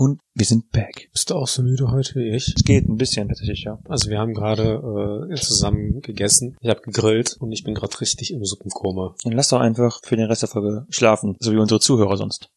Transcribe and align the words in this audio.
Und 0.00 0.18
wir 0.34 0.46
sind 0.46 0.70
back. 0.70 1.10
Bist 1.12 1.28
du 1.28 1.34
auch 1.34 1.46
so 1.46 1.60
müde 1.60 1.90
heute 1.90 2.14
wie 2.14 2.34
ich? 2.34 2.54
Es 2.56 2.64
geht 2.64 2.88
ein 2.88 2.96
bisschen 2.96 3.28
tatsächlich, 3.28 3.64
ja. 3.64 3.78
Also 3.86 4.08
wir 4.08 4.18
haben 4.18 4.32
gerade 4.32 5.28
äh, 5.30 5.34
zusammen 5.34 6.00
gegessen. 6.00 6.56
Ich 6.62 6.70
habe 6.70 6.80
gegrillt 6.80 7.36
und 7.38 7.52
ich 7.52 7.64
bin 7.64 7.74
gerade 7.74 8.00
richtig 8.00 8.32
im 8.32 8.42
Suppenkoma. 8.42 9.14
Dann 9.24 9.34
lass 9.34 9.50
doch 9.50 9.60
einfach 9.60 10.00
für 10.02 10.16
den 10.16 10.24
Rest 10.24 10.40
der 10.40 10.48
Folge 10.48 10.86
schlafen, 10.88 11.36
so 11.38 11.52
wie 11.52 11.58
unsere 11.58 11.80
Zuhörer 11.80 12.16
sonst. 12.16 12.48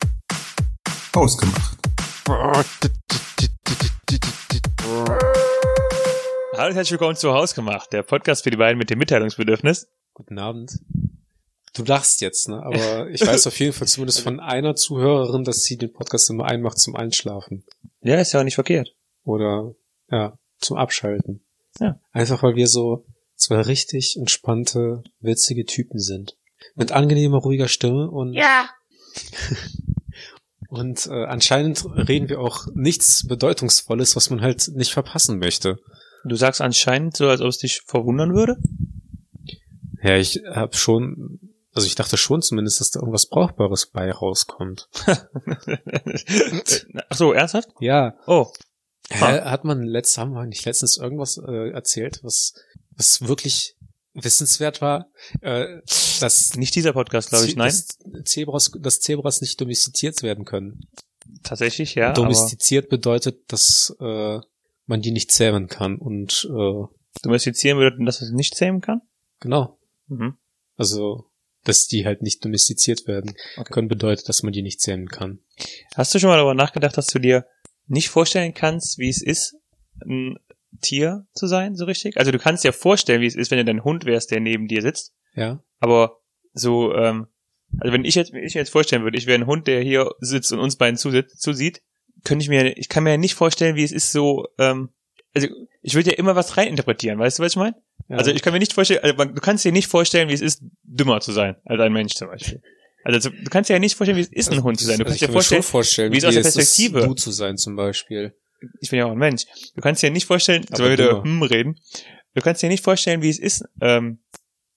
Ausgemacht. 1.11 1.77
Hallo 6.55 6.69
und 6.69 6.75
herzlich 6.75 6.91
willkommen 6.91 7.17
zu 7.17 7.33
Hausgemacht, 7.33 7.91
der 7.91 8.03
Podcast 8.03 8.46
für 8.46 8.51
die 8.51 8.57
beiden 8.57 8.78
mit 8.78 8.89
dem 8.89 8.99
Mitteilungsbedürfnis. 8.99 9.89
Guten 10.13 10.39
Abend. 10.39 10.79
Du 11.74 11.83
lachst 11.83 12.21
jetzt, 12.21 12.49
ne? 12.49 12.62
Aber 12.63 13.10
ich 13.12 13.26
weiß 13.26 13.47
auf 13.47 13.60
jeden 13.60 13.73
Fall 13.73 13.87
zumindest 13.87 14.22
von 14.22 14.40
einer 14.40 14.76
Zuhörerin, 14.76 15.44
dass 15.44 15.63
sie 15.63 15.78
den 15.78 15.92
Podcast 15.92 16.30
immer 16.30 16.45
einmacht 16.45 16.80
zum 16.80 16.95
Einschlafen. 16.95 17.63
Ja, 18.02 18.20
ist 18.20 18.34
ja 18.34 18.40
auch 18.40 18.44
nicht 18.44 18.55
verkehrt. 18.55 18.95
Oder 19.23 19.73
ja, 20.09 20.38
zum 20.59 20.77
Abschalten. 20.77 21.44
Ja. 21.80 21.99
Einfach 22.12 22.44
weil 22.44 22.55
wir 22.55 22.68
so 22.68 23.05
zwei 23.36 23.62
richtig 23.62 24.18
entspannte, 24.18 25.04
witzige 25.20 25.66
Typen 25.66 25.99
sind. 25.99 26.38
Mit 26.76 26.91
angenehmer, 26.91 27.38
ruhiger 27.38 27.68
Stimme 27.68 28.10
und. 28.10 28.34
Ja. 28.34 28.70
Und 30.70 31.05
äh, 31.05 31.26
anscheinend 31.26 31.85
reden 31.85 32.30
wir 32.30 32.40
auch 32.40 32.66
nichts 32.74 33.27
Bedeutungsvolles, 33.27 34.16
was 34.16 34.32
man 34.32 34.41
halt 34.41 34.71
nicht 34.74 34.91
verpassen 34.91 35.38
möchte. 35.38 35.77
Du 36.26 36.35
sagst 36.35 36.62
anscheinend 36.62 37.16
so, 37.16 37.27
als 37.27 37.41
ob 37.41 37.49
es 37.49 37.60
dich 37.60 37.82
verwundern 37.85 38.34
würde. 38.34 38.58
Ja, 40.02 40.18
ich 40.18 40.41
habe 40.52 40.76
schon, 40.76 41.40
also 41.73 41.88
ich 41.88 41.95
dachte 41.95 42.18
schon 42.18 42.41
zumindest, 42.41 42.80
dass 42.80 42.91
da 42.91 43.00
irgendwas 43.00 43.27
Brauchbares 43.27 43.88
bei 43.88 44.12
rauskommt. 44.12 44.90
Ach 47.09 47.16
so, 47.16 47.34
ernsthaft? 47.34 47.70
Ja. 47.80 48.16
Oh. 48.27 48.48
Hä, 49.09 49.41
hat 49.41 49.63
man 49.66 49.84
letzt, 49.84 50.18
haben 50.18 50.32
wir 50.34 50.46
nicht 50.46 50.66
letztens 50.66 50.98
irgendwas 50.98 51.38
äh, 51.38 51.71
erzählt, 51.71 52.20
was, 52.24 52.54
was 52.96 53.27
wirklich 53.27 53.76
wissenswert 54.13 54.82
war? 54.82 55.07
Äh, 55.41 55.82
dass 56.20 56.55
Nicht 56.55 56.76
dieser 56.76 56.94
Podcast, 56.94 57.29
glaube 57.29 57.46
ich, 57.46 57.55
nein. 57.55 57.68
Dass 57.70 57.98
Zebras, 58.26 58.71
dass 58.79 58.99
Zebras 58.99 59.41
nicht 59.41 59.60
domestiziert 59.60 60.24
werden 60.24 60.46
können. 60.46 60.82
Tatsächlich, 61.44 61.96
ja. 61.96 62.13
Domestiziert 62.13 62.90
bedeutet, 62.90 63.51
dass 63.51 63.96
äh, 63.99 64.39
man 64.85 65.01
die 65.01 65.11
nicht 65.11 65.31
zähmen 65.31 65.67
kann. 65.67 65.97
Und 65.97 66.47
äh, 66.49 66.83
domestizieren 67.21 67.77
würde, 67.77 68.03
dass 68.05 68.21
es 68.21 68.31
nicht 68.31 68.55
zähmen 68.55 68.81
kann? 68.81 69.01
genau, 69.39 69.77
Mhm. 70.07 70.38
also 70.77 71.25
dass 71.64 71.88
die 71.88 72.06
halt 72.06 72.22
nicht 72.22 72.44
domestiziert 72.44 73.08
werden 73.08 73.36
Okay. 73.58 73.73
können, 73.73 73.88
bedeutet, 73.88 74.28
dass 74.30 74.44
man 74.44 74.53
die 74.53 74.61
nicht 74.61 74.81
zähmen 74.81 75.08
kann. 75.08 75.39
Hast 75.95 76.14
du 76.14 76.19
schon 76.19 76.30
mal 76.30 76.38
darüber 76.38 76.53
nachgedacht, 76.53 76.97
dass 76.97 77.08
du 77.08 77.19
dir 77.19 77.45
nicht 77.88 78.09
vorstellen 78.09 78.53
kannst, 78.53 78.97
wie 78.97 79.09
es 79.09 79.22
ist, 79.22 79.56
ein 80.06 80.38
Tier 80.81 81.25
zu 81.34 81.47
sein, 81.47 81.75
so 81.75 81.86
richtig? 81.86 82.17
Also 82.17 82.31
du 82.31 82.39
kannst 82.39 82.64
dir 82.64 82.73
vorstellen, 82.73 83.22
wie 83.22 83.28
es 83.28 83.36
ist, 83.36 83.52
wenn 83.52 83.59
du 83.59 83.66
dein 83.66 83.84
Hund 83.84 84.06
wärst, 84.06 84.31
der 84.31 84.39
neben 84.39 84.67
dir 84.67 84.81
sitzt. 84.81 85.14
Ja. 85.36 85.64
Aber 85.80 86.19
so, 86.53 86.94
ähm, 86.94 87.28
also 87.80 87.94
wenn 87.94 88.06
ich 88.06 88.16
jetzt, 88.16 88.34
wenn 88.34 88.44
ich 88.44 88.56
mir 88.56 88.61
jetzt 88.61 88.72
vorstellen 88.72 89.03
würde, 89.03 89.17
ich 89.17 89.28
wäre 89.28 89.39
ein 89.39 89.47
Hund, 89.47 89.67
der 89.67 89.81
hier 89.81 90.11
sitzt 90.19 90.52
und 90.52 90.59
uns 90.59 90.75
beiden 90.75 90.97
zusitzt, 90.97 91.39
zusieht, 91.41 91.81
könnte 92.23 92.44
ich 92.44 92.50
mir, 92.50 92.78
ich 92.78 92.89
kann 92.89 93.03
mir 93.03 93.11
ja 93.11 93.17
nicht 93.17 93.36
vorstellen, 93.36 93.75
wie 93.75 93.84
es 93.84 93.91
ist 93.91 94.11
so, 94.11 94.47
ähm, 94.58 94.89
also 95.36 95.47
ich 95.81 95.95
würde 95.95 96.11
ja 96.11 96.17
immer 96.17 96.36
was 96.36 96.58
reininterpretieren, 96.58 97.19
weißt 97.19 97.39
du, 97.39 97.44
was 97.44 97.53
ich 97.53 97.58
meine? 97.58 97.75
Ja. 98.09 98.17
Also 98.17 98.31
ich 98.31 98.41
kann 98.41 98.53
mir 98.53 98.59
nicht 98.59 98.73
vorstellen, 98.73 99.01
also 99.03 99.25
du 99.25 99.41
kannst 99.41 99.63
dir 99.65 99.71
nicht 99.71 99.87
vorstellen, 99.87 100.29
wie 100.29 100.33
es 100.33 100.41
ist, 100.41 100.61
dümmer 100.83 101.19
zu 101.21 101.31
sein 101.31 101.55
als 101.65 101.79
ein 101.81 101.93
Mensch 101.93 102.13
zum 102.13 102.27
Beispiel. 102.29 102.61
Also 103.05 103.29
du 103.29 103.49
kannst 103.49 103.69
dir 103.69 103.73
ja 103.73 103.79
nicht 103.79 103.95
vorstellen, 103.95 104.17
wie 104.17 104.21
es 104.21 104.31
ist, 104.31 104.51
ein 104.51 104.63
Hund 104.63 104.79
zu 104.79 104.85
sein. 104.85 104.97
Du 104.97 105.03
Also 105.03 105.09
kannst 105.11 105.21
ich 105.21 105.27
dir 105.27 105.33
vorstellen, 105.33 105.63
vorstellen, 105.63 106.13
wie 106.13 106.17
es 106.17 106.23
aus 106.25 106.33
der 106.33 106.41
ist, 106.45 106.53
Perspektive- 106.55 107.01
du 107.05 107.13
zu 107.15 107.31
sein 107.31 107.57
zum 107.57 107.75
Beispiel. 107.75 108.33
ich 108.79 108.89
bin 108.89 108.99
ja 108.99 109.05
auch 109.05 109.11
ein 109.11 109.17
Mensch. 109.17 109.43
Du 109.75 109.81
kannst 109.81 110.01
dir 110.03 110.09
nicht 110.11 110.25
vorstellen, 110.25 110.65
Aber 110.71 110.91
wieder 110.91 111.07
dümmer. 111.07 111.23
hm 111.23 111.43
reden. 111.43 111.75
Du 112.33 112.41
kannst 112.41 112.61
dir 112.63 112.69
nicht 112.69 112.83
vorstellen, 112.83 113.21
wie 113.21 113.29
es 113.29 113.39
ist, 113.39 113.63
ähm, 113.81 114.19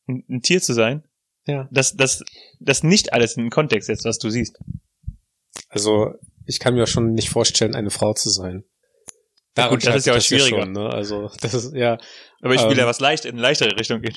ein, 0.09 0.25
ein 0.29 0.41
Tier 0.43 0.61
zu 0.61 0.73
sein, 0.75 1.05
Ja. 1.47 1.69
das, 1.71 1.95
das, 1.95 2.25
das 2.59 2.83
nicht 2.83 3.13
alles 3.13 3.37
in 3.37 3.45
den 3.45 3.51
Kontext 3.51 3.87
setzt, 3.87 4.05
was 4.05 4.19
du 4.19 4.29
siehst. 4.31 4.59
Also 5.69 6.15
ich 6.47 6.59
kann 6.61 6.75
mir 6.75 6.87
schon 6.87 7.13
nicht 7.13 7.29
vorstellen, 7.31 7.75
eine 7.75 7.91
Frau 7.91 8.13
zu 8.13 8.31
sein. 8.31 8.65
Ja, 9.57 9.69
gut, 9.69 9.87
das 9.87 9.97
ist 9.97 10.07
ja 10.07 10.15
auch 10.15 10.21
schwieriger. 10.21 10.63
schon, 10.63 10.73
ne? 10.73 10.91
Also 10.91 11.31
das 11.41 11.55
ist 11.55 11.75
ja. 11.75 11.99
Aber 12.41 12.55
ich 12.55 12.63
will 12.63 12.73
Ähm, 12.73 12.79
ja 12.79 12.87
was 12.87 13.01
leicht 13.01 13.25
in 13.25 13.33
eine 13.33 13.43
leichtere 13.43 13.77
Richtung 13.79 14.03
gehen. 14.03 14.17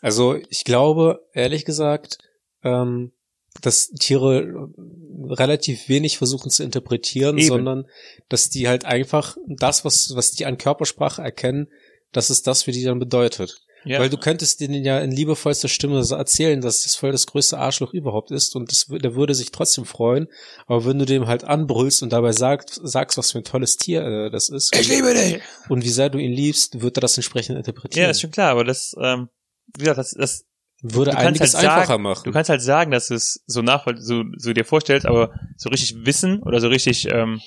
Also 0.00 0.36
ich 0.48 0.64
glaube, 0.64 1.26
ehrlich 1.32 1.64
gesagt, 1.64 2.18
ähm, 2.64 3.12
dass 3.60 3.88
Tiere 3.88 4.42
äh, 4.42 5.32
relativ 5.32 5.88
wenig 5.88 6.18
versuchen 6.18 6.50
zu 6.50 6.62
interpretieren, 6.62 7.36
Eben. 7.38 7.48
sondern 7.48 7.86
dass 8.28 8.48
die 8.48 8.68
halt 8.68 8.84
einfach 8.84 9.36
das, 9.46 9.84
was, 9.84 10.14
was 10.14 10.30
die 10.32 10.46
an 10.46 10.56
Körpersprache 10.58 11.22
erkennen, 11.22 11.68
dass 12.12 12.30
es 12.30 12.42
das 12.42 12.62
für 12.62 12.72
die 12.72 12.84
dann 12.84 12.98
bedeutet. 12.98 13.60
Ja. 13.84 13.98
Weil 13.98 14.10
du 14.10 14.18
könntest 14.18 14.60
denen 14.60 14.84
ja 14.84 14.98
in 14.98 15.10
liebevollster 15.10 15.68
Stimme 15.68 16.04
so 16.04 16.14
erzählen, 16.14 16.60
dass 16.60 16.82
das 16.82 16.94
voll 16.96 17.12
das 17.12 17.26
größte 17.26 17.56
Arschloch 17.58 17.94
überhaupt 17.94 18.30
ist 18.30 18.54
und 18.54 18.70
das, 18.70 18.86
der 18.88 19.14
würde 19.14 19.34
sich 19.34 19.52
trotzdem 19.52 19.86
freuen. 19.86 20.28
Aber 20.66 20.84
wenn 20.84 20.98
du 20.98 21.06
dem 21.06 21.26
halt 21.26 21.44
anbrüllst 21.44 22.02
und 22.02 22.12
dabei 22.12 22.32
sagst, 22.32 22.78
sagst, 22.82 23.16
was 23.16 23.32
für 23.32 23.38
ein 23.38 23.44
tolles 23.44 23.76
Tier 23.76 24.02
äh, 24.02 24.30
das 24.30 24.50
ist 24.50 24.74
ich 24.76 24.88
liebe 24.88 25.14
dich! 25.14 25.40
und 25.70 25.82
wie 25.84 25.88
sehr 25.88 26.10
du 26.10 26.18
ihn 26.18 26.32
liebst, 26.32 26.82
wird 26.82 26.98
er 26.98 27.00
das 27.00 27.16
entsprechend 27.16 27.56
interpretieren. 27.56 28.04
Ja, 28.04 28.10
ist 28.10 28.20
schon 28.20 28.30
klar, 28.30 28.50
aber 28.50 28.64
das, 28.64 28.94
ähm, 29.00 29.28
wie 29.76 29.80
gesagt, 29.84 29.98
das, 29.98 30.10
das, 30.10 30.44
würde 30.82 31.16
einiges 31.16 31.54
halt 31.54 31.64
sagen- 31.64 31.80
einfacher 31.80 31.98
machen. 31.98 32.22
du 32.24 32.32
kannst 32.32 32.48
halt 32.50 32.62
sagen, 32.62 32.90
dass 32.90 33.08
du 33.08 33.14
es 33.14 33.42
so 33.46 33.60
nachvoll, 33.62 34.00
so, 34.00 34.24
so 34.36 34.52
dir 34.52 34.64
vorstellst, 34.64 35.06
aber 35.06 35.30
so 35.56 35.68
richtig 35.68 35.94
wissen 36.06 36.42
oder 36.42 36.60
so 36.60 36.68
richtig, 36.68 37.06
ähm, 37.10 37.40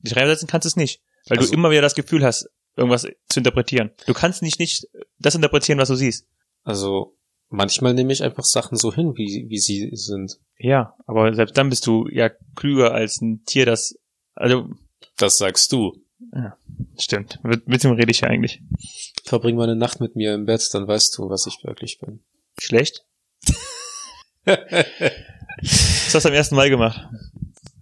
dich 0.00 0.16
reinsetzen 0.16 0.48
kannst 0.48 0.64
du 0.64 0.68
es 0.68 0.76
nicht. 0.76 1.00
Weil 1.28 1.38
Also- 1.38 1.50
du 1.50 1.56
immer 1.56 1.70
wieder 1.70 1.82
das 1.82 1.94
Gefühl 1.94 2.24
hast, 2.24 2.48
irgendwas 2.76 3.02
zu 3.28 3.40
interpretieren. 3.40 3.90
Du 4.06 4.14
kannst 4.14 4.42
nicht, 4.42 4.58
nicht 4.58 4.86
das 5.18 5.34
interpretieren, 5.34 5.78
was 5.78 5.88
du 5.88 5.94
siehst. 5.96 6.26
Also 6.64 7.16
manchmal 7.48 7.94
nehme 7.94 8.12
ich 8.12 8.22
einfach 8.22 8.44
Sachen 8.44 8.76
so 8.78 8.92
hin, 8.94 9.14
wie, 9.16 9.46
wie 9.48 9.58
sie 9.58 9.90
sind. 9.92 10.38
Ja, 10.58 10.94
aber 11.06 11.34
selbst 11.34 11.56
dann 11.58 11.68
bist 11.70 11.86
du 11.86 12.08
ja 12.08 12.30
klüger 12.56 12.92
als 12.92 13.20
ein 13.20 13.44
Tier, 13.44 13.66
das, 13.66 13.98
also, 14.34 14.70
Das 15.16 15.38
sagst 15.38 15.70
du. 15.72 15.92
stimmt. 16.98 17.40
Mit, 17.42 17.68
mit 17.68 17.84
dem 17.84 17.92
rede 17.92 18.10
ich 18.10 18.20
ja 18.20 18.28
eigentlich. 18.28 18.62
Verbring 19.24 19.56
mal 19.56 19.64
eine 19.64 19.76
Nacht 19.76 20.00
mit 20.00 20.16
mir 20.16 20.34
im 20.34 20.46
Bett, 20.46 20.66
dann 20.72 20.86
weißt 20.88 21.18
du, 21.18 21.28
was 21.28 21.46
ich 21.46 21.62
wirklich 21.64 21.98
bin. 21.98 22.20
Schlecht? 22.58 23.04
Was 24.46 26.14
hast 26.14 26.24
du 26.24 26.28
am 26.28 26.34
ersten 26.34 26.56
Mal 26.56 26.68
gemacht? 26.70 27.08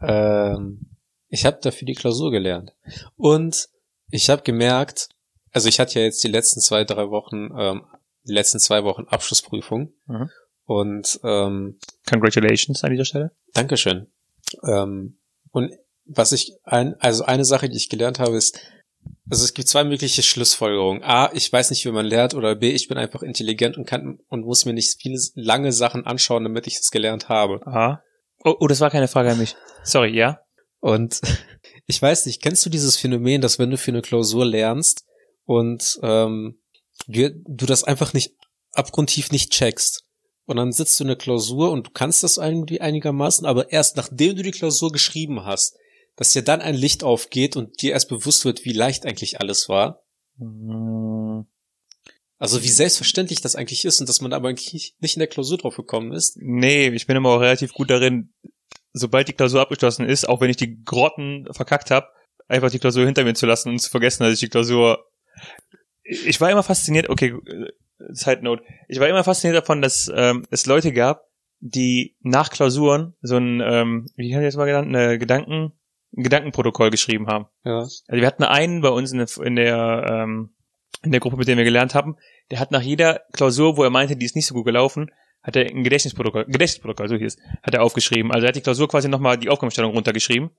ähm, 0.03 0.81
ich 1.29 1.47
habe 1.47 1.59
dafür 1.63 1.87
die 1.87 1.95
Klausur 1.95 2.31
gelernt. 2.31 2.73
Und 3.17 3.69
ich 4.11 4.31
habe 4.31 4.43
gemerkt, 4.43 5.09
also 5.53 5.69
ich 5.69 5.81
hatte 5.81 5.99
ja 5.99 6.05
jetzt 6.05 6.23
die 6.23 6.29
letzten 6.29 6.61
zwei, 6.61 6.85
drei 6.85 7.11
Wochen, 7.11 7.51
ähm, 7.57 7.85
die 8.25 8.33
letzten 8.33 8.61
zwei 8.61 8.85
Wochen 8.85 9.05
Abschlussprüfung. 9.09 9.93
Mhm. 10.07 10.31
Und 10.65 11.19
ähm, 11.25 11.79
Congratulations 12.09 12.85
an 12.85 12.93
dieser 12.93 13.05
Stelle. 13.05 13.33
Dankeschön. 13.55 14.07
Ähm, 14.65 15.19
und 15.51 15.73
was 16.05 16.33
ich 16.33 16.53
ein, 16.63 16.95
also 17.01 17.25
eine 17.25 17.45
Sache, 17.45 17.69
die 17.69 17.77
ich 17.77 17.89
gelernt 17.89 18.19
habe, 18.21 18.37
ist, 18.37 18.61
also 19.29 19.45
es 19.45 19.55
gibt 19.55 19.69
zwei 19.69 19.85
mögliche 19.85 20.23
Schlussfolgerungen. 20.23 21.03
A, 21.03 21.31
ich 21.33 21.53
weiß 21.53 21.71
nicht, 21.71 21.85
wie 21.87 21.91
man 21.91 22.07
lernt, 22.07 22.35
oder 22.35 22.55
B, 22.55 22.71
ich 22.71 22.89
bin 22.89 22.99
einfach 22.99 23.23
intelligent 23.23 23.79
und 23.79 23.87
kann 23.87 24.21
und 24.29 24.45
muss 24.45 24.65
mir 24.65 24.73
nicht 24.73 25.01
viele 25.01 25.19
lange 25.35 25.73
Sachen 25.73 26.07
anschauen, 26.07 26.45
damit 26.45 26.67
ich 26.67 26.77
es 26.77 26.91
gelernt 26.91 27.29
habe. 27.29 27.61
Aha. 27.67 28.03
Oh, 28.45 28.55
oh, 28.61 28.67
das 28.67 28.81
war 28.81 28.91
keine 28.91 29.09
Frage 29.09 29.31
an 29.31 29.39
mich. 29.39 29.57
Sorry, 29.83 30.17
ja? 30.17 30.41
Und 30.81 31.21
ich 31.91 32.01
weiß 32.01 32.27
nicht, 32.27 32.41
kennst 32.41 32.65
du 32.65 32.71
dieses 32.71 32.97
Phänomen, 32.97 33.43
dass 33.43 33.59
wenn 33.59 33.71
du 33.71 33.77
für 33.77 33.91
eine 33.91 34.01
Klausur 34.01 34.47
lernst 34.47 35.05
und 35.45 35.99
ähm, 36.03 36.59
du, 37.07 37.31
du 37.31 37.67
das 37.67 37.85
einfach 37.85 38.15
nicht 38.15 38.35
abgrundtief 38.73 39.31
nicht 39.33 39.51
checkst 39.53 40.05
und 40.47 40.57
dann 40.57 40.73
sitzt 40.73 40.99
du 40.99 41.05
in 41.05 41.09
der 41.09 41.17
Klausur 41.17 41.71
und 41.71 41.89
du 41.89 41.91
kannst 41.91 42.23
das 42.23 42.39
irgendwie 42.39 42.81
einigermaßen, 42.81 43.45
aber 43.45 43.71
erst 43.73 43.97
nachdem 43.97 44.37
du 44.37 44.43
die 44.43 44.53
Klausur 44.53 44.93
geschrieben 44.93 45.45
hast, 45.45 45.77
dass 46.17 46.33
dir 46.33 46.43
dann 46.43 46.61
ein 46.61 46.75
Licht 46.75 47.03
aufgeht 47.05 47.57
und 47.57 47.83
dir 47.83 47.93
erst 47.93 48.09
bewusst 48.09 48.45
wird, 48.45 48.65
wie 48.65 48.73
leicht 48.73 49.07
eigentlich 49.07 49.41
alles 49.41 49.69
war. 49.69 50.03
Mm, 50.37 51.43
Also 52.39 52.63
wie 52.63 52.69
selbstverständlich 52.69 53.41
das 53.41 53.57
eigentlich 53.57 53.85
ist 53.85 54.01
und 54.01 54.09
dass 54.09 54.21
man 54.21 54.33
aber 54.33 54.49
eigentlich 54.49 54.97
nicht 55.01 55.17
in 55.17 55.21
der 55.21 55.29
Klausur 55.29 55.59
drauf 55.59 55.77
gekommen 55.77 56.13
ist. 56.13 56.37
Nee, 56.41 56.89
ich 56.89 57.07
bin 57.07 57.17
immer 57.17 57.31
auch 57.31 57.41
relativ 57.41 57.73
gut 57.73 57.91
darin, 57.91 58.33
sobald 58.93 59.29
die 59.29 59.33
Klausur 59.33 59.61
abgeschlossen 59.61 60.07
ist, 60.07 60.29
auch 60.29 60.41
wenn 60.41 60.51
ich 60.51 60.57
die 60.57 60.83
Grotten 60.83 61.47
verkackt 61.53 61.91
habe, 61.91 62.09
einfach 62.49 62.71
die 62.71 62.79
Klausur 62.79 63.05
hinter 63.05 63.25
mir 63.25 63.35
zu 63.35 63.47
lassen 63.47 63.71
und 63.71 63.79
zu 63.79 63.91
vergessen, 63.91 64.25
dass 64.25 64.35
ich 64.35 64.41
die 64.41 64.49
Klausur. 64.49 65.07
Ich 66.03 66.41
war 66.41 66.51
immer 66.51 66.63
fasziniert, 66.63 67.09
okay, 67.09 67.35
Side 68.09 68.43
Note, 68.43 68.63
ich 68.89 68.99
war 68.99 69.09
immer 69.09 69.25
fasziniert 69.25 69.63
davon, 69.63 69.83
dass 69.83 70.11
ähm, 70.15 70.47
es 70.51 70.67
Leute 70.67 70.93
gab, 70.93 71.27
die 71.61 72.17
nach 72.21 72.51
Klausuren 72.51 73.15
so 73.21 73.37
ein, 73.37 73.61
ähm, 73.61 74.07
wie 74.17 74.35
haben 74.35 74.41
die 74.41 74.47
das 74.47 74.57
mal 74.57 74.67
genannt, 74.67 74.89
eine 74.89 75.19
Gedanken, 75.19 75.73
ein 76.17 76.23
Gedankenprotokoll 76.23 76.91
geschrieben 76.91 77.29
haben. 77.29 77.47
Ja. 77.65 77.81
Also 77.81 78.07
wir 78.09 78.27
hatten 78.27 78.43
einen 78.43 78.81
bei 78.81 78.89
uns 78.89 79.13
in 79.13 79.19
der, 79.19 79.29
in 79.45 79.57
der, 79.57 80.07
ähm, 80.09 80.55
in 81.03 81.13
der 81.13 81.21
Gruppe, 81.21 81.37
mit 81.37 81.49
der 81.49 81.57
wir 81.57 81.65
gelernt 81.65 81.95
haben, 81.95 82.17
der 82.51 82.59
hat 82.59 82.73
nach 82.73 82.83
jeder 82.83 83.21
Klausur, 83.33 83.77
wo 83.77 83.85
er 83.85 83.91
meinte, 83.91 84.17
die 84.17 84.27
ist 84.27 84.35
nicht 84.35 84.47
so 84.47 84.55
gut 84.55 84.65
gelaufen, 84.65 85.11
hat 85.43 85.57
er 85.57 85.67
ein 85.67 85.85
Gedächtnisprotokoll, 85.85 86.47
Gedächtnisprotokoll, 86.47 87.09
so 87.09 87.17
hieß, 87.17 87.37
hat 87.63 87.75
er 87.75 87.83
aufgeschrieben. 87.83 88.31
Also 88.33 88.47
er 88.47 88.49
hat 88.49 88.57
die 88.57 88.61
Klausur 88.61 88.89
quasi 88.89 89.09
nochmal 89.09 89.39
die 89.39 89.49
Aufgabenstellung 89.49 89.93
runtergeschrieben 89.93 90.51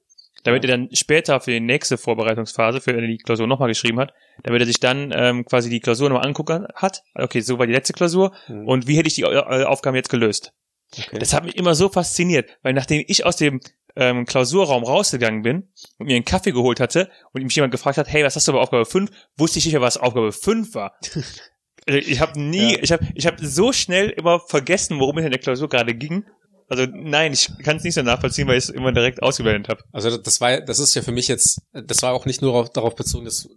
damit 0.43 0.63
er 0.63 0.69
dann 0.69 0.89
später 0.93 1.39
für 1.39 1.51
die 1.51 1.59
nächste 1.59 1.97
Vorbereitungsphase, 1.97 2.81
für 2.81 2.93
er 2.93 3.05
die 3.05 3.17
Klausur 3.17 3.47
nochmal 3.47 3.69
geschrieben 3.69 3.99
hat, 3.99 4.13
damit 4.43 4.61
er 4.61 4.65
sich 4.65 4.79
dann 4.79 5.11
ähm, 5.15 5.45
quasi 5.45 5.69
die 5.69 5.79
Klausur 5.79 6.09
nochmal 6.09 6.25
angucken 6.25 6.67
hat. 6.75 7.03
Okay, 7.13 7.41
so 7.41 7.59
war 7.59 7.67
die 7.67 7.73
letzte 7.73 7.93
Klausur. 7.93 8.33
Mhm. 8.47 8.67
Und 8.67 8.87
wie 8.87 8.97
hätte 8.97 9.07
ich 9.07 9.15
die 9.15 9.23
äh, 9.23 9.63
Aufgaben 9.63 9.95
jetzt 9.95 10.09
gelöst? 10.09 10.53
Okay. 10.97 11.19
Das 11.19 11.33
hat 11.33 11.45
mich 11.45 11.55
immer 11.55 11.75
so 11.75 11.89
fasziniert, 11.89 12.49
weil 12.63 12.73
nachdem 12.73 13.03
ich 13.07 13.25
aus 13.25 13.37
dem 13.37 13.61
ähm, 13.95 14.25
Klausurraum 14.25 14.83
rausgegangen 14.83 15.41
bin 15.41 15.69
und 15.97 16.07
mir 16.07 16.15
einen 16.15 16.25
Kaffee 16.25 16.51
geholt 16.51 16.79
hatte 16.79 17.09
und 17.31 17.43
mich 17.43 17.55
jemand 17.55 17.71
gefragt 17.71 17.97
hat, 17.97 18.09
hey, 18.09 18.23
was 18.23 18.35
hast 18.35 18.47
du 18.47 18.53
bei 18.53 18.59
Aufgabe 18.59 18.85
5, 18.85 19.09
wusste 19.37 19.59
ich 19.59 19.65
nicht 19.65 19.73
mehr, 19.73 19.81
was 19.81 19.97
Aufgabe 19.97 20.31
5 20.31 20.75
war. 20.75 20.97
Also 21.87 21.99
ich 21.99 22.19
habe 22.19 22.39
nie, 22.39 22.73
Ja. 22.73 22.79
ich 22.81 22.91
habe 22.91 23.07
ich 23.15 23.25
hab 23.27 23.39
so 23.39 23.73
schnell 23.73 24.09
immer 24.09 24.39
vergessen, 24.39 24.99
worum 24.99 25.17
es 25.17 25.25
in 25.25 25.31
der 25.31 25.39
Klausur 25.39 25.69
gerade 25.69 25.95
ging. 25.95 26.25
Also 26.69 26.85
nein, 26.85 27.33
ich 27.33 27.49
kann 27.63 27.77
es 27.77 27.83
nicht 27.83 27.95
so 27.95 28.01
nachvollziehen, 28.01 28.47
weil 28.47 28.57
ich 28.57 28.65
es 28.65 28.69
immer 28.69 28.93
direkt 28.93 29.21
ausgeblendet 29.21 29.67
habe. 29.67 29.83
Also 29.91 30.15
das 30.17 30.39
war, 30.39 30.61
das 30.61 30.79
ist 30.79 30.93
ja 30.95 31.01
für 31.01 31.11
mich 31.11 31.27
jetzt, 31.27 31.61
das 31.73 32.01
war 32.01 32.13
auch 32.13 32.25
nicht 32.25 32.41
nur 32.41 32.53
auf, 32.53 32.69
darauf 32.69 32.95
bezogen, 32.95 33.25
dass 33.25 33.49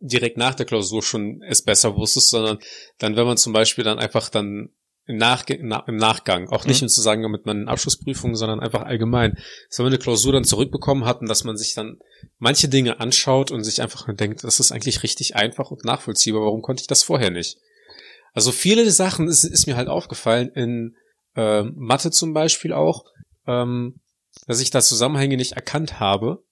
direkt 0.00 0.36
nach 0.36 0.54
der 0.54 0.66
Klausur 0.66 1.02
schon 1.02 1.42
es 1.42 1.62
besser 1.62 1.96
wusstest, 1.96 2.30
sondern 2.30 2.58
dann, 2.98 3.16
wenn 3.16 3.26
man 3.26 3.36
zum 3.36 3.52
Beispiel 3.52 3.82
dann 3.82 3.98
einfach 3.98 4.28
dann 4.28 4.68
im, 5.06 5.16
Nachge 5.16 5.58
na, 5.62 5.84
im 5.86 5.96
Nachgang, 5.96 6.48
auch 6.48 6.64
nicht 6.64 6.80
Mhm. 6.80 6.86
im 6.86 6.88
Zusammenhang 6.88 7.30
mit 7.32 7.46
meinen 7.46 7.68
Abschlussprüfungen, 7.68 8.36
sondern 8.36 8.60
einfach 8.60 8.82
allgemein, 8.82 9.32
dass 9.68 9.78
wenn 9.78 9.84
man 9.86 9.92
eine 9.92 10.02
Klausur 10.02 10.32
dann 10.32 10.44
zurückbekommen 10.44 11.04
hat 11.04 11.20
und 11.20 11.28
dass 11.28 11.44
man 11.44 11.56
sich 11.56 11.74
dann 11.74 11.98
manche 12.38 12.68
Dinge 12.68 13.00
anschaut 13.00 13.50
und 13.50 13.64
sich 13.64 13.82
einfach 13.82 14.06
nur 14.06 14.16
denkt, 14.16 14.44
das 14.44 14.60
ist 14.60 14.72
eigentlich 14.72 15.02
richtig 15.02 15.34
einfach 15.36 15.70
und 15.70 15.84
nachvollziehbar, 15.84 16.42
warum 16.42 16.62
konnte 16.62 16.82
ich 16.82 16.86
das 16.86 17.02
vorher 17.02 17.30
nicht? 17.30 17.58
Also 18.32 18.52
viele 18.52 18.90
Sachen 18.90 19.28
ist, 19.28 19.44
ist 19.44 19.66
mir 19.66 19.76
halt 19.76 19.88
aufgefallen, 19.88 20.50
in 20.54 20.96
äh, 21.36 21.62
Mathe 21.62 22.10
zum 22.10 22.32
Beispiel 22.32 22.72
auch, 22.72 23.04
ähm, 23.46 24.00
dass 24.46 24.60
ich 24.60 24.70
da 24.70 24.80
Zusammenhänge 24.80 25.36
nicht 25.36 25.52
erkannt 25.52 26.00
habe 26.00 26.42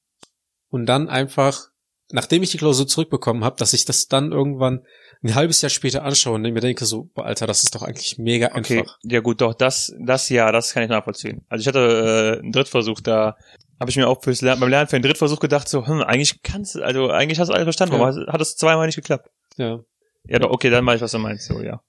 und 0.68 0.86
dann 0.86 1.08
einfach, 1.08 1.68
nachdem 2.12 2.42
ich 2.42 2.50
die 2.50 2.58
Klausur 2.58 2.86
zurückbekommen 2.86 3.44
habe, 3.44 3.56
dass 3.56 3.72
ich 3.72 3.84
das 3.84 4.06
dann 4.08 4.32
irgendwann 4.32 4.84
ein 5.22 5.34
halbes 5.34 5.60
Jahr 5.62 5.70
später 5.70 6.02
anschaue 6.04 6.34
und 6.34 6.42
mir 6.42 6.60
denke 6.60 6.86
so, 6.86 7.10
boah, 7.14 7.26
Alter, 7.26 7.46
das 7.46 7.62
ist 7.62 7.74
doch 7.74 7.82
eigentlich 7.82 8.16
mega 8.18 8.48
Okay, 8.54 8.78
einfach. 8.80 8.96
ja 9.02 9.20
gut, 9.20 9.40
doch, 9.40 9.54
das, 9.54 9.92
das 10.04 10.28
ja, 10.30 10.50
das 10.50 10.72
kann 10.72 10.82
ich 10.82 10.88
nachvollziehen. 10.88 11.44
Also 11.48 11.60
ich 11.62 11.68
hatte 11.68 12.36
äh, 12.38 12.42
einen 12.42 12.52
Drittversuch, 12.52 13.00
da 13.00 13.36
habe 13.78 13.90
ich 13.90 13.96
mir 13.96 14.08
auch 14.08 14.22
fürs 14.22 14.40
Lernen, 14.40 14.60
beim 14.60 14.70
Lernen 14.70 14.88
für 14.88 14.96
einen 14.96 15.02
Drittversuch 15.04 15.40
gedacht, 15.40 15.68
so, 15.68 15.86
hm, 15.86 16.00
eigentlich 16.02 16.42
kannst 16.42 16.74
du, 16.74 16.82
also 16.82 17.10
eigentlich 17.10 17.38
hast 17.38 17.48
du 17.48 17.52
alles 17.52 17.64
verstanden, 17.64 17.94
Ja. 17.96 18.00
warum 18.00 18.26
hat, 18.26 18.40
es 18.40 18.56
zweimal 18.56 18.86
nicht 18.86 18.96
geklappt? 18.96 19.28
Ja. 19.56 19.80
Ja, 20.24 20.38
doch, 20.38 20.50
okay, 20.50 20.70
dann 20.70 20.84
weiß 20.86 20.96
ich, 20.96 21.02
was 21.02 21.12
du 21.12 21.18
meinst, 21.18 21.46
so, 21.46 21.60
ja. 21.62 21.82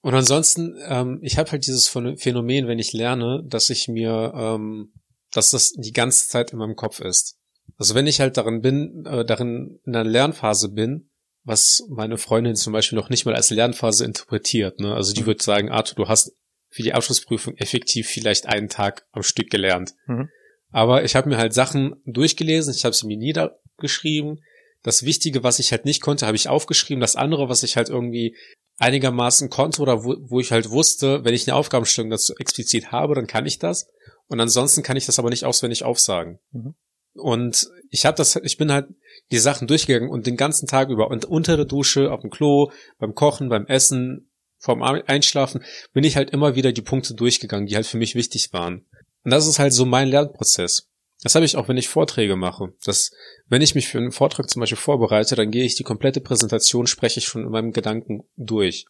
Und 0.00 0.14
ansonsten, 0.14 0.76
ähm, 0.88 1.18
ich 1.22 1.38
habe 1.38 1.50
halt 1.50 1.66
dieses 1.66 1.88
Phäno- 1.90 2.20
Phänomen, 2.20 2.66
wenn 2.68 2.78
ich 2.78 2.92
lerne, 2.92 3.42
dass 3.46 3.70
ich 3.70 3.88
mir, 3.88 4.32
ähm, 4.36 4.92
dass 5.32 5.50
das 5.50 5.72
die 5.72 5.92
ganze 5.92 6.28
Zeit 6.28 6.52
in 6.52 6.58
meinem 6.58 6.76
Kopf 6.76 7.00
ist. 7.00 7.36
Also 7.78 7.94
wenn 7.94 8.06
ich 8.06 8.20
halt 8.20 8.36
darin 8.36 8.60
bin, 8.60 9.04
äh, 9.06 9.24
darin 9.24 9.80
in 9.84 9.94
einer 9.94 10.08
Lernphase 10.08 10.68
bin, 10.70 11.10
was 11.42 11.84
meine 11.90 12.16
Freundin 12.16 12.56
zum 12.56 12.72
Beispiel 12.72 12.96
noch 12.96 13.10
nicht 13.10 13.26
mal 13.26 13.34
als 13.34 13.50
Lernphase 13.50 14.04
interpretiert, 14.04 14.80
ne? 14.80 14.94
Also 14.94 15.12
die 15.12 15.22
Mhm. 15.22 15.26
wird 15.26 15.42
sagen, 15.42 15.70
Arthur, 15.70 15.96
du 16.04 16.08
hast 16.08 16.32
für 16.70 16.82
die 16.82 16.94
Abschlussprüfung 16.94 17.56
effektiv 17.56 18.08
vielleicht 18.08 18.46
einen 18.46 18.68
Tag 18.68 19.06
am 19.12 19.22
Stück 19.22 19.50
gelernt. 19.50 19.94
Mhm. 20.06 20.28
Aber 20.70 21.04
ich 21.04 21.14
habe 21.14 21.28
mir 21.28 21.36
halt 21.36 21.52
Sachen 21.54 21.94
durchgelesen, 22.04 22.74
ich 22.74 22.84
habe 22.84 22.94
sie 22.94 23.06
mir 23.06 23.16
niedergeschrieben. 23.16 24.42
Das 24.82 25.04
Wichtige, 25.04 25.42
was 25.42 25.58
ich 25.60 25.70
halt 25.70 25.84
nicht 25.84 26.02
konnte, 26.02 26.26
habe 26.26 26.36
ich 26.36 26.48
aufgeschrieben. 26.48 27.00
Das 27.00 27.16
andere, 27.16 27.48
was 27.48 27.62
ich 27.62 27.76
halt 27.76 27.88
irgendwie 27.90 28.36
einigermaßen 28.78 29.50
konnte 29.50 29.80
oder 29.82 30.04
wo, 30.04 30.16
wo 30.18 30.40
ich 30.40 30.50
halt 30.50 30.70
wusste, 30.70 31.24
wenn 31.24 31.34
ich 31.34 31.46
eine 31.48 31.56
Aufgabenstellung 31.56 32.10
dazu 32.10 32.34
explizit 32.36 32.90
habe, 32.90 33.14
dann 33.14 33.26
kann 33.26 33.46
ich 33.46 33.58
das. 33.58 33.86
Und 34.26 34.40
ansonsten 34.40 34.82
kann 34.82 34.96
ich 34.96 35.06
das 35.06 35.18
aber 35.18 35.30
nicht 35.30 35.44
auswendig 35.44 35.84
aufsagen. 35.84 36.38
Mhm. 36.50 36.74
Und 37.14 37.68
ich 37.90 38.06
habe 38.06 38.16
das, 38.16 38.36
ich 38.36 38.56
bin 38.56 38.72
halt 38.72 38.88
die 39.30 39.38
Sachen 39.38 39.68
durchgegangen 39.68 40.10
und 40.10 40.26
den 40.26 40.36
ganzen 40.36 40.66
Tag 40.66 40.90
über 40.90 41.10
und 41.10 41.24
unter 41.24 41.56
der 41.56 41.64
Dusche, 41.64 42.12
auf 42.12 42.20
dem 42.20 42.30
Klo, 42.30 42.70
beim 42.98 43.14
Kochen, 43.14 43.48
beim 43.48 43.66
Essen, 43.66 44.30
vorm 44.58 44.82
Einschlafen, 44.82 45.62
bin 45.92 46.04
ich 46.04 46.16
halt 46.16 46.30
immer 46.30 46.56
wieder 46.56 46.72
die 46.72 46.82
Punkte 46.82 47.14
durchgegangen, 47.14 47.66
die 47.66 47.76
halt 47.76 47.86
für 47.86 47.98
mich 47.98 48.14
wichtig 48.14 48.52
waren. 48.52 48.86
Und 49.22 49.30
das 49.30 49.46
ist 49.46 49.58
halt 49.58 49.72
so 49.72 49.84
mein 49.86 50.08
Lernprozess. 50.08 50.88
Das 51.22 51.34
habe 51.34 51.44
ich 51.44 51.56
auch, 51.56 51.68
wenn 51.68 51.76
ich 51.76 51.88
Vorträge 51.88 52.36
mache. 52.36 52.74
Das, 52.84 53.10
wenn 53.48 53.62
ich 53.62 53.74
mich 53.74 53.88
für 53.88 53.98
einen 53.98 54.12
Vortrag 54.12 54.50
zum 54.50 54.60
Beispiel 54.60 54.76
vorbereite, 54.76 55.36
dann 55.36 55.50
gehe 55.50 55.64
ich 55.64 55.74
die 55.74 55.82
komplette 55.84 56.20
Präsentation, 56.20 56.86
spreche 56.86 57.20
ich 57.20 57.26
schon 57.26 57.44
in 57.44 57.50
meinem 57.50 57.72
Gedanken 57.72 58.24
durch. 58.36 58.86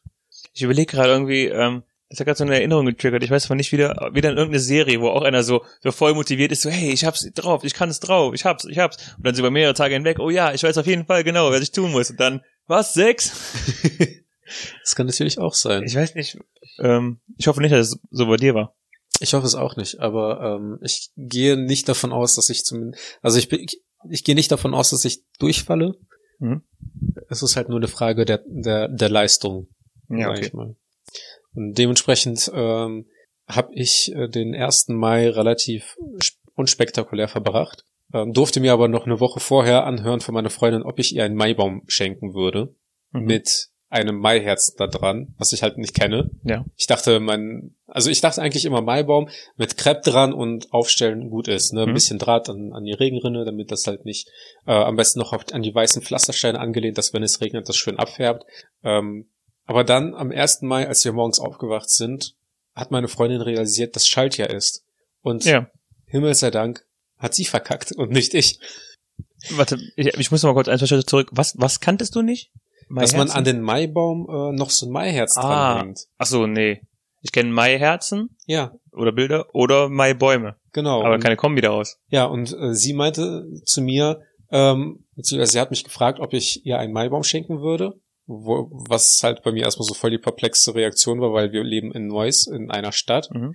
Ich 0.52 0.62
überlege 0.62 0.90
gerade 0.90 1.12
irgendwie, 1.12 1.46
ähm, 1.46 1.84
das 2.10 2.20
hat 2.20 2.26
gerade 2.26 2.38
so 2.38 2.44
eine 2.44 2.54
Erinnerung 2.56 2.86
getriggert. 2.86 3.22
Ich 3.24 3.30
weiß 3.30 3.46
aber 3.46 3.54
nicht 3.56 3.72
wieder, 3.72 4.10
wieder 4.12 4.30
in 4.30 4.36
irgendeine 4.36 4.60
Serie, 4.60 5.00
wo 5.00 5.08
auch 5.08 5.22
einer 5.22 5.42
so, 5.42 5.64
so 5.80 5.90
voll 5.90 6.14
motiviert 6.14 6.52
ist, 6.52 6.62
so, 6.62 6.70
hey, 6.70 6.90
ich 6.92 7.04
hab's 7.04 7.28
drauf, 7.34 7.64
ich 7.64 7.74
kann 7.74 7.88
es 7.88 8.00
drauf, 8.00 8.34
ich 8.34 8.44
hab's, 8.44 8.64
ich 8.66 8.78
hab's. 8.78 9.14
Und 9.16 9.26
dann 9.26 9.34
so 9.34 9.40
über 9.40 9.50
mehrere 9.50 9.74
Tage 9.74 9.94
hinweg, 9.94 10.18
oh 10.20 10.30
ja, 10.30 10.52
ich 10.52 10.62
weiß 10.62 10.78
auf 10.78 10.86
jeden 10.86 11.06
Fall 11.06 11.24
genau, 11.24 11.50
was 11.50 11.62
ich 11.62 11.72
tun 11.72 11.90
muss. 11.92 12.10
Und 12.10 12.20
dann, 12.20 12.42
was, 12.66 12.94
sechs? 12.94 13.32
Das 14.82 14.94
kann 14.94 15.06
natürlich 15.06 15.38
auch 15.38 15.54
sein. 15.54 15.84
Ich 15.84 15.94
weiß 15.94 16.14
nicht, 16.14 16.38
ähm, 16.78 17.18
ich 17.38 17.46
hoffe 17.46 17.62
nicht, 17.62 17.72
dass 17.72 17.88
es 17.92 17.98
so 18.10 18.26
bei 18.26 18.36
dir 18.36 18.54
war. 18.54 18.74
Ich 19.20 19.32
hoffe 19.32 19.46
es 19.46 19.54
auch 19.54 19.76
nicht, 19.76 20.00
aber 20.00 20.58
ähm, 20.60 20.78
ich 20.82 21.10
gehe 21.16 21.56
nicht 21.56 21.88
davon 21.88 22.12
aus, 22.12 22.34
dass 22.34 22.50
ich 22.50 22.62
zumindest, 22.64 23.02
also 23.22 23.38
ich, 23.38 23.48
bin- 23.48 23.60
ich, 23.60 23.80
ich 24.10 24.22
gehe 24.22 24.34
nicht 24.34 24.52
davon 24.52 24.74
aus, 24.74 24.90
dass 24.90 25.04
ich 25.06 25.22
durchfalle. 25.38 25.94
Mhm. 26.40 26.62
Es 27.30 27.42
ist 27.42 27.56
halt 27.56 27.70
nur 27.70 27.78
eine 27.78 27.88
Frage 27.88 28.26
der, 28.26 28.42
der, 28.46 28.88
der 28.88 29.08
Leistung, 29.08 29.68
Ja, 30.10 30.30
okay. 30.30 30.50
Und 31.54 31.78
dementsprechend 31.78 32.50
ähm, 32.54 33.06
habe 33.48 33.68
ich 33.74 34.12
äh, 34.14 34.28
den 34.28 34.54
1. 34.54 34.88
Mai 34.88 35.28
relativ 35.28 35.96
sp- 36.18 36.38
unspektakulär 36.56 37.28
verbracht, 37.28 37.84
ähm, 38.12 38.32
durfte 38.32 38.60
mir 38.60 38.72
aber 38.72 38.88
noch 38.88 39.06
eine 39.06 39.20
Woche 39.20 39.40
vorher 39.40 39.84
anhören 39.86 40.20
von 40.20 40.34
meiner 40.34 40.50
Freundin, 40.50 40.82
ob 40.82 40.98
ich 40.98 41.14
ihr 41.14 41.24
einen 41.24 41.36
Maibaum 41.36 41.82
schenken 41.86 42.34
würde 42.34 42.74
Mhm. 43.12 43.24
mit 43.26 43.68
einem 43.90 44.16
Maiherz 44.18 44.74
da 44.74 44.88
dran, 44.88 45.34
was 45.38 45.52
ich 45.52 45.62
halt 45.62 45.78
nicht 45.78 45.94
kenne. 45.94 46.28
Ja. 46.42 46.64
Ich 46.76 46.88
dachte, 46.88 47.20
mein, 47.20 47.76
also 47.86 48.10
ich 48.10 48.20
dachte 48.20 48.42
eigentlich 48.42 48.64
immer 48.64 48.80
Maibaum 48.82 49.28
mit 49.56 49.76
Crepe 49.76 50.00
dran 50.10 50.32
und 50.32 50.72
aufstellen 50.72 51.30
gut 51.30 51.46
ist, 51.46 51.72
ne? 51.72 51.82
Ein 51.82 51.90
Mhm. 51.90 51.94
bisschen 51.94 52.18
Draht 52.18 52.48
an, 52.48 52.72
an 52.72 52.82
die 52.84 52.92
Regenrinne, 52.92 53.44
damit 53.44 53.70
das 53.70 53.86
halt 53.86 54.04
nicht, 54.04 54.28
äh, 54.66 54.72
am 54.72 54.96
besten 54.96 55.20
noch 55.20 55.32
auf, 55.32 55.44
an 55.52 55.62
die 55.62 55.72
weißen 55.72 56.02
Pflastersteine 56.02 56.58
angelehnt, 56.58 56.98
dass 56.98 57.12
wenn 57.12 57.22
es 57.22 57.40
regnet, 57.40 57.68
das 57.68 57.76
schön 57.76 57.96
abfärbt. 57.98 58.44
Ähm, 58.82 59.28
aber 59.66 59.84
dann 59.84 60.14
am 60.14 60.30
1. 60.30 60.62
Mai, 60.62 60.86
als 60.88 61.04
wir 61.04 61.12
morgens 61.12 61.38
aufgewacht 61.40 61.90
sind, 61.90 62.34
hat 62.74 62.90
meine 62.90 63.08
Freundin 63.08 63.40
realisiert, 63.40 63.94
dass 63.96 64.08
Schaltjahr 64.08 64.50
ist. 64.50 64.84
Und 65.22 65.44
Ja. 65.44 65.68
Himmel 66.06 66.34
sei 66.34 66.50
Dank 66.50 66.84
hat 67.18 67.34
sie 67.34 67.44
verkackt 67.44 67.92
und 67.92 68.10
nicht 68.10 68.34
ich. 68.34 68.58
Warte, 69.56 69.78
ich, 69.96 70.06
ich 70.18 70.30
muss 70.30 70.42
noch 70.42 70.50
mal 70.50 70.54
kurz 70.54 70.68
ein, 70.68 70.78
zwei 70.78 70.86
Schritte 70.86 71.06
zurück. 71.06 71.28
Was, 71.32 71.54
was 71.58 71.80
kanntest 71.80 72.14
du 72.14 72.22
nicht? 72.22 72.50
Dass 72.90 73.16
man 73.16 73.30
an 73.30 73.44
den 73.44 73.60
Maibaum 73.62 74.26
äh, 74.28 74.52
noch 74.56 74.70
so 74.70 74.86
ein 74.86 74.92
Maiherz 74.92 75.36
Ah. 75.36 75.74
dranhängt. 75.74 76.06
Ach 76.18 76.26
so, 76.26 76.46
nee. 76.46 76.82
Ich 77.22 77.32
kenne 77.32 77.50
Maiherzen 77.50 78.36
Ja, 78.46 78.74
oder 78.92 79.12
Bilder 79.12 79.46
oder 79.54 79.88
Maibäume. 79.88 80.56
genau. 80.72 81.02
Aber 81.02 81.14
Und- 81.14 81.20
keine 81.22 81.36
Kombi 81.36 81.62
daraus. 81.62 81.98
Ja, 82.08 82.26
und 82.26 82.52
äh, 82.52 82.74
sie 82.74 82.92
meinte 82.92 83.46
zu 83.64 83.80
mir, 83.80 84.20
ähm, 84.50 85.04
beziehungsweise 85.16 85.52
sie 85.52 85.60
hat 85.60 85.70
mich 85.70 85.84
gefragt, 85.84 86.20
ob 86.20 86.34
ich 86.34 86.64
ihr 86.66 86.78
einen 86.78 86.92
Maibaum 86.92 87.22
schenken 87.24 87.60
würde, 87.62 87.94
wo, 88.26 88.68
was 88.88 89.22
halt 89.22 89.42
bei 89.42 89.52
mir 89.52 89.64
erstmal 89.64 89.86
so 89.86 89.94
voll 89.94 90.10
die 90.10 90.18
perplexe 90.18 90.74
Reaktion 90.74 91.20
war, 91.20 91.32
weil 91.32 91.52
wir 91.52 91.62
leben 91.62 91.92
in 91.92 92.06
Neuss, 92.06 92.46
in 92.46 92.70
einer 92.70 92.92
Stadt. 92.92 93.28
Mhm. 93.32 93.54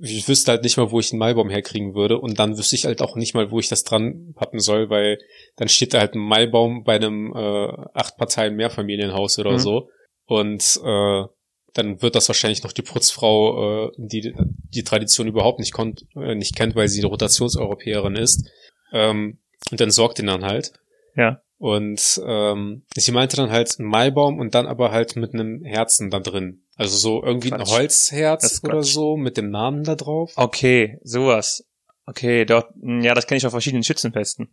Ich 0.00 0.28
wüsste 0.28 0.52
halt 0.52 0.62
nicht 0.62 0.76
mal, 0.76 0.90
wo 0.92 1.00
ich 1.00 1.12
einen 1.12 1.18
Maibaum 1.18 1.50
herkriegen 1.50 1.94
würde 1.94 2.18
und 2.18 2.38
dann 2.38 2.56
wüsste 2.56 2.76
ich 2.76 2.84
halt 2.84 3.02
auch 3.02 3.16
nicht 3.16 3.34
mal, 3.34 3.50
wo 3.50 3.58
ich 3.58 3.68
das 3.68 3.82
dran 3.82 4.32
pappen 4.36 4.60
soll, 4.60 4.88
weil 4.88 5.18
dann 5.56 5.68
steht 5.68 5.94
da 5.94 5.98
halt 6.00 6.14
ein 6.14 6.20
Maibaum 6.20 6.84
bei 6.84 6.94
einem 6.94 7.32
äh, 7.34 7.68
acht 7.92 8.16
Parteien 8.16 8.54
Mehrfamilienhaus 8.54 9.38
oder 9.38 9.52
Mhm. 9.52 9.58
so 9.58 9.88
und 10.26 10.80
äh, 10.84 11.24
dann 11.72 12.00
wird 12.02 12.14
das 12.14 12.28
wahrscheinlich 12.28 12.62
noch 12.62 12.72
die 12.72 12.82
Putzfrau, 12.82 13.88
äh, 13.88 13.90
die 13.96 14.32
die 14.72 14.84
Tradition 14.84 15.26
überhaupt 15.26 15.58
nicht, 15.58 15.72
konnt, 15.72 16.06
äh, 16.14 16.36
nicht 16.36 16.54
kennt, 16.54 16.76
weil 16.76 16.88
sie 16.88 17.00
eine 17.00 17.08
Rotationseuropäerin 17.08 18.14
ist. 18.14 18.48
Ähm, 18.92 19.38
und 19.72 19.80
dann 19.80 19.90
sorgt 19.90 20.20
ihn 20.20 20.26
dann 20.26 20.44
halt. 20.44 20.72
Ja. 21.16 21.40
Und 21.58 22.20
ähm, 22.26 22.82
sie 22.96 23.12
meinte 23.12 23.36
dann 23.36 23.50
halt 23.50 23.78
ein 23.78 23.84
Maibaum 23.84 24.38
und 24.38 24.54
dann 24.54 24.66
aber 24.66 24.90
halt 24.90 25.16
mit 25.16 25.34
einem 25.34 25.64
Herzen 25.64 26.10
da 26.10 26.20
drin. 26.20 26.62
Also 26.76 26.96
so 26.96 27.22
irgendwie 27.22 27.52
ein 27.52 27.58
Quatsch. 27.60 27.70
Holzherz 27.70 28.42
Das 28.42 28.52
ist 28.54 28.64
oder 28.64 28.74
Quatsch. 28.78 28.92
so 28.92 29.16
mit 29.16 29.36
dem 29.36 29.50
Namen 29.50 29.84
da 29.84 29.94
drauf. 29.94 30.32
Okay, 30.36 30.98
sowas. 31.02 31.64
Okay, 32.06 32.44
dort, 32.44 32.68
ja, 32.82 33.14
das 33.14 33.26
kenne 33.26 33.38
ich 33.38 33.46
auf 33.46 33.52
verschiedenen 33.52 33.84
Schützenfesten. 33.84 34.48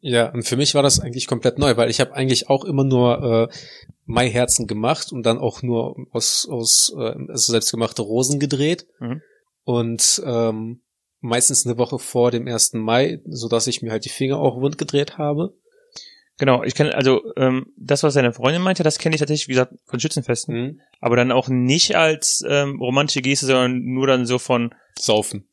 Ja, 0.00 0.32
und 0.32 0.44
für 0.44 0.56
mich 0.56 0.74
war 0.74 0.82
das 0.82 1.00
eigentlich 1.00 1.26
komplett 1.26 1.58
neu, 1.58 1.76
weil 1.76 1.90
ich 1.90 2.00
habe 2.00 2.14
eigentlich 2.14 2.48
auch 2.48 2.64
immer 2.64 2.84
nur 2.84 3.50
äh, 3.50 3.54
Maiherzen 4.06 4.66
gemacht 4.66 5.12
und 5.12 5.26
dann 5.26 5.38
auch 5.38 5.62
nur 5.62 5.96
aus, 6.12 6.48
aus 6.48 6.94
äh, 6.96 7.14
also 7.28 7.52
selbstgemachte 7.52 8.00
Rosen 8.02 8.38
gedreht. 8.38 8.86
Mhm. 9.00 9.20
Und 9.64 10.22
ähm, 10.24 10.80
meistens 11.20 11.66
eine 11.66 11.76
Woche 11.76 11.98
vor 11.98 12.30
dem 12.30 12.46
1. 12.46 12.74
Mai, 12.74 13.20
so 13.26 13.48
dass 13.48 13.66
ich 13.66 13.82
mir 13.82 13.90
halt 13.90 14.04
die 14.04 14.10
Finger 14.10 14.38
auch 14.38 14.60
wund 14.60 14.78
gedreht 14.78 15.18
habe. 15.18 15.52
Genau, 16.38 16.62
ich 16.62 16.74
kenne, 16.74 16.94
also 16.94 17.20
ähm, 17.36 17.66
das, 17.76 18.04
was 18.04 18.14
deine 18.14 18.32
Freundin 18.32 18.62
meinte, 18.62 18.84
das 18.84 18.98
kenne 18.98 19.16
ich 19.16 19.20
tatsächlich, 19.20 19.48
wie 19.48 19.52
gesagt, 19.52 19.74
von 19.86 19.98
Schützenfesten. 19.98 20.54
Mhm. 20.54 20.80
Aber 21.00 21.16
dann 21.16 21.32
auch 21.32 21.48
nicht 21.48 21.96
als 21.96 22.44
ähm, 22.48 22.80
romantische 22.80 23.22
Geste, 23.22 23.46
sondern 23.46 23.84
nur 23.84 24.06
dann 24.06 24.24
so 24.24 24.38
von, 24.38 24.72
Saufen. 24.98 25.48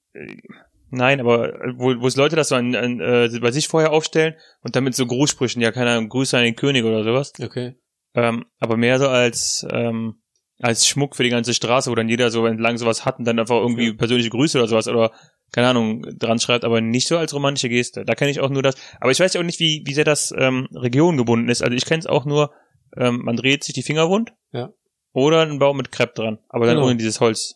Nein, 0.90 1.20
aber 1.20 1.54
äh, 1.54 1.74
wo, 1.76 2.00
wo 2.00 2.08
es 2.08 2.16
Leute 2.16 2.36
das 2.36 2.50
so 2.50 2.56
an, 2.56 2.76
an, 2.76 3.00
äh, 3.00 3.30
bei 3.40 3.52
sich 3.52 3.68
vorher 3.68 3.92
aufstellen 3.92 4.36
und 4.62 4.76
damit 4.76 4.96
so 4.96 5.06
Grußsprüchen, 5.06 5.62
ja, 5.62 5.72
keine 5.72 5.92
Ahnung, 5.92 6.10
Grüße 6.10 6.38
an 6.38 6.44
den 6.44 6.56
König 6.56 6.84
oder 6.84 7.04
sowas. 7.04 7.34
Okay. 7.42 7.76
Ähm, 8.14 8.46
aber 8.60 8.78
mehr 8.78 9.00
so 9.00 9.08
als, 9.08 9.66
ähm, 9.72 10.22
als 10.62 10.88
Schmuck 10.88 11.16
für 11.16 11.24
die 11.24 11.30
ganze 11.30 11.54
Straße, 11.54 11.92
wo 11.92 11.96
dann 11.96 12.08
jeder 12.08 12.32
so 12.32 12.46
entlang 12.46 12.78
sowas 12.78 13.06
hat 13.06 13.20
und 13.20 13.26
dann 13.26 13.40
einfach 13.40 13.58
irgendwie 13.58 13.88
Ja. 13.88 13.94
persönliche 13.94 14.30
Grüße 14.30 14.58
oder 14.58 14.68
sowas 14.68 14.88
oder 14.88 15.12
keine 15.52 15.68
Ahnung 15.70 16.04
dran 16.18 16.40
schreibt, 16.40 16.66
aber 16.66 16.82
nicht 16.82 17.08
so 17.08 17.18
als 17.18 17.34
romantische 17.34 17.70
Geste. 17.70 18.04
Da 18.06 18.16
kenne 18.16 18.32
ich 18.32 18.40
auch 18.42 18.50
nur 18.50 18.64
das. 18.64 18.76
Aber 19.00 19.12
ich 19.12 19.20
weiß 19.20 19.34
ja 19.34 19.42
auch 19.42 19.46
nicht, 19.46 19.60
wie, 19.60 19.84
wie 19.86 19.94
sehr 19.94 20.04
das 20.04 20.34
ähm, 20.38 20.68
regiongebunden 20.74 21.50
ist. 21.50 21.62
Also 21.62 21.76
ich 21.76 21.86
kenne 21.86 22.00
es 22.00 22.08
auch 22.08 22.26
nur, 22.26 22.52
ähm, 22.98 23.22
man 23.24 23.36
dreht 23.36 23.64
sich 23.64 23.74
die 23.74 23.84
Finger 23.84 24.10
wund. 24.10 24.34
Ja. 24.52 24.72
Oder 25.14 25.44
ein 25.44 25.60
Baum 25.60 25.78
mit 25.78 25.92
Crepe 25.92 26.14
dran. 26.16 26.40
Aber 26.50 26.66
dann 26.66 26.76
Genau. 26.76 26.88
ohne 26.88 26.98
dieses 26.98 27.22
Holz. 27.22 27.56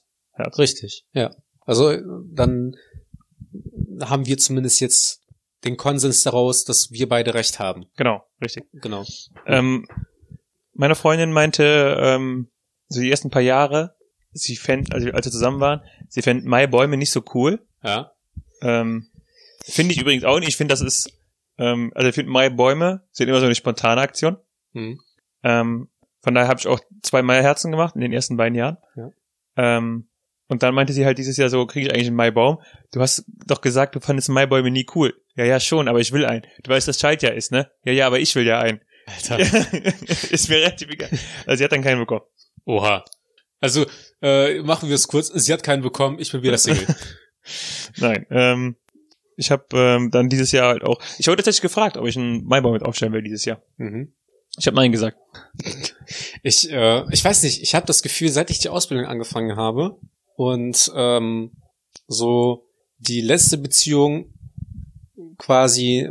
Richtig, 0.58 1.06
ja. 1.12 1.36
Also 1.66 1.90
äh, 1.92 2.02
dann 2.34 2.76
haben 4.02 4.26
wir 4.26 4.38
zumindest 4.38 4.80
jetzt 4.80 5.22
den 5.66 5.76
Konsens 5.76 6.24
daraus, 6.24 6.64
dass 6.64 6.92
wir 6.92 7.10
beide 7.10 7.34
recht 7.34 7.60
haben. 7.60 7.88
Genau, 7.98 8.24
richtig. 8.42 8.64
Genau. 8.74 9.04
Ähm, 9.46 9.86
meine 10.74 10.96
Freundin 10.96 11.34
meinte, 11.34 11.98
ähm, 12.00 12.50
so 12.88 13.02
die 13.02 13.12
ersten 13.12 13.30
paar 13.30 13.42
Jahre, 13.42 13.96
sie 14.32 14.56
fänd, 14.56 14.94
also 14.94 15.10
als 15.12 15.26
wir 15.26 15.32
zusammen 15.32 15.60
waren, 15.60 15.82
sie 16.08 16.22
fänd 16.22 16.46
Maibäume 16.46 16.98
nicht 16.98 17.12
so 17.12 17.24
cool. 17.34 17.60
Ja. 17.84 18.12
Ähm, 18.62 19.08
finde 19.64 19.94
ich 19.94 20.02
übrigens 20.02 20.24
auch 20.24 20.40
nicht. 20.40 20.50
Ich 20.50 20.58
finde, 20.58 20.74
das 20.74 20.82
ist, 20.82 21.12
ähm, 21.58 21.92
also 21.96 22.10
ich 22.10 22.16
finde 22.16 22.32
Maibäume 22.32 23.04
sind 23.12 23.28
immer 23.28 23.40
so 23.40 23.46
eine 23.46 23.56
spontane 23.56 24.02
Aktion. 24.02 24.38
Hm. 24.74 25.00
Ähm, 25.44 25.90
von 26.22 26.36
daher 26.36 26.48
habe 26.48 26.60
ich 26.60 26.68
auch 26.68 26.80
zwei 27.02 27.22
Maiherzen 27.22 27.72
gemacht 27.72 27.96
in 27.96 28.02
den 28.02 28.14
ersten 28.14 28.38
beiden 28.38 28.56
Jahren. 28.56 28.78
Ja. 28.96 29.12
Ähm, 29.56 30.10
und 30.48 30.64
dann 30.64 30.74
meinte 30.74 30.94
sie 30.94 31.06
halt 31.06 31.20
dieses 31.20 31.38
Jahr 31.38 31.50
so, 31.50 31.66
kriege 31.68 31.88
ich 31.88 31.94
eigentlich 31.94 32.08
einen 32.08 32.16
Maibaum? 32.16 32.60
Du 32.92 33.02
hast 33.02 33.24
doch 33.46 33.62
gesagt, 33.62 33.96
du 33.96 34.00
fandest 34.00 34.30
Maibäume 34.30 34.72
nie 34.72 34.86
cool. 34.96 35.14
Ja, 35.36 35.46
ja, 35.46 35.60
schon, 35.60 35.88
aber 35.88 36.00
ich 36.00 36.12
will 36.12 36.26
einen. 36.26 36.42
Du 36.64 36.72
weißt, 36.72 36.88
das 36.88 37.00
Schaltjahr 37.00 37.34
ist, 37.34 37.52
ne? 37.52 37.72
Ja, 37.84 37.94
ja, 37.94 38.08
aber 38.08 38.20
ich 38.20 38.36
will 38.36 38.46
ja 38.46 38.60
einen. 38.60 38.82
Alter. 39.06 39.40
ist 40.32 40.50
mir 40.50 40.58
relativ 40.58 40.90
egal. 40.90 41.10
Also 41.46 41.60
sie 41.60 41.64
hat 41.64 41.72
dann 41.72 41.84
keinen 41.84 42.00
bekommen. 42.00 42.26
Oha. 42.66 43.06
Also, 43.60 43.86
äh, 44.22 44.62
machen 44.62 44.90
wir 44.90 44.96
es 44.96 45.08
kurz. 45.08 45.28
Sie 45.28 45.52
hat 45.52 45.64
keinen 45.64 45.82
bekommen, 45.82 46.20
ich 46.20 46.32
bin 46.32 46.44
wieder 46.44 46.58
Single. 46.60 46.88
Nein. 47.98 48.26
Ähm, 48.30 48.76
ich 49.36 49.52
habe 49.52 49.66
ähm, 49.74 50.12
dann 50.12 50.30
dieses 50.30 50.52
Jahr 50.52 50.68
halt 50.68 50.84
auch. 50.84 51.00
Ich 51.18 51.28
wurde 51.28 51.38
tatsächlich 51.38 51.62
gefragt, 51.62 51.98
ob 51.98 52.06
ich 52.06 52.18
einen 52.18 52.44
Maibaum 52.46 52.74
mit 52.74 52.84
aufstellen 52.84 53.14
will 53.14 53.24
dieses 53.24 53.46
Jahr. 53.46 53.62
mhm. 53.78 54.14
Ich 54.58 54.66
habe 54.68 54.76
nein 54.76 54.92
gesagt. 54.92 55.18
Ich, 56.42 56.70
äh, 56.72 57.04
ich 57.12 57.24
weiß 57.24 57.44
nicht, 57.44 57.62
ich 57.62 57.76
habe 57.76 57.86
das 57.86 58.02
Gefühl, 58.02 58.30
seit 58.30 58.50
ich 58.50 58.60
die 58.60 58.70
Ausbildung 58.70 59.06
angefangen 59.06 59.56
habe 59.56 60.00
und 60.36 60.92
ähm, 60.96 61.52
so 62.08 62.66
die 62.98 63.22
letzte 63.22 63.58
Beziehung 63.58 64.34
quasi, 65.38 66.10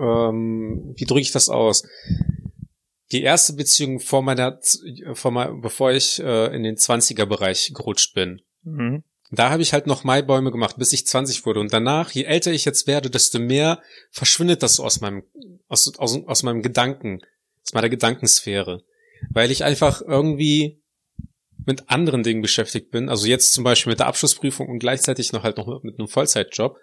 ähm, 0.00 0.94
wie 0.96 1.04
drücke 1.04 1.20
ich 1.20 1.30
das 1.30 1.50
aus? 1.50 1.84
Die 3.12 3.22
erste 3.22 3.52
Beziehung 3.52 4.00
vor 4.00 4.22
meiner, 4.22 4.58
vor 5.12 5.30
meiner 5.30 5.54
bevor 5.54 5.92
ich 5.92 6.18
äh, 6.18 6.54
in 6.54 6.62
den 6.62 6.76
20er-Bereich 6.76 7.72
gerutscht 7.74 8.14
bin. 8.14 8.40
Mhm. 8.62 9.04
Da 9.30 9.50
habe 9.50 9.62
ich 9.62 9.72
halt 9.72 9.86
noch 9.86 10.04
Maibäume 10.04 10.50
gemacht, 10.50 10.76
bis 10.76 10.92
ich 10.92 11.06
20 11.06 11.46
wurde. 11.46 11.60
Und 11.60 11.72
danach, 11.72 12.10
je 12.10 12.24
älter 12.24 12.52
ich 12.52 12.64
jetzt 12.64 12.86
werde, 12.86 13.08
desto 13.08 13.38
mehr 13.38 13.80
verschwindet 14.10 14.62
das 14.62 14.74
so 14.74 14.84
aus 14.84 15.00
meinem, 15.00 15.22
aus, 15.68 15.98
aus, 15.98 16.18
aus 16.26 16.42
meinem 16.42 16.62
Gedanken, 16.62 17.20
aus 17.64 17.72
meiner 17.72 17.88
Gedankensphäre. 17.88 18.82
Weil 19.30 19.50
ich 19.50 19.64
einfach 19.64 20.02
irgendwie 20.02 20.82
mit 21.64 21.88
anderen 21.88 22.22
Dingen 22.22 22.42
beschäftigt 22.42 22.90
bin. 22.90 23.08
Also 23.08 23.26
jetzt 23.26 23.52
zum 23.52 23.64
Beispiel 23.64 23.92
mit 23.92 24.00
der 24.00 24.06
Abschlussprüfung 24.06 24.68
und 24.68 24.80
gleichzeitig 24.80 25.32
noch 25.32 25.44
halt 25.44 25.56
noch 25.56 25.82
mit 25.82 25.98
einem 25.98 26.08
Vollzeitjob. 26.08 26.76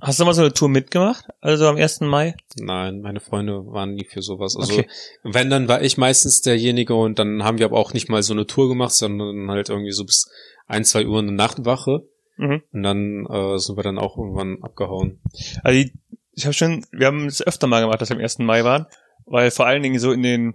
Hast 0.00 0.18
du 0.18 0.24
mal 0.24 0.34
so 0.34 0.42
eine 0.42 0.52
Tour 0.52 0.68
mitgemacht? 0.68 1.26
Also 1.40 1.66
am 1.68 1.76
1. 1.76 2.00
Mai? 2.00 2.34
Nein, 2.56 3.00
meine 3.02 3.20
Freunde 3.20 3.66
waren 3.66 3.94
nie 3.94 4.04
für 4.04 4.20
sowas. 4.20 4.56
Also 4.56 4.72
Okay. 4.74 4.88
wenn, 5.22 5.48
dann 5.48 5.68
war 5.68 5.82
ich 5.82 5.96
meistens 5.96 6.40
derjenige 6.40 6.94
und 6.94 7.18
dann 7.18 7.44
haben 7.44 7.58
wir 7.58 7.66
aber 7.66 7.78
auch 7.78 7.92
nicht 7.92 8.08
mal 8.08 8.22
so 8.22 8.32
eine 8.32 8.46
Tour 8.46 8.68
gemacht, 8.68 8.92
sondern 8.92 9.48
halt 9.50 9.68
irgendwie 9.68 9.92
so 9.92 10.04
bis 10.04 10.28
ein, 10.66 10.84
zwei 10.84 11.06
Uhr 11.06 11.20
eine 11.20 11.32
Nachtwache. 11.32 12.08
Mhm. 12.36 12.62
Und 12.72 12.82
dann 12.82 13.26
äh, 13.26 13.58
sind 13.58 13.76
wir 13.76 13.82
dann 13.84 13.98
auch 13.98 14.16
irgendwann 14.18 14.58
abgehauen. 14.62 15.20
Also 15.62 15.78
ich, 15.78 15.92
ich 16.32 16.44
habe 16.46 16.54
schon, 16.54 16.84
wir 16.90 17.06
haben 17.06 17.26
es 17.26 17.46
öfter 17.46 17.66
mal 17.68 17.80
gemacht, 17.80 18.00
dass 18.00 18.08
wir 18.08 18.16
am 18.16 18.22
1. 18.22 18.38
Mai 18.40 18.64
waren, 18.64 18.86
weil 19.26 19.50
vor 19.52 19.66
allen 19.66 19.82
Dingen 19.82 20.00
so 20.00 20.10
in 20.10 20.22
den 20.22 20.54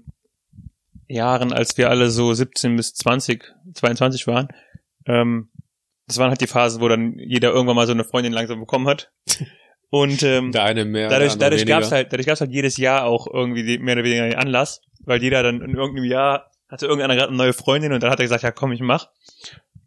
Jahren, 1.07 1.53
als 1.53 1.77
wir 1.77 1.89
alle 1.89 2.09
so 2.09 2.33
17 2.33 2.75
bis 2.75 2.93
20, 2.95 3.45
22 3.75 4.27
waren, 4.27 4.49
ähm, 5.05 5.49
das 6.07 6.17
waren 6.17 6.29
halt 6.29 6.41
die 6.41 6.47
Phasen, 6.47 6.81
wo 6.81 6.87
dann 6.87 7.15
jeder 7.19 7.51
irgendwann 7.51 7.75
mal 7.75 7.85
so 7.87 7.93
eine 7.93 8.03
Freundin 8.03 8.33
langsam 8.33 8.59
bekommen 8.59 8.87
hat. 8.87 9.11
Und 9.89 10.21
ähm, 10.23 10.51
Der 10.51 10.63
eine 10.63 10.83
mehr, 10.85 11.07
dadurch, 11.09 11.33
der 11.33 11.39
dadurch 11.39 11.61
weniger. 11.61 11.79
gab's 11.79 11.91
halt, 11.91 12.11
dadurch 12.11 12.27
gab's 12.27 12.41
halt 12.41 12.51
jedes 12.51 12.77
Jahr 12.77 13.05
auch 13.05 13.27
irgendwie 13.31 13.77
mehr 13.77 13.93
oder 13.95 14.03
weniger 14.03 14.23
einen 14.23 14.35
Anlass, 14.35 14.81
weil 15.05 15.21
jeder 15.21 15.43
dann 15.43 15.61
in 15.61 15.75
irgendeinem 15.75 16.05
Jahr 16.09 16.51
hatte 16.69 16.85
irgendeiner 16.85 17.15
gerade 17.15 17.29
eine 17.29 17.37
neue 17.37 17.53
Freundin 17.53 17.93
und 17.93 18.03
dann 18.03 18.09
hat 18.11 18.19
er 18.19 18.25
gesagt, 18.25 18.43
ja 18.43 18.51
komm, 18.51 18.73
ich 18.73 18.81
mach. 18.81 19.07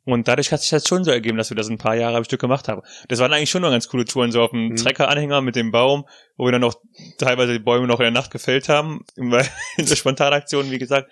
Und 0.06 0.26
dadurch 0.28 0.50
hat 0.50 0.62
sich 0.62 0.70
das 0.70 0.88
schon 0.88 1.04
so 1.04 1.10
ergeben, 1.10 1.36
dass 1.36 1.50
wir 1.50 1.56
das 1.56 1.68
ein 1.68 1.76
paar 1.76 1.94
Jahre 1.94 2.16
am 2.16 2.24
Stück 2.24 2.40
gemacht 2.40 2.68
haben. 2.68 2.80
Das 3.08 3.18
waren 3.18 3.32
eigentlich 3.34 3.50
schon 3.50 3.60
noch 3.60 3.70
ganz 3.70 3.86
coole 3.88 4.06
Touren, 4.06 4.32
so 4.32 4.40
auf 4.42 4.50
dem 4.50 4.68
Mhm. 4.70 4.76
Trecker-Anhänger 4.76 5.42
mit 5.42 5.56
dem 5.56 5.70
Baum, 5.70 6.06
wo 6.38 6.46
wir 6.46 6.52
dann 6.52 6.62
noch 6.62 6.76
teilweise 7.18 7.52
die 7.52 7.58
Bäume 7.58 7.86
noch 7.86 8.00
in 8.00 8.04
der 8.04 8.10
Nacht 8.10 8.30
gefällt 8.30 8.70
haben, 8.70 9.04
weil 9.16 9.46
in 9.76 9.84
der 9.86 9.96
Spontanaktion, 9.96 10.70
wie 10.70 10.78
gesagt. 10.78 11.10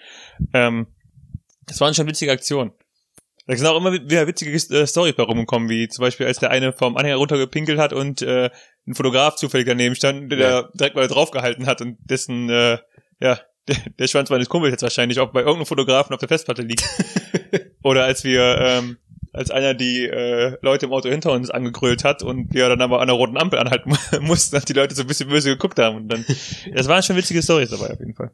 Ähm, 0.54 0.86
das 1.66 1.80
waren 1.82 1.92
schon 1.92 2.06
witzige 2.08 2.32
Aktionen. 2.32 2.72
Da 3.48 3.56
sind 3.56 3.66
auch 3.66 3.78
immer 3.78 3.92
wieder 3.94 4.26
witzige 4.26 4.52
äh, 4.52 4.86
Storys 4.86 5.14
bei 5.16 5.22
rumgekommen, 5.22 5.70
wie 5.70 5.88
zum 5.88 6.02
Beispiel, 6.02 6.26
als 6.26 6.38
der 6.38 6.50
eine 6.50 6.74
vom 6.74 6.96
Anhänger 6.98 7.16
runtergepinkelt 7.16 7.78
hat 7.78 7.94
und 7.94 8.20
äh, 8.20 8.50
ein 8.86 8.94
Fotograf 8.94 9.36
zufällig 9.36 9.66
daneben 9.66 9.94
stand, 9.94 10.30
der 10.30 10.38
Ja. 10.38 10.62
da 10.62 10.68
direkt 10.74 10.96
mal 10.96 11.08
draufgehalten 11.08 11.66
hat 11.66 11.80
und 11.80 11.96
dessen, 12.04 12.50
äh, 12.50 12.76
ja, 13.20 13.40
der, 13.66 13.76
der 13.98 14.06
Schwanz 14.06 14.28
meines 14.28 14.50
Kumpels 14.50 14.72
jetzt 14.72 14.82
wahrscheinlich 14.82 15.18
auch 15.18 15.32
bei 15.32 15.40
irgendeinem 15.40 15.64
Fotografen 15.66 16.12
auf 16.12 16.20
der 16.20 16.28
Festplatte 16.28 16.60
liegt. 16.62 16.84
Oder 17.82 18.04
als 18.04 18.22
wir, 18.22 18.58
ähm, 18.60 18.98
als 19.32 19.50
einer 19.50 19.72
die 19.72 20.04
äh, 20.04 20.58
Leute 20.60 20.84
im 20.86 20.92
Auto 20.92 21.08
hinter 21.08 21.32
uns 21.32 21.48
angegrölt 21.48 22.04
hat 22.04 22.22
und 22.22 22.52
wir 22.52 22.68
dann 22.68 22.82
aber 22.82 23.00
an 23.00 23.08
der 23.08 23.16
roten 23.16 23.38
Ampel 23.38 23.58
anhalten 23.58 23.94
mussten, 24.20 24.56
dass 24.56 24.66
die 24.66 24.74
Leute 24.74 24.94
so 24.94 25.02
ein 25.02 25.06
bisschen 25.08 25.30
böse 25.30 25.48
geguckt 25.50 25.78
haben. 25.78 25.96
Und 25.96 26.08
dann, 26.08 26.24
das 26.74 26.86
waren 26.86 27.02
schon 27.02 27.16
witzige 27.16 27.42
Stories 27.42 27.70
dabei 27.70 27.92
auf 27.94 27.98
jeden 27.98 28.14
Fall. 28.14 28.30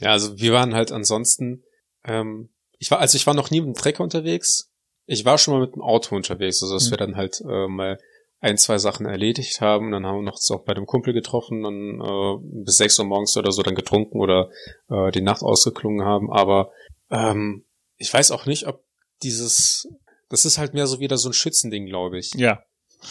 Ja, 0.00 0.10
also 0.10 0.36
wir 0.40 0.52
waren 0.52 0.74
halt 0.74 0.90
ansonsten, 0.90 1.62
ähm, 2.04 2.48
ich 2.78 2.90
war, 2.90 3.00
also 3.00 3.16
ich 3.16 3.26
war 3.26 3.34
noch 3.34 3.50
nie 3.50 3.60
mit 3.60 3.68
dem 3.68 3.78
Trecker 3.78 4.02
unterwegs. 4.02 4.70
Ich 5.06 5.24
war 5.24 5.38
schon 5.38 5.54
mal 5.54 5.60
mit 5.60 5.74
dem 5.74 5.82
Auto 5.82 6.16
unterwegs, 6.16 6.62
also 6.62 6.74
dass 6.74 6.86
Mhm. 6.86 6.90
wir 6.90 6.98
dann 6.98 7.16
halt 7.16 7.40
äh, 7.40 7.68
mal 7.68 7.98
ein, 8.40 8.58
zwei 8.58 8.78
Sachen 8.78 9.06
erledigt 9.06 9.60
haben. 9.60 9.90
Dann 9.92 10.04
haben 10.04 10.18
wir 10.18 10.22
noch 10.22 10.38
auch 10.50 10.64
bei 10.64 10.74
dem 10.74 10.86
Kumpel 10.86 11.12
getroffen, 11.14 11.62
dann 11.62 12.00
äh, 12.00 12.64
bis 12.64 12.76
sechs 12.76 12.98
Uhr 12.98 13.04
morgens 13.06 13.36
oder 13.36 13.52
so 13.52 13.62
dann 13.62 13.74
getrunken 13.74 14.20
oder 14.20 14.50
äh, 14.90 15.10
die 15.10 15.22
Nacht 15.22 15.42
ausgeklungen 15.42 16.04
haben. 16.04 16.30
Aber 16.32 16.70
ähm, 17.10 17.64
ich 17.96 18.12
weiß 18.12 18.30
auch 18.32 18.46
nicht, 18.46 18.66
ob 18.66 18.84
dieses, 19.22 19.88
das 20.28 20.44
ist 20.44 20.58
halt 20.58 20.74
mehr 20.74 20.86
so 20.86 21.00
wieder 21.00 21.16
so 21.16 21.30
ein 21.30 21.32
Schützending, 21.32 21.86
glaube 21.86 22.18
ich. 22.18 22.34
Ja. 22.34 22.62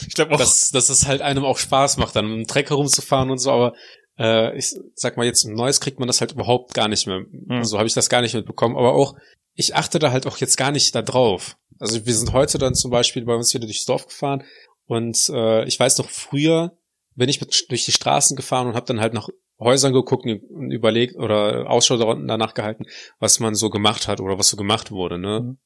Ich 0.07 0.13
glaube 0.13 0.35
auch. 0.35 0.37
dass, 0.37 0.69
dass 0.71 0.89
es 0.89 1.07
halt 1.07 1.21
einem 1.21 1.45
auch 1.45 1.57
Spaß 1.57 1.97
macht, 1.97 2.15
dann 2.15 2.27
mit 2.27 2.37
dem 2.37 2.47
Trecker 2.47 2.75
rumzufahren 2.75 3.31
und 3.31 3.37
so, 3.39 3.51
aber 3.51 3.73
äh, 4.17 4.57
ich 4.57 4.75
sag 4.95 5.17
mal 5.17 5.25
jetzt 5.25 5.43
im 5.43 5.53
Neues 5.53 5.79
kriegt 5.79 5.99
man 5.99 6.07
das 6.07 6.21
halt 6.21 6.33
überhaupt 6.33 6.73
gar 6.73 6.87
nicht 6.87 7.07
mehr. 7.07 7.25
Also 7.49 7.77
habe 7.77 7.87
ich 7.87 7.93
das 7.93 8.09
gar 8.09 8.21
nicht 8.21 8.33
mitbekommen, 8.33 8.77
aber 8.77 8.93
auch 8.93 9.15
ich 9.53 9.75
achte 9.75 9.99
da 9.99 10.11
halt 10.11 10.27
auch 10.27 10.37
jetzt 10.37 10.57
gar 10.57 10.71
nicht 10.71 10.93
da 10.95 11.01
drauf. 11.01 11.57
Also 11.79 12.05
wir 12.05 12.13
sind 12.13 12.33
heute 12.33 12.57
dann 12.57 12.75
zum 12.75 12.91
Beispiel 12.91 13.25
bei 13.25 13.35
uns 13.35 13.53
wieder 13.53 13.65
durchs 13.65 13.85
Dorf 13.85 14.07
gefahren 14.07 14.43
und 14.85 15.29
äh, 15.29 15.65
ich 15.65 15.79
weiß 15.79 15.97
noch 15.97 16.09
früher 16.09 16.77
bin 17.15 17.29
ich 17.29 17.39
mit, 17.39 17.69
durch 17.69 17.85
die 17.85 17.91
Straßen 17.91 18.35
gefahren 18.35 18.67
und 18.67 18.75
habe 18.75 18.85
dann 18.85 18.99
halt 18.99 19.13
nach 19.13 19.29
Häusern 19.59 19.93
geguckt 19.93 20.25
und 20.25 20.71
überlegt 20.71 21.15
oder 21.15 21.69
Ausschau 21.69 21.97
danach 21.97 22.53
gehalten, 22.53 22.85
was 23.19 23.39
man 23.39 23.55
so 23.55 23.69
gemacht 23.69 24.07
hat 24.07 24.19
oder 24.19 24.37
was 24.37 24.49
so 24.49 24.57
gemacht 24.57 24.91
wurde. 24.91 25.17
Ne? 25.17 25.41
Mhm. 25.41 25.57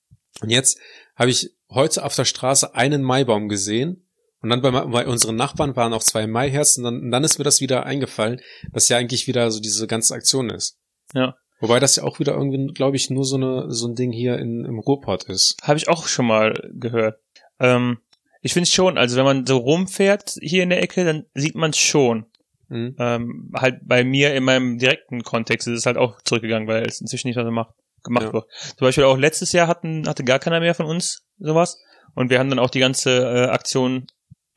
Und 0.42 0.50
jetzt 0.50 0.80
habe 1.16 1.32
ich 1.32 1.52
heute 1.70 2.06
auf 2.06 2.16
der 2.16 2.26
Straße 2.26 2.76
einen 2.76 3.02
Maibaum 3.02 3.50
gesehen 3.50 4.09
und 4.42 4.50
dann 4.50 4.62
bei, 4.62 4.72
bei 4.72 5.06
unseren 5.08 5.36
Nachbarn 5.36 5.76
waren 5.76 5.94
auch 5.94 6.04
zwei 6.04 6.28
Maiherzen. 6.28 6.84
Dann, 6.84 7.02
und 7.02 7.12
dann 7.12 7.24
ist 7.24 7.38
mir 7.38 7.44
das 7.44 7.62
wieder 7.62 7.86
eingefallen, 7.86 8.40
dass 8.72 8.90
ja 8.90 8.98
eigentlich 8.98 9.28
wieder 9.28 9.52
so 9.52 9.60
diese 9.60 9.86
ganze 9.88 10.14
Aktion 10.16 10.50
ist. 10.50 10.78
Ja. 11.14 11.36
Wobei 11.60 11.80
das 11.80 11.98
ja 11.98 12.04
auch 12.04 12.20
wieder 12.20 12.34
irgendwie, 12.36 12.74
glaube 12.74 12.96
ich, 12.96 13.10
nur 13.10 13.26
so 13.26 13.36
eine 13.36 13.66
so 13.72 13.88
ein 13.88 13.96
Ding 13.96 14.14
hier 14.14 14.38
in, 14.38 14.64
im 14.64 14.80
Ruhrpott 14.80 15.26
ist. 15.26 15.58
Habe 15.62 15.78
ich 15.78 15.90
auch 15.90 16.08
schon 16.08 16.26
mal 16.26 16.54
gehört. 16.74 17.20
Ähm, 17.60 17.98
ich 18.42 18.54
finde 18.54 18.70
schon, 18.70 18.98
also 18.98 19.18
wenn 19.18 19.26
man 19.26 19.46
so 19.46 19.58
rumfährt 19.58 20.36
hier 20.42 20.64
in 20.64 20.70
der 20.70 20.82
Ecke, 20.82 21.04
dann 21.04 21.26
sieht 21.34 21.56
man 21.56 21.72
es 21.72 21.78
schon. 21.78 22.26
Mhm. 22.70 22.96
Ähm, 22.98 23.52
halt 23.54 23.80
bei 23.84 24.06
mir 24.06 24.34
in 24.36 24.46
meinem 24.46 24.78
direkten 24.78 25.24
Kontext 25.24 25.68
ist 25.68 25.80
es 25.80 25.86
halt 25.86 25.98
auch 25.98 26.22
zurückgegangen, 26.22 26.68
weil 26.70 26.86
es 26.86 27.02
inzwischen 27.02 27.28
nicht 27.28 27.36
mehr 27.36 27.44
so 27.44 27.52
macht, 27.52 27.74
gemacht 28.04 28.28
Ja. 28.28 28.34
wird. 28.34 28.46
Zum 28.78 28.86
Beispiel 28.88 29.04
auch 29.04 29.18
letztes 29.18 29.52
Jahr 29.52 29.68
hatten, 29.68 30.08
hatte 30.08 30.24
gar 30.24 30.40
keiner 30.40 30.62
mehr 30.62 30.76
von 30.76 30.86
uns 30.86 31.26
sowas. 31.40 31.78
Und 32.16 32.30
wir 32.30 32.40
haben 32.40 32.50
dann 32.50 32.60
auch 32.60 32.70
die 32.70 32.80
ganze 32.80 33.12
äh, 33.12 33.46
Aktion 33.50 34.08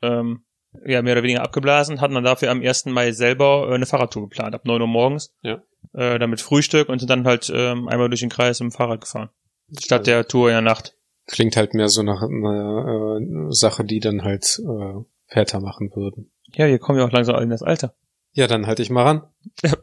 ähm, 0.03 0.43
ja, 0.85 1.01
mehr 1.01 1.13
oder 1.13 1.23
weniger 1.23 1.43
abgeblasen, 1.43 2.01
hatten 2.01 2.15
dann 2.15 2.23
dafür 2.23 2.51
am 2.51 2.61
1. 2.61 2.85
Mai 2.85 3.11
selber 3.11 3.67
äh, 3.69 3.75
eine 3.75 3.85
Fahrradtour 3.85 4.23
geplant, 4.23 4.55
ab 4.55 4.65
9 4.65 4.81
Uhr 4.81 4.87
morgens. 4.87 5.33
Ja. 5.41 5.61
Äh, 5.93 6.17
damit 6.19 6.41
Frühstück 6.41 6.89
und 6.89 6.99
sind 6.99 7.09
dann 7.09 7.25
halt 7.25 7.51
ähm, 7.53 7.87
einmal 7.87 8.09
durch 8.09 8.21
den 8.21 8.29
Kreis 8.29 8.59
im 8.59 8.71
Fahrrad 8.71 9.01
gefahren. 9.01 9.29
Statt 9.77 10.07
der 10.07 10.27
Tour 10.27 10.49
in 10.49 10.53
der 10.53 10.61
Nacht. 10.61 10.95
Klingt 11.27 11.55
halt 11.55 11.73
mehr 11.73 11.89
so 11.89 12.03
nach 12.03 12.21
einer 12.21 13.19
äh, 13.19 13.51
Sache, 13.51 13.83
die 13.83 13.99
dann 13.99 14.23
halt 14.23 14.59
äh, 14.59 15.03
Väter 15.27 15.59
machen 15.59 15.91
würden. 15.95 16.31
Ja, 16.53 16.67
wir 16.67 16.79
kommen 16.79 16.99
ja 16.99 17.05
auch 17.05 17.11
langsam 17.11 17.41
in 17.41 17.49
das 17.49 17.63
Alter. 17.63 17.95
Ja, 18.33 18.47
dann 18.47 18.67
halte 18.67 18.81
ich 18.81 18.89
mal 18.89 19.03
ran. 19.03 19.23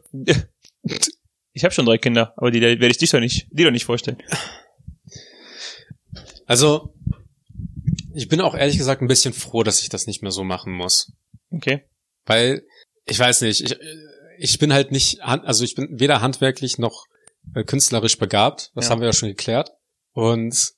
Ich 1.53 1.63
habe 1.63 1.73
schon 1.73 1.85
drei 1.85 1.97
Kinder, 1.97 2.33
aber 2.37 2.49
die 2.49 2.59
die 2.59 2.65
werde 2.65 2.87
ich 2.87 2.97
dich 2.97 3.11
doch 3.11 3.19
nicht, 3.19 3.47
die 3.51 3.63
doch 3.63 3.71
nicht 3.71 3.85
vorstellen. 3.85 4.17
Also, 6.45 6.93
ich 8.13 8.27
bin 8.27 8.41
auch 8.41 8.55
ehrlich 8.55 8.77
gesagt 8.77 9.01
ein 9.01 9.07
bisschen 9.07 9.33
froh, 9.33 9.63
dass 9.63 9.81
ich 9.81 9.89
das 9.89 10.07
nicht 10.07 10.21
mehr 10.21 10.31
so 10.31 10.43
machen 10.43 10.73
muss. 10.73 11.11
Okay. 11.51 11.85
Weil, 12.25 12.63
ich 13.05 13.17
weiß 13.19 13.41
nicht, 13.41 13.61
ich, 13.61 13.75
ich 14.37 14.59
bin 14.59 14.73
halt 14.73 14.91
nicht, 14.91 15.21
also 15.21 15.63
ich 15.63 15.75
bin 15.75 15.99
weder 15.99 16.21
handwerklich 16.21 16.77
noch 16.77 17.05
äh, 17.55 17.63
künstlerisch 17.63 18.17
begabt. 18.17 18.71
Das 18.75 18.85
Ja. 18.85 18.91
haben 18.91 19.01
wir 19.01 19.07
ja 19.07 19.13
schon 19.13 19.29
geklärt. 19.29 19.71
Und 20.13 20.73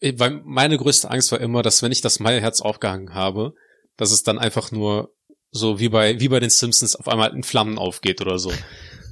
ich- 0.00 0.18
weil 0.18 0.40
meine 0.44 0.78
größte 0.78 1.10
Angst 1.10 1.32
war 1.32 1.40
immer, 1.40 1.62
dass 1.62 1.82
wenn 1.82 1.92
ich 1.92 2.00
das 2.00 2.20
Meierherz 2.20 2.60
aufgehangen 2.60 3.14
habe, 3.14 3.54
dass 3.96 4.10
es 4.12 4.22
dann 4.22 4.38
einfach 4.38 4.70
nur 4.70 5.12
so 5.50 5.80
wie 5.80 5.88
bei, 5.88 6.20
wie 6.20 6.28
bei 6.28 6.40
den 6.40 6.50
Simpsons 6.50 6.94
auf 6.94 7.08
einmal 7.08 7.34
in 7.34 7.42
Flammen 7.42 7.78
aufgeht 7.78 8.20
oder 8.20 8.38
so. 8.38 8.52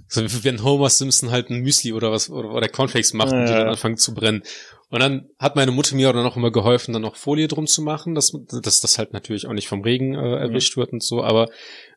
So 0.08 0.22
wie 0.22 0.44
wenn 0.44 0.62
Homer 0.62 0.88
Simpson 0.90 1.30
halt 1.30 1.50
ein 1.50 1.60
Müsli 1.62 1.92
oder 1.92 2.12
was, 2.12 2.30
oder, 2.30 2.50
oder 2.52 2.68
Cornflakes 2.68 3.12
macht 3.12 3.32
und 3.32 3.46
die 3.46 3.52
Ja. 3.52 3.58
dann 3.60 3.68
anfangen 3.68 3.96
zu 3.96 4.14
brennen. 4.14 4.42
Und 4.88 5.00
dann 5.00 5.28
hat 5.38 5.56
meine 5.56 5.72
Mutter 5.72 5.96
mir 5.96 6.12
dann 6.12 6.24
auch 6.26 6.36
immer 6.36 6.52
geholfen, 6.52 6.92
dann 6.92 7.02
noch 7.02 7.16
Folie 7.16 7.48
drum 7.48 7.66
zu 7.66 7.82
machen, 7.82 8.14
dass, 8.14 8.32
dass 8.62 8.80
das 8.80 8.98
halt 8.98 9.12
natürlich 9.12 9.46
auch 9.48 9.52
nicht 9.52 9.66
vom 9.68 9.82
Regen 9.82 10.14
äh, 10.14 10.36
erwischt 10.36 10.76
wird 10.76 10.92
und 10.92 11.02
so. 11.02 11.24
Aber 11.24 11.48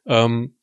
ähm, 0.07 0.55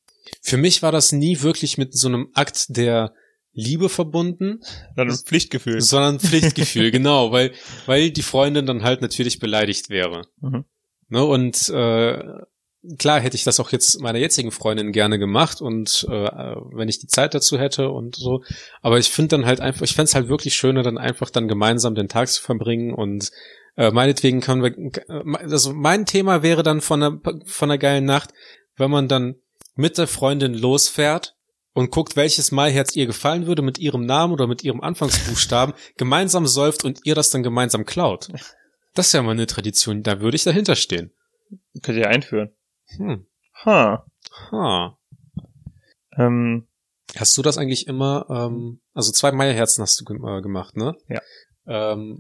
für 0.43 0.57
mich 0.57 0.83
war 0.83 0.91
das 0.91 1.13
nie 1.13 1.43
wirklich 1.43 1.79
mit 1.79 1.97
so 1.97 2.09
einem 2.09 2.31
Akt 2.35 2.67
der 2.77 3.13
Liebe 3.53 3.89
verbunden, 3.89 4.61
Dann 4.97 5.09
ein 5.09 5.17
Pflichtgefühl. 5.17 5.81
sondern 5.81 6.19
Pflichtgefühl, 6.21 6.91
genau, 6.91 7.31
weil, 7.33 7.53
weil 7.87 8.11
die 8.11 8.23
Freundin 8.23 8.67
dann 8.67 8.83
halt 8.83 9.03
natürlich 9.03 9.39
beleidigt 9.39 9.89
wäre. 9.89 10.27
Mhm. 10.41 10.65
Ne, 11.09 11.25
und 11.25 11.69
äh, 11.69 12.23
klar 12.99 13.21
hätte 13.21 13.37
ich 13.37 13.45
das 13.45 13.61
auch 13.61 13.73
jetzt 13.73 14.01
meiner 14.01 14.19
jetzigen 14.19 14.51
Freundin 14.51 14.93
gerne 14.93 15.19
gemacht 15.19 15.61
und 15.61 16.07
äh, 16.09 16.57
wenn 16.73 16.89
ich 16.89 16.99
die 16.99 17.07
Zeit 17.07 17.35
dazu 17.35 17.59
hätte 17.59 17.91
und 17.91 18.17
so. 18.17 18.43
Aber 18.83 18.99
ich 18.99 19.11
finde 19.11 19.37
dann 19.37 19.47
halt 19.47 19.61
einfach, 19.61 19.83
ich 19.83 19.95
fände 19.95 20.09
es 20.09 20.15
halt 20.15 20.29
wirklich 20.29 20.55
schöner, 20.55 20.83
dann 20.83 20.99
einfach 20.99 21.31
dann 21.31 21.49
gemeinsam 21.49 21.95
den 21.95 22.09
Tag 22.09 22.29
zu 22.29 22.43
verbringen 22.43 22.95
und 22.95 23.31
äh, 23.77 23.91
meinetwegen 23.91 24.41
können 24.41 24.63
wir, 24.63 24.77
äh, 24.77 25.45
also 25.45 25.73
mein 25.73 26.07
Thema 26.07 26.43
wäre 26.43 26.63
dann 26.63 26.81
von 26.81 27.03
einer, 27.03 27.21
von 27.45 27.71
einer 27.71 27.79
geilen 27.79 28.05
Nacht, 28.05 28.33
wenn 28.77 28.91
man 28.91 29.09
dann 29.09 29.37
mit 29.75 29.99
der 29.99 30.07
Freundin 30.07 30.55
losfährt 30.55 31.35
und 31.73 31.91
guckt, 31.91 32.17
welches 32.17 32.53
Maiherz 32.53 32.97
ihr 32.97 33.07
gefallen 33.07 33.47
würde 33.47 33.63
mit 33.63 33.79
ihrem 33.79 34.07
Namen 34.07 34.33
oder 34.33 34.47
mit 34.47 34.65
ihrem 34.65 34.81
Anfangsbuchstaben, 34.81 35.75
gemeinsam 35.99 36.47
säuft 36.47 36.85
und 36.85 37.01
ihr 37.05 37.15
das 37.15 37.31
dann 37.31 37.43
gemeinsam 37.43 37.85
klaut. 37.85 38.29
Das 38.95 39.09
ist 39.09 39.13
ja 39.13 39.23
mal 39.23 39.33
eine 39.33 39.47
Tradition, 39.47 40.03
da 40.03 40.21
würde 40.21 40.37
ich 40.37 40.45
dahinter 40.45 40.75
stehen. 40.75 41.13
Könnt 41.83 41.99
ihr 41.99 42.09
einführen. 42.09 42.56
Hm. 42.97 43.27
Ha. 43.65 44.07
Ha. 44.53 44.99
Ähm, 46.17 46.67
Hast 47.17 47.37
du 47.39 47.43
das 47.43 47.57
eigentlich 47.57 47.87
immer, 47.87 48.27
ähm, 48.29 48.81
also 48.93 49.13
zwei 49.13 49.33
Meierherzen 49.33 49.81
hast 49.83 50.01
du 50.01 50.05
ge 50.05 50.17
äh, 50.17 50.43
gemacht, 50.43 50.77
ne? 50.77 50.95
Ja. 51.09 51.23
Ähm, 51.67 52.19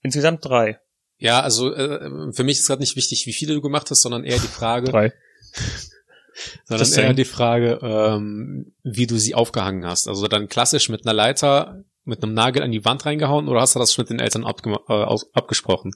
insgesamt 0.00 0.44
drei. 0.44 0.78
ja, 1.18 1.40
also 1.40 1.72
äh, 1.74 2.32
für 2.32 2.44
mich 2.44 2.58
ist 2.58 2.66
gerade 2.68 2.80
nicht 2.80 2.96
wichtig, 2.96 3.26
wie 3.26 3.32
viele 3.32 3.54
du 3.54 3.60
gemacht 3.60 3.90
hast, 3.90 4.00
sondern 4.02 4.24
eher 4.24 4.38
die 4.38 4.46
Frage, 4.46 4.90
Drei. 4.90 5.12
sondern 6.64 6.86
Just 6.86 6.96
eher 6.98 7.12
die 7.14 7.24
Frage, 7.24 7.78
ähm, 7.82 8.72
wie 8.84 9.06
du 9.06 9.18
sie 9.18 9.34
aufgehangen 9.34 9.84
hast. 9.84 10.08
Also 10.08 10.28
dann 10.28 10.48
klassisch 10.48 10.88
mit 10.88 11.04
einer 11.04 11.14
Leiter, 11.14 11.84
mit 12.04 12.22
einem 12.22 12.32
Nagel 12.34 12.62
an 12.62 12.72
die 12.72 12.84
Wand 12.84 13.04
reingehauen 13.04 13.48
oder 13.48 13.60
hast 13.60 13.74
du 13.74 13.78
das 13.80 13.98
mit 13.98 14.08
den 14.08 14.18
Eltern 14.20 14.44
abgema- 14.44 14.82
äh, 14.88 15.18
abgesprochen? 15.34 15.92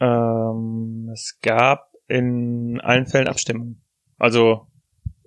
Ähm, 0.00 1.10
es 1.12 1.38
gab 1.42 1.89
in 2.10 2.80
allen 2.80 3.06
Fällen 3.06 3.28
Abstimmungen. 3.28 3.82
Also, 4.18 4.66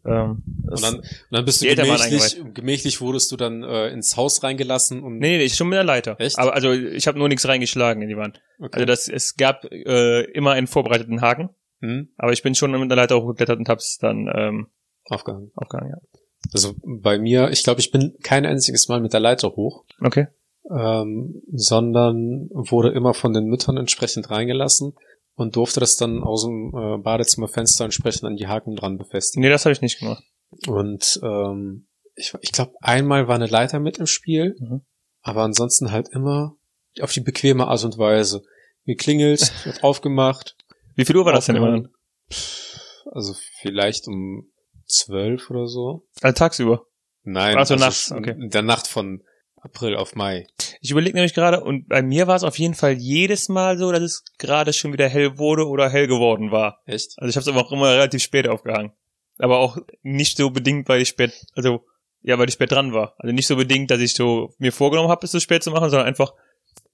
ähm, 0.06 0.44
Und 0.70 0.84
dann, 0.84 0.96
und 0.96 1.06
dann 1.32 1.46
bist 1.46 1.62
du 1.62 1.76
gemächlich, 1.76 2.42
gemächlich 2.54 3.02
wurdest 3.02 3.32
du 3.32 3.38
dann 3.38 3.64
äh, 3.64 3.88
ins 3.88 4.18
Haus 4.18 4.44
reingelassen 4.44 5.02
und 5.02 5.18
nee, 5.18 5.38
nee, 5.38 5.44
ich 5.46 5.56
schon 5.56 5.70
mit 5.70 5.78
der 5.78 5.86
Leiter. 5.86 6.20
Echt? 6.20 6.38
Aber 6.38 6.54
also 6.54 6.74
ich 6.74 7.08
habe 7.08 7.18
nur 7.18 7.30
nichts 7.30 7.48
reingeschlagen 7.48 8.02
in 8.02 8.10
die 8.10 8.18
Wand. 8.18 8.42
okay. 8.60 8.70
Also 8.74 8.86
das, 8.86 9.08
es 9.08 9.38
gab 9.38 9.64
äh, 9.72 10.24
immer 10.32 10.52
einen 10.52 10.68
vorbereiteten 10.68 11.22
Haken, 11.22 11.50
hm, 11.80 12.10
aber 12.18 12.34
ich 12.34 12.44
bin 12.44 12.54
schon 12.54 12.72
mit 12.72 12.90
der 12.90 12.98
Leiter 12.98 13.22
hochgeklettert 13.22 13.60
und 13.60 13.70
hab's 13.70 13.98
dann 13.98 14.30
ähm, 14.36 14.68
aufgehangen. 15.06 15.52
aufgehangen. 15.56 15.92
Ja. 15.92 16.20
Also 16.54 16.76
bei 16.86 17.18
mir, 17.18 17.50
ich 17.52 17.64
glaube, 17.64 17.80
ich 17.80 17.92
bin 17.92 18.18
kein 18.22 18.46
einziges 18.46 18.90
Mal 18.90 19.00
mit 19.00 19.14
der 19.14 19.22
Leiter 19.22 19.56
hoch. 19.56 19.86
Okay. 20.02 20.28
ähm, 20.70 21.42
sondern 21.54 22.50
wurde 22.52 22.90
immer 22.90 23.14
von 23.14 23.34
den 23.34 23.46
Müttern 23.46 23.78
entsprechend 23.78 24.30
reingelassen 24.30 24.96
und 25.36 25.56
durfte 25.56 25.80
das 25.80 25.96
dann 25.98 26.24
aus 26.24 26.44
dem 26.46 26.74
äh, 26.76 26.98
Badezimmerfenster 26.98 27.86
entsprechend 27.86 28.26
an 28.26 28.36
die 28.36 28.48
Haken 28.48 28.76
dran 28.76 28.98
befestigen. 28.98 29.42
Nee, 29.44 29.50
das 29.50 29.66
habe 29.66 29.74
ich 29.74 29.82
nicht 29.82 30.00
gemacht. 30.00 30.24
Und 30.68 31.20
ähm, 31.24 31.88
ich, 32.16 32.34
ich 32.42 32.52
glaube, 32.52 32.74
einmal 32.82 33.28
war 33.28 33.36
eine 33.36 33.48
Leiter 33.48 33.80
mit 33.80 33.98
im 33.98 34.06
Spiel, 34.06 34.56
Mhm. 34.60 34.82
aber 35.22 35.42
ansonsten 35.44 35.92
halt 35.92 36.10
immer 36.10 36.56
auf 37.02 37.12
die 37.12 37.22
bequeme 37.22 37.68
Art 37.68 37.84
und 37.84 37.98
Weise. 37.98 38.44
Geklingelt, 38.86 39.52
wird 39.66 39.84
aufgemacht. 39.84 40.56
Wie 40.96 41.06
viel 41.06 41.18
Uhr 41.18 41.26
war 41.26 41.34
das 41.34 41.48
denn 41.48 41.56
immer? 41.56 41.90
Pff, 42.32 42.78
Also 43.12 43.34
vielleicht 43.62 44.08
um 44.08 44.52
zwölf 44.86 45.50
oder 45.50 45.68
so. 45.68 46.06
Also 46.22 46.36
tagsüber. 46.36 46.86
Nein, 47.24 47.58
also 47.58 47.76
nachts, 47.76 48.12
okay. 48.12 48.32
in 48.38 48.50
der 48.50 48.62
Nacht 48.62 48.88
von 48.88 49.24
April 49.64 49.96
auf 49.96 50.16
Mai. 50.16 50.48
Ich 50.82 50.92
überlege 50.92 51.16
nämlich 51.16 51.34
gerade, 51.34 51.64
und 51.64 51.88
bei 51.88 52.02
mir 52.02 52.28
war 52.28 52.36
es 52.36 52.44
auf 52.44 52.60
jeden 52.60 52.76
Fall 52.76 52.94
jedes 52.94 53.50
Mal 53.50 53.78
so, 53.78 53.92
dass 53.92 54.02
es 54.02 54.24
gerade 54.38 54.74
schon 54.74 54.94
wieder 54.94 55.08
hell 55.08 55.38
wurde 55.38 55.68
oder 55.68 55.90
hell 55.90 56.08
geworden 56.08 56.52
war. 56.52 56.82
Echt? 56.86 57.14
Also 57.18 57.30
ich 57.30 57.36
habe 57.36 57.42
es 57.42 57.48
aber 57.48 57.66
auch 57.66 57.72
immer 57.72 57.92
relativ 57.92 58.22
spät 58.22 58.48
aufgehangen. 58.48 58.92
Aber 59.38 59.60
auch 59.60 59.78
nicht 60.02 60.38
so 60.38 60.50
bedingt, 60.50 60.88
weil 60.90 61.02
ich 61.02 61.10
spät, 61.10 61.34
also 61.56 61.86
ja, 62.22 62.38
weil 62.38 62.48
ich 62.48 62.54
spät 62.54 62.72
dran 62.72 62.94
war. 62.94 63.16
Also 63.18 63.34
nicht 63.34 63.48
so 63.48 63.56
bedingt, 63.56 63.90
dass 63.90 64.00
ich 64.00 64.14
so 64.14 64.54
mir 64.58 64.72
vorgenommen 64.72 65.10
habe, 65.10 65.26
es 65.26 65.32
so 65.32 65.40
spät 65.40 65.64
zu 65.64 65.72
machen, 65.72 65.90
sondern 65.90 66.08
einfach, 66.08 66.34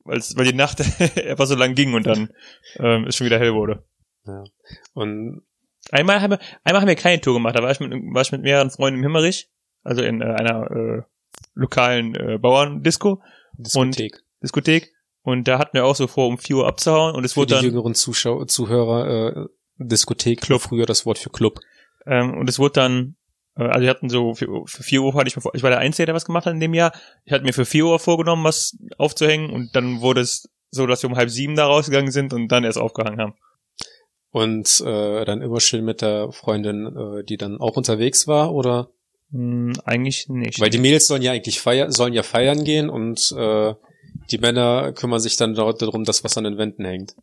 weil's, 0.05 0.35
weil 0.37 0.45
die 0.45 0.53
Nacht 0.53 0.81
einfach 1.17 1.47
so 1.47 1.55
lang 1.55 1.75
ging 1.75 1.93
und 1.93 2.05
dann 2.05 2.31
ähm, 2.77 3.05
es 3.05 3.15
schon 3.15 3.25
wieder 3.25 3.39
hell 3.39 3.53
wurde. 3.53 3.83
Und 4.93 5.41
Einmal 5.91 6.21
haben 6.21 6.31
wir, 6.31 6.39
einmal 6.63 6.81
haben 6.81 6.87
wir 6.87 6.95
keine 6.95 7.21
Tour 7.21 7.33
gemacht, 7.33 7.55
da 7.55 7.63
war 7.63 7.71
ich 7.71 7.79
mit, 7.79 7.91
war 7.91 8.21
ich 8.21 8.31
mit 8.31 8.41
mehreren 8.41 8.69
Freunden 8.69 8.99
im 8.99 9.03
Himmerich, 9.03 9.49
also 9.83 10.03
in 10.03 10.21
äh, 10.21 10.25
einer 10.25 10.71
äh, 10.71 11.01
lokalen 11.53 12.15
äh, 12.15 12.37
Bauerndisco, 12.37 13.21
Diskothek. 13.57 14.21
Diskothek. 14.41 14.91
Und 15.21 15.47
da 15.47 15.59
hatten 15.59 15.73
wir 15.73 15.85
auch 15.85 15.95
so 15.95 16.07
vor, 16.07 16.27
um 16.27 16.37
4 16.37 16.55
Uhr 16.55 16.67
abzuhauen 16.67 17.15
und 17.15 17.23
es 17.25 17.33
Für 17.33 17.41
wurde 17.41 17.47
die 17.47 17.53
dann, 17.55 17.65
jüngeren 17.65 17.93
Zuschauer, 17.93 18.47
Zuhörer, 18.47 19.35
äh, 19.35 19.45
Diskothek, 19.77 20.41
Club. 20.41 20.61
früher 20.61 20.85
das 20.85 21.05
Wort 21.05 21.17
für 21.19 21.29
Club. 21.29 21.59
ähm, 22.05 22.37
und 22.37 22.49
es 22.49 22.57
wurde 22.57 22.73
dann, 22.73 23.15
äh, 23.57 23.63
also 23.63 23.81
wir 23.81 23.89
hatten 23.89 24.09
so, 24.09 24.33
für, 24.33 24.47
für 24.65 24.83
4 24.83 25.01
Uhr 25.01 25.13
hatte 25.13 25.27
ich 25.27 25.35
mir 25.35 25.41
vor, 25.41 25.53
ich 25.55 25.63
war 25.63 25.69
der 25.69 25.79
Einzige, 25.79 26.05
der 26.05 26.15
was 26.15 26.25
gemacht 26.25 26.45
hat 26.45 26.53
in 26.53 26.59
dem 26.59 26.73
Jahr. 26.73 26.93
Ich 27.25 27.33
hatte 27.33 27.43
mir 27.43 27.53
für 27.53 27.65
4 27.65 27.85
Uhr 27.85 27.99
vorgenommen, 27.99 28.43
was 28.43 28.77
aufzuhängen 28.97 29.49
und 29.51 29.75
dann 29.75 30.01
wurde 30.01 30.21
es 30.21 30.49
so, 30.71 30.85
dass 30.87 31.03
wir 31.03 31.09
um 31.09 31.17
halb 31.17 31.29
sieben 31.29 31.55
da 31.55 31.65
rausgegangen 31.65 32.11
sind 32.11 32.33
und 32.33 32.47
dann 32.47 32.63
erst 32.63 32.77
aufgehangen 32.77 33.19
haben. 33.19 33.33
Und 34.31 34.81
äh, 34.85 35.25
dann 35.25 35.41
immer 35.41 35.59
schön 35.59 35.83
mit 35.83 36.01
der 36.01 36.31
Freundin, 36.31 36.85
äh, 36.85 37.23
die 37.23 37.37
dann 37.37 37.59
auch 37.59 37.75
unterwegs 37.75 38.27
war, 38.27 38.53
oder? 38.53 38.91
Hm, 39.31 39.73
eigentlich 39.85 40.27
nicht. 40.29 40.59
Weil 40.59 40.69
die 40.69 40.79
Mädels 40.79 41.07
sollen 41.07 41.21
ja 41.21 41.31
eigentlich 41.31 41.59
feiern, 41.59 41.91
sollen 41.91 42.13
ja 42.13 42.23
feiern 42.23 42.63
gehen 42.63 42.89
und 42.89 43.31
äh, 43.37 43.73
die 44.31 44.37
Männer 44.37 44.91
kümmern 44.93 45.19
sich 45.19 45.37
dann 45.37 45.53
dort 45.53 45.81
darum, 45.81 46.03
dass 46.03 46.23
was 46.23 46.37
an 46.37 46.43
den 46.45 46.57
Wänden 46.57 46.85
hängt. 46.85 47.15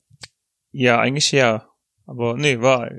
ja, 0.72 0.98
eigentlich 0.98 1.32
ja. 1.32 1.68
Aber 2.06 2.36
nee, 2.36 2.60
war. 2.60 2.90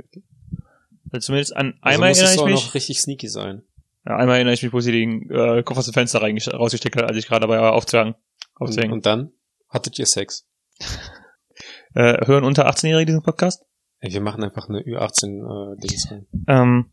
Also 1.11 1.27
zumindest 1.27 1.55
an 1.55 1.75
Also 1.81 1.95
einmal 1.95 2.09
muss 2.09 2.17
erinnere 2.17 2.29
es 2.29 2.35
ich 2.35 2.41
auch 2.41 2.45
mich. 2.45 2.65
noch 2.65 2.73
richtig 2.73 2.99
sneaky 3.01 3.29
sein. 3.29 3.63
Ja, 4.05 4.17
einmal 4.17 4.35
erinnere 4.35 4.53
ich 4.53 4.63
mich, 4.63 4.73
wo 4.73 4.81
sie 4.81 4.91
den 4.91 5.29
äh, 5.29 5.63
aus 5.65 5.85
dem 5.85 5.93
Fenster 5.93 6.21
rausgesteckt 6.21 6.97
hat, 6.97 7.05
als 7.05 7.17
ich 7.17 7.27
gerade 7.27 7.41
dabei 7.41 7.59
war 7.59 7.73
aufzuhängen. 7.73 8.15
Und, 8.59 8.67
aufzuhängen. 8.67 8.93
und 8.93 9.05
dann 9.05 9.31
hattet 9.69 9.97
ihr 9.99 10.05
Sex. 10.05 10.45
äh, 11.95 12.25
hören 12.25 12.43
unter 12.43 12.69
18-Jährige 12.69 13.07
diesen 13.07 13.23
Podcast? 13.23 13.63
Ey, 13.99 14.11
wir 14.11 14.21
machen 14.21 14.43
einfach 14.43 14.67
eine 14.69 14.81
Ü18-Dings 14.81 16.11
rein. 16.11 16.27
Ähm, 16.47 16.91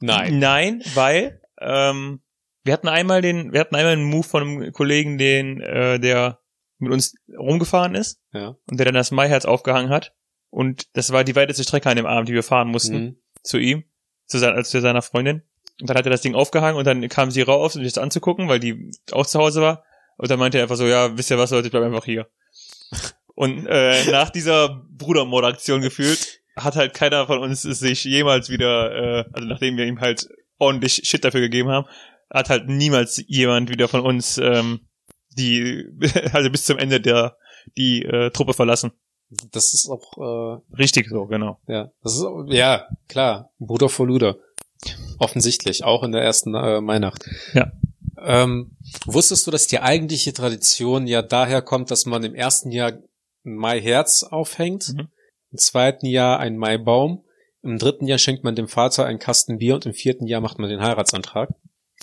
Nein. 0.00 0.38
Nein, 0.38 0.82
weil 0.94 1.40
ähm, 1.60 2.20
wir 2.64 2.72
hatten 2.72 2.88
einmal 2.88 3.22
den, 3.22 3.52
wir 3.52 3.60
hatten 3.60 3.74
einmal 3.76 3.92
einen 3.94 4.04
Move 4.04 4.26
von 4.26 4.42
einem 4.42 4.72
Kollegen, 4.72 5.18
den, 5.18 5.60
äh, 5.60 5.98
der 5.98 6.40
mit 6.78 6.92
uns 6.92 7.14
rumgefahren 7.36 7.94
ist 7.94 8.20
Ja. 8.32 8.56
und 8.70 8.78
der 8.78 8.84
dann 8.86 8.94
das 8.94 9.10
Maiherz 9.10 9.44
aufgehangen 9.44 9.90
hat. 9.90 10.14
Und 10.50 10.86
das 10.96 11.10
war 11.12 11.24
die 11.24 11.34
weiteste 11.36 11.62
Strecke 11.64 11.90
an 11.90 11.96
dem 11.96 12.06
Abend, 12.06 12.28
die 12.28 12.34
wir 12.34 12.42
fahren 12.44 12.68
mussten, 12.68 12.96
Mhm. 13.04 13.16
zu 13.42 13.58
ihm, 13.58 13.84
zu, 14.26 14.38
sein, 14.38 14.54
als 14.54 14.70
zu 14.70 14.80
seiner 14.80 15.02
Freundin. 15.02 15.42
Und 15.80 15.90
dann 15.90 15.96
hat 15.96 16.06
er 16.06 16.10
das 16.10 16.22
Ding 16.22 16.34
aufgehangen 16.34 16.76
und 16.76 16.86
dann 16.86 17.08
kam 17.08 17.30
sie 17.30 17.42
raus, 17.42 17.76
um 17.76 17.82
sich 17.82 17.92
das 17.92 18.02
anzugucken, 18.02 18.48
weil 18.48 18.60
die 18.60 18.90
auch 19.12 19.26
zu 19.26 19.38
Hause 19.38 19.60
war. 19.62 19.84
Und 20.16 20.30
dann 20.30 20.38
meinte 20.38 20.58
er 20.58 20.62
einfach 20.64 20.76
so, 20.76 20.86
ja, 20.86 21.16
wisst 21.16 21.30
ihr 21.30 21.38
was, 21.38 21.50
Leute, 21.50 21.66
ich 21.68 21.72
bleib 21.72 21.84
einfach 21.84 22.04
hier. 22.04 22.28
Und 23.34 23.66
äh, 23.66 24.04
nach 24.10 24.30
dieser 24.30 24.84
Brudermordaktion 24.90 25.80
gefühlt 25.80 26.40
hat 26.64 26.76
halt 26.76 26.94
keiner 26.94 27.26
von 27.26 27.38
uns 27.38 27.62
sich 27.62 28.04
jemals 28.04 28.50
wieder, 28.50 28.92
äh, 29.20 29.24
also 29.32 29.46
nachdem 29.48 29.76
wir 29.76 29.86
ihm 29.86 30.00
halt 30.00 30.28
ordentlich 30.58 31.02
Shit 31.04 31.24
dafür 31.24 31.40
gegeben 31.40 31.68
haben, 31.70 31.86
hat 32.30 32.50
halt 32.50 32.68
niemals 32.68 33.22
jemand 33.26 33.70
wieder 33.70 33.88
von 33.88 34.00
uns 34.00 34.38
ähm, 34.38 34.80
die, 35.36 35.84
also 36.32 36.50
bis 36.50 36.64
zum 36.64 36.78
Ende 36.78 37.00
der 37.00 37.36
die 37.76 38.02
äh, 38.04 38.30
Truppe 38.30 38.54
verlassen. 38.54 38.92
Das 39.52 39.74
ist 39.74 39.88
auch, 39.90 40.62
Richtig 40.78 41.08
so, 41.10 41.26
genau. 41.26 41.60
äh, 41.66 41.72
ja, 41.74 41.90
das 42.02 42.14
ist, 42.16 42.22
auch- 42.22 42.44
ja, 42.48 42.88
klar, 43.08 43.50
Bruder 43.58 43.88
vor 43.90 44.06
Luder. 44.06 44.36
Offensichtlich, 45.18 45.84
auch 45.84 46.02
in 46.02 46.12
der 46.12 46.22
ersten 46.22 46.54
äh, 46.54 46.80
Mainacht. 46.80 47.28
Ja. 47.52 47.72
Ähm, 48.20 48.76
wusstest 49.06 49.46
du, 49.46 49.50
dass 49.50 49.66
die 49.66 49.80
eigentliche 49.80 50.32
Tradition 50.32 51.06
ja 51.06 51.22
daher 51.22 51.62
kommt, 51.62 51.90
dass 51.90 52.06
man 52.06 52.24
im 52.24 52.34
ersten 52.34 52.70
Jahr 52.70 52.92
ein 53.44 53.54
Maiherz 53.54 54.22
aufhängt, 54.24 54.94
Mhm. 54.94 55.08
Im 55.50 55.58
zweiten 55.58 56.06
Jahr 56.06 56.38
einen 56.40 56.56
Maibaum, 56.56 57.24
im 57.62 57.78
dritten 57.78 58.06
Jahr 58.06 58.18
schenkt 58.18 58.44
man 58.44 58.54
dem 58.54 58.68
Vater 58.68 59.04
einen 59.04 59.18
Kasten 59.18 59.58
Bier 59.58 59.74
und 59.74 59.86
im 59.86 59.92
vierten 59.92 60.26
Jahr 60.26 60.40
macht 60.40 60.58
man 60.58 60.70
den 60.70 60.80
Heiratsantrag? 60.80 61.50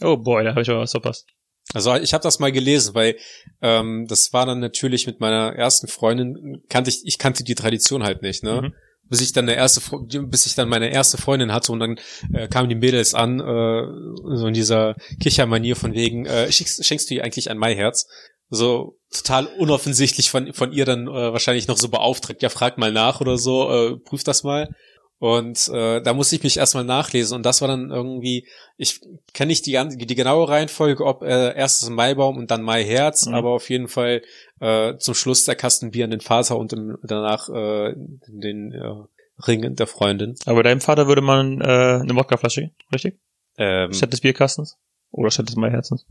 Oh 0.01 0.17
boy, 0.17 0.43
da 0.43 0.51
habe 0.51 0.61
ich 0.61 0.69
aber 0.69 0.81
was 0.81 0.91
verpasst. 0.91 1.27
Also 1.73 1.95
ich 1.95 2.13
habe 2.13 2.21
das 2.21 2.39
mal 2.39 2.51
gelesen, 2.51 2.93
weil 2.93 3.17
ähm, 3.61 4.05
das 4.07 4.33
war 4.33 4.45
dann 4.45 4.59
natürlich 4.59 5.07
mit 5.07 5.19
meiner 5.19 5.55
ersten 5.55 5.87
Freundin 5.87 6.61
kannte 6.69 6.89
ich 6.89 7.01
ich 7.05 7.17
kannte 7.17 7.43
die 7.43 7.55
Tradition 7.55 8.03
halt 8.03 8.21
nicht, 8.21 8.43
ne? 8.43 8.61
Mhm. 8.61 8.73
Bis 9.07 9.21
ich 9.21 9.33
dann 9.33 9.45
der 9.45 9.55
erste 9.55 9.81
bis 10.27 10.45
ich 10.45 10.55
dann 10.55 10.69
meine 10.69 10.89
erste 10.89 11.17
Freundin 11.17 11.53
hatte 11.53 11.71
und 11.71 11.79
dann 11.79 11.99
äh, 12.33 12.47
kamen 12.47 12.69
die 12.69 12.75
Mädels 12.75 13.13
an 13.13 13.39
äh, 13.39 14.35
so 14.35 14.47
in 14.47 14.53
dieser 14.53 14.95
Kichermanier 15.19 15.75
von 15.75 15.93
wegen 15.93 16.25
äh, 16.25 16.51
schenkst, 16.51 16.85
schenkst 16.85 17.09
du 17.09 17.15
ihr 17.15 17.23
eigentlich 17.23 17.49
ein 17.49 17.57
Maiherz? 17.57 18.07
So 18.49 18.97
total 19.11 19.47
unoffensichtlich 19.47 20.29
von 20.29 20.53
von 20.53 20.71
ihr 20.71 20.85
dann 20.85 21.07
äh, 21.07 21.33
wahrscheinlich 21.33 21.67
noch 21.67 21.77
so 21.77 21.89
beauftragt, 21.89 22.41
ja 22.41 22.49
frag 22.49 22.77
mal 22.77 22.91
nach 22.91 23.21
oder 23.21 23.37
so, 23.37 23.71
äh, 23.71 23.97
prüf 23.97 24.23
das 24.23 24.43
mal. 24.43 24.69
Und 25.17 25.69
äh, 25.69 26.01
da 26.01 26.13
musste 26.13 26.35
ich 26.35 26.43
mich 26.43 26.57
erstmal 26.57 26.83
nachlesen 26.83 27.37
und 27.37 27.45
das 27.45 27.61
war 27.61 27.69
dann 27.69 27.89
irgendwie, 27.89 28.45
ich 28.75 28.99
kenne 29.33 29.47
nicht 29.47 29.65
die, 29.65 29.79
die 29.97 30.15
genaue 30.15 30.49
Reihenfolge, 30.49 31.05
ob 31.05 31.23
äh, 31.23 31.55
erstes 31.55 31.89
Maibaum 31.89 32.35
und 32.37 32.51
dann 32.51 32.61
Maiherz, 32.61 33.25
Mhm. 33.25 33.33
aber 33.33 33.51
auf 33.51 33.69
jeden 33.69 33.87
Fall 33.87 34.21
äh, 34.59 34.97
zum 34.97 35.13
Schluss 35.15 35.45
der 35.45 35.55
Kasten 35.55 35.91
Bier 35.91 36.03
an 36.03 36.11
den 36.11 36.19
Vater 36.19 36.57
und 36.57 36.73
im, 36.73 36.97
danach 37.01 37.47
äh, 37.47 37.93
den 38.27 38.73
äh, 38.73 39.43
Ring 39.47 39.75
der 39.75 39.87
Freundin. 39.87 40.35
Aber 40.45 40.63
deinem 40.63 40.81
Vater 40.81 41.07
würde 41.07 41.21
man 41.21 41.61
äh, 41.61 41.63
eine 41.63 42.13
Wodkaflasche, 42.15 42.71
richtig? 42.93 43.17
Ähm, 43.57 43.93
Statt 43.93 44.11
des 44.11 44.19
Bierkastens? 44.19 44.77
Oder 45.11 45.31
statt 45.31 45.47
des 45.47 45.55
Maiherzens? 45.55 46.05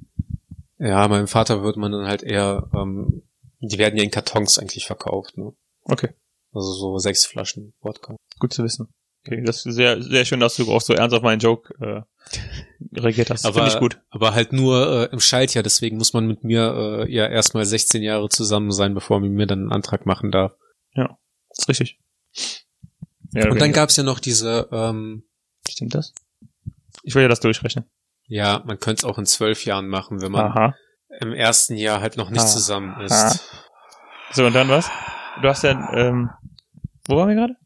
Ja, 0.86 1.08
meinem 1.08 1.26
Vater 1.28 1.62
würde 1.62 1.80
man 1.80 1.92
dann 1.92 2.06
halt 2.06 2.22
eher, 2.22 2.68
ähm, 2.74 3.22
die 3.60 3.78
werden 3.78 3.96
ja 3.96 4.04
in 4.04 4.10
Kartons 4.10 4.58
eigentlich 4.58 4.86
verkauft, 4.86 5.36
ne? 5.38 5.52
Okay, 5.84 6.10
Also 6.52 6.72
so 6.72 6.98
sechs 6.98 7.24
Flaschen 7.26 7.74
Wodka. 7.80 8.16
gut 8.38 8.52
zu 8.52 8.62
wissen. 8.64 8.88
Okay, 9.26 9.42
das 9.42 9.64
ist 9.64 9.74
sehr, 9.74 10.02
sehr 10.02 10.24
schön, 10.26 10.40
dass 10.40 10.56
du 10.56 10.70
auch 10.70 10.82
so 10.82 10.92
ernst 10.92 11.16
auf 11.16 11.22
meinen 11.22 11.38
Joke 11.40 11.72
äh, 11.80 12.02
reagiert 13.00 13.30
hast. 13.30 13.46
Aber- 13.46 13.54
Finde 13.54 13.70
ich 13.70 13.78
gut. 13.80 14.00
Aber 14.10 14.34
halt 14.34 14.52
nur 14.52 15.08
äh, 15.08 15.12
im 15.12 15.20
Schaltjahr, 15.20 15.62
deswegen 15.62 15.96
muss 15.96 16.12
man 16.12 16.26
mit 16.26 16.44
mir 16.44 17.04
äh, 17.06 17.10
ja 17.12 17.26
erstmal 17.26 17.64
16 17.64 18.02
Jahre 18.02 18.28
zusammen 18.28 18.70
sein, 18.70 18.92
bevor 18.94 19.20
man 19.20 19.30
mir 19.30 19.46
dann 19.46 19.60
einen 19.60 19.72
Antrag 19.72 20.04
machen 20.06 20.30
darf. 20.30 20.54
Das 20.94 21.58
ist 21.58 21.68
richtig. 21.68 21.98
Ja, 23.32 23.48
Und 23.48 23.60
dann 23.60 23.72
gab's 23.72 23.96
ja 23.96 24.02
noch 24.02 24.18
diese, 24.18 24.68
ähm, 24.72 25.22
Stimmt 25.68 25.94
das? 25.94 26.12
Ich 27.04 27.14
will 27.14 27.22
ja 27.22 27.28
das 27.28 27.38
durchrechnen. 27.40 27.84
Ja, 28.26 28.62
man 28.64 28.78
könnte 28.78 29.00
es 29.00 29.04
auch 29.04 29.18
in 29.18 29.26
zwölf 29.26 29.64
Jahren 29.64 29.88
machen, 29.88 30.20
wenn 30.22 30.32
man 30.32 30.46
Aha. 30.46 30.74
im 31.20 31.32
ersten 31.32 31.76
Jahr 31.76 32.00
halt 32.00 32.16
noch 32.16 32.30
nicht 32.30 32.42
Ah. 32.42 32.46
zusammen 32.46 33.00
ist. 33.02 33.12
Ah. 33.12 33.32
So, 34.32 34.46
und 34.46 34.54
dann 34.54 34.68
was? 34.68 34.90
Du 35.42 35.48
hast 35.48 35.62
ja, 35.62 35.92
ähm, 35.94 36.30
wo 37.06 37.16
waren 37.16 37.28
wir 37.28 37.34
gerade? 37.36 37.56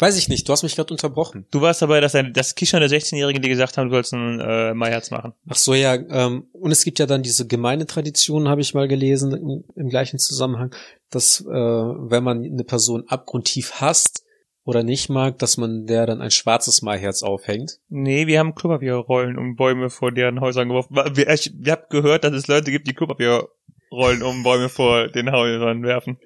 Weiß 0.00 0.16
ich 0.16 0.28
nicht, 0.28 0.48
du 0.48 0.52
hast 0.52 0.62
mich 0.62 0.76
gerade 0.76 0.92
unterbrochen. 0.94 1.46
Du 1.50 1.60
warst 1.60 1.82
dabei, 1.82 2.00
dass 2.00 2.12
dein, 2.12 2.32
das 2.32 2.54
Kichern 2.54 2.80
der 2.80 2.88
16-Jährigen 2.88 3.42
dir 3.42 3.48
gesagt 3.48 3.76
haben, 3.76 3.88
du 3.88 3.94
sollst 3.96 4.12
ein 4.14 4.38
äh, 4.38 4.72
Maiherz 4.72 5.10
machen. 5.10 5.32
Ach 5.48 5.56
so, 5.56 5.74
ja, 5.74 5.94
ähm, 5.94 6.46
und 6.52 6.70
es 6.70 6.84
gibt 6.84 7.00
ja 7.00 7.06
dann 7.06 7.24
diese 7.24 7.48
Gemeindetradition, 7.48 8.48
habe 8.48 8.60
ich 8.60 8.74
mal 8.74 8.86
gelesen, 8.86 9.32
im, 9.32 9.64
im 9.74 9.88
gleichen 9.88 10.20
Zusammenhang, 10.20 10.72
dass 11.10 11.40
äh, 11.40 11.46
wenn 11.52 12.22
man 12.22 12.44
eine 12.44 12.62
Person 12.64 13.04
abgrundtief 13.08 13.80
hasst 13.80 14.24
oder 14.68 14.82
nicht 14.82 15.08
mag, 15.08 15.38
dass 15.38 15.56
man 15.56 15.86
der 15.86 16.04
dann 16.04 16.20
ein 16.20 16.30
schwarzes 16.30 16.82
Maiherz 16.82 17.22
aufhängt. 17.22 17.78
Nee, 17.88 18.26
wir 18.26 18.38
haben 18.38 18.54
Klopapierrollen 18.54 19.38
um 19.38 19.56
Bäume 19.56 19.88
vor 19.88 20.12
deren 20.12 20.42
Häusern 20.42 20.68
geworfen. 20.68 20.94
Wir, 21.16 21.26
ich, 21.30 21.50
wir 21.56 21.72
haben 21.72 21.84
gehört, 21.88 22.24
dass 22.24 22.34
es 22.34 22.48
Leute 22.48 22.70
gibt, 22.70 22.86
die 22.86 22.92
Klopapierrollen 22.92 24.22
um 24.22 24.42
Bäume 24.42 24.68
vor 24.68 25.08
den 25.08 25.32
Häusern 25.32 25.82
werfen. 25.84 26.18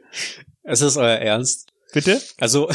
Es 0.65 0.81
ist 0.81 0.97
euer 0.97 1.19
Ernst. 1.19 1.69
Bitte? 1.93 2.21
Also 2.41 2.69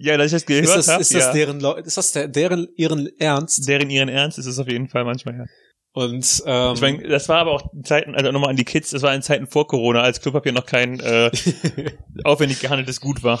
Ja, 0.00 0.16
dass 0.16 0.26
ich 0.28 0.32
das 0.32 0.46
gehört 0.46 0.64
ist 0.64 0.74
das, 0.74 0.88
habe. 0.88 1.02
ist 1.02 1.14
das 1.14 1.26
ja. 1.26 1.32
deren 1.34 1.60
Leu- 1.60 1.74
ist 1.80 1.98
das 1.98 2.12
der, 2.12 2.26
deren 2.28 2.68
ihren 2.76 3.10
Ernst? 3.18 3.68
deren 3.68 3.90
ihren 3.90 4.08
Ernst 4.08 4.38
ist 4.38 4.46
es 4.46 4.58
auf 4.58 4.68
jeden 4.68 4.88
Fall 4.88 5.04
manchmal, 5.04 5.36
ja. 5.36 5.44
Und 5.92 6.42
ähm, 6.46 6.74
Ich 6.74 6.80
meine, 6.80 7.08
das 7.08 7.28
war 7.28 7.40
aber 7.40 7.50
auch 7.52 7.70
Zeiten, 7.84 8.14
also 8.14 8.32
nochmal 8.32 8.50
an 8.50 8.56
die 8.56 8.64
Kids, 8.64 8.90
das 8.90 9.02
war 9.02 9.14
in 9.14 9.20
Zeiten 9.22 9.46
vor 9.46 9.66
Corona, 9.68 10.00
als 10.00 10.20
Klopapier 10.22 10.52
noch 10.52 10.64
kein 10.66 10.98
äh, 11.00 11.30
aufwendig 12.24 12.60
gehandeltes 12.60 13.00
Gut 13.02 13.22
war. 13.22 13.38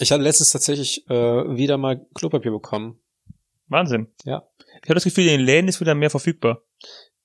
Ich 0.00 0.12
hatte 0.12 0.22
letztens 0.22 0.50
tatsächlich 0.50 1.08
äh, 1.08 1.14
wieder 1.14 1.76
mal 1.78 2.06
Klopapier 2.14 2.52
bekommen. 2.52 3.00
Wahnsinn. 3.66 4.08
Ja. 4.24 4.44
Ich 4.82 4.88
habe 4.88 4.94
das 4.94 5.04
Gefühl, 5.04 5.24
in 5.24 5.38
den 5.38 5.40
Läden 5.40 5.68
ist 5.68 5.80
wieder 5.80 5.94
mehr 5.94 6.10
verfügbar. 6.10 6.62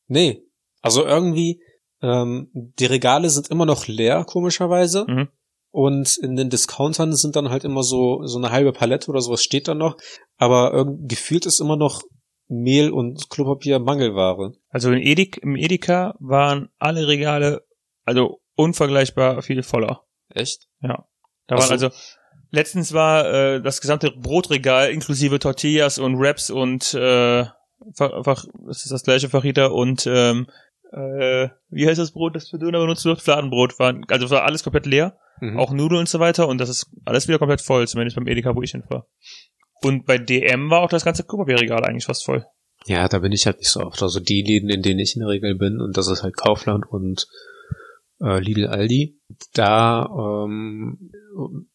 Nee, 0.08 0.44
also 0.82 1.06
irgendwie 1.06 1.62
ähm, 2.02 2.50
die 2.54 2.86
Regale 2.86 3.30
sind 3.30 3.50
immer 3.50 3.66
noch 3.66 3.88
leer 3.88 4.26
komischerweise. 4.26 5.06
Mhm. 5.08 5.30
Und 5.72 6.18
in 6.18 6.36
den 6.36 6.52
Discountern 6.52 7.16
sind 7.16 7.36
dann 7.36 7.50
halt 7.50 7.64
immer 7.64 7.82
so, 7.82 8.24
so 8.26 8.38
eine 8.38 8.52
halbe 8.52 8.74
Palette 8.74 9.10
oder 9.10 9.22
sowas 9.22 9.44
steht 9.44 9.68
da 9.68 9.74
noch. 9.74 9.98
Aber 10.38 10.86
gefühlt 10.86 11.48
ist 11.48 11.62
immer 11.62 11.78
noch 11.78 12.04
Mehl 12.48 12.92
und 12.92 13.30
Klopapier 13.30 13.80
Mangelware. 13.80 14.54
Also 14.70 14.92
in 14.92 15.02
Edik, 15.02 15.40
im 15.42 15.56
Edeka 15.56 16.16
waren 16.20 16.70
alle 16.78 17.08
Regale 17.08 17.66
also 18.06 18.42
unvergleichbar 18.56 19.42
viel 19.42 19.64
voller. 19.64 20.04
Echt? 20.30 20.68
Ja. 20.82 21.08
Da 21.48 21.56
Ach 21.56 21.70
waren 21.70 21.80
so. 21.80 21.88
also 21.88 21.98
letztens 22.54 22.94
war 22.94 23.26
äh, 23.34 23.62
das 23.62 23.82
gesamte 23.82 24.12
Brotregal 24.12 24.92
inklusive 24.92 25.39
Tortillas 25.39 26.00
und 26.00 26.18
Wraps 26.20 26.50
und 26.50 26.94
äh, 26.94 27.46
Fach, 27.96 28.24
Fach, 28.24 28.46
das 28.66 28.84
ist 28.84 28.92
das 28.92 29.04
gleiche 29.04 29.28
Fajita 29.28 29.66
und 29.66 30.08
ähm, 30.08 30.48
äh, 30.94 31.50
wie 31.70 31.88
heißt 31.88 32.00
das 32.00 32.12
Brot, 32.12 32.36
das 32.36 32.50
für 32.50 32.60
Döner 32.60 32.80
benutzt 32.80 33.04
wird? 33.04 33.22
Fladenbrot. 33.22 33.78
Waren, 33.80 34.06
also 34.08 34.26
es 34.26 34.32
war 34.32 34.44
alles 34.44 34.63
komplett 34.63 34.86
leer, 34.86 35.18
Mhm. 35.42 35.60
auch 35.60 35.72
Nudeln 35.74 36.02
und 36.02 36.08
so 36.10 36.20
weiter 36.20 36.48
und 36.48 36.60
das 36.60 36.70
ist 36.70 36.92
alles 37.06 37.28
wieder 37.28 37.39
komplett 37.39 37.60
voll, 37.60 37.88
zumindest 37.88 38.16
beim 38.16 38.28
Edeka, 38.28 38.56
wo 38.56 38.62
ich 38.62 38.72
hin 38.72 38.84
war. 38.89 39.08
Und 39.82 40.06
bei 40.06 40.18
DM 40.20 40.70
war 40.70 40.82
auch 40.82 40.89
das 40.89 41.04
ganze 41.04 41.24
Klopapierregal 41.24 41.84
eigentlich 41.84 42.06
fast 42.06 42.24
voll. 42.24 42.46
Ja, 42.86 43.08
da 43.10 43.20
bin 43.20 43.32
ich 43.32 43.46
halt 43.46 43.58
nicht 43.58 43.70
so 43.72 43.82
oft. 43.82 44.02
Also 44.04 44.20
die 44.20 44.44
Läden, 44.44 44.70
in 44.70 44.82
denen 44.82 45.00
ich 45.00 45.16
in 45.16 45.22
der 45.22 45.30
Regel 45.30 45.56
bin, 45.56 45.82
und 45.82 45.98
das 45.98 46.08
ist 46.08 46.22
halt 46.24 46.38
Kaufland 46.38 46.86
und 46.88 47.28
äh, 48.21 48.39
Lidl 48.39 48.67
Aldi, 48.67 49.19
da, 49.54 50.06
ähm, 50.06 51.12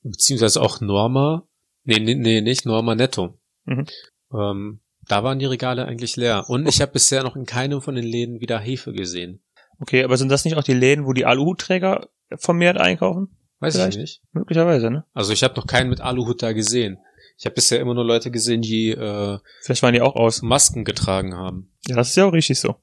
beziehungsweise 0.02 0.60
auch 0.60 0.80
Norma, 0.80 1.46
nee, 1.84 1.98
nee, 1.98 2.14
nee 2.14 2.40
nicht 2.40 2.66
Norma 2.66 2.94
Netto. 2.94 3.38
Mhm. 3.64 3.86
Ähm, 4.32 4.80
da 5.06 5.24
waren 5.24 5.38
die 5.38 5.46
Regale 5.46 5.86
eigentlich 5.86 6.16
leer. 6.16 6.44
Und 6.48 6.68
ich 6.68 6.80
habe 6.80 6.92
bisher 6.92 7.22
noch 7.22 7.36
in 7.36 7.46
keinem 7.46 7.80
von 7.80 7.94
den 7.94 8.04
Läden 8.04 8.40
wieder 8.40 8.58
Hefe 8.58 8.92
gesehen. 8.92 9.42
Okay, 9.80 10.04
aber 10.04 10.16
sind 10.16 10.30
das 10.30 10.44
nicht 10.44 10.56
auch 10.56 10.62
die 10.62 10.74
Läden, 10.74 11.06
wo 11.06 11.12
die 11.12 11.24
Aluhutträger 11.24 12.08
vermehrt 12.36 12.76
einkaufen? 12.76 13.28
Weiß 13.60 13.74
Vielleicht. 13.74 13.96
ich 13.96 14.00
nicht. 14.00 14.22
Möglicherweise, 14.32 14.90
ne? 14.90 15.04
Also 15.14 15.32
ich 15.32 15.42
habe 15.42 15.54
noch 15.54 15.66
keinen 15.66 15.90
mit 15.90 16.00
Aluhut 16.00 16.42
da 16.42 16.52
gesehen. 16.52 16.98
Ich 17.38 17.46
habe 17.46 17.54
bisher 17.54 17.80
immer 17.80 17.94
nur 17.94 18.04
Leute 18.04 18.30
gesehen, 18.30 18.62
die 18.62 18.90
äh, 18.90 19.38
Vielleicht 19.62 19.82
waren 19.82 19.94
die 19.94 20.00
auch 20.00 20.16
aus. 20.16 20.42
Masken 20.42 20.84
getragen 20.84 21.34
haben. 21.34 21.70
Ja, 21.86 21.96
das 21.96 22.10
ist 22.10 22.16
ja 22.16 22.26
auch 22.26 22.32
richtig 22.32 22.58
so. 22.58 22.76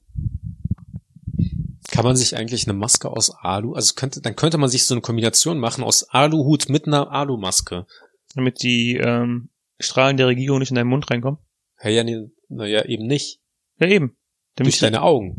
Kann 1.96 2.04
man 2.04 2.14
sich 2.14 2.36
eigentlich 2.36 2.68
eine 2.68 2.76
Maske 2.76 3.08
aus 3.08 3.30
Alu, 3.30 3.72
also 3.72 3.94
könnte, 3.94 4.20
dann 4.20 4.36
könnte 4.36 4.58
man 4.58 4.68
sich 4.68 4.84
so 4.84 4.92
eine 4.92 5.00
Kombination 5.00 5.58
machen 5.58 5.82
aus 5.82 6.02
Aluhut 6.10 6.68
mit 6.68 6.86
einer 6.86 7.10
Alumaske. 7.10 7.86
Damit 8.34 8.62
die 8.62 8.98
ähm, 8.98 9.48
Strahlen 9.80 10.18
der 10.18 10.26
Regierung 10.26 10.58
nicht 10.58 10.68
in 10.68 10.74
deinen 10.74 10.90
Mund 10.90 11.10
reinkommen. 11.10 11.40
Ja, 11.82 11.88
ja, 11.88 12.04
nee, 12.04 12.28
naja, 12.50 12.84
eben 12.84 13.06
nicht. 13.06 13.40
Ja, 13.80 13.86
eben. 13.86 14.14
Damit 14.56 14.74
Durch 14.74 14.80
deine 14.80 15.00
Augen. 15.00 15.38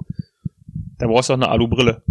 da 0.98 1.06
brauchst 1.06 1.30
du 1.30 1.34
auch 1.34 1.38
eine 1.38 1.50
Alubrille. 1.50 2.02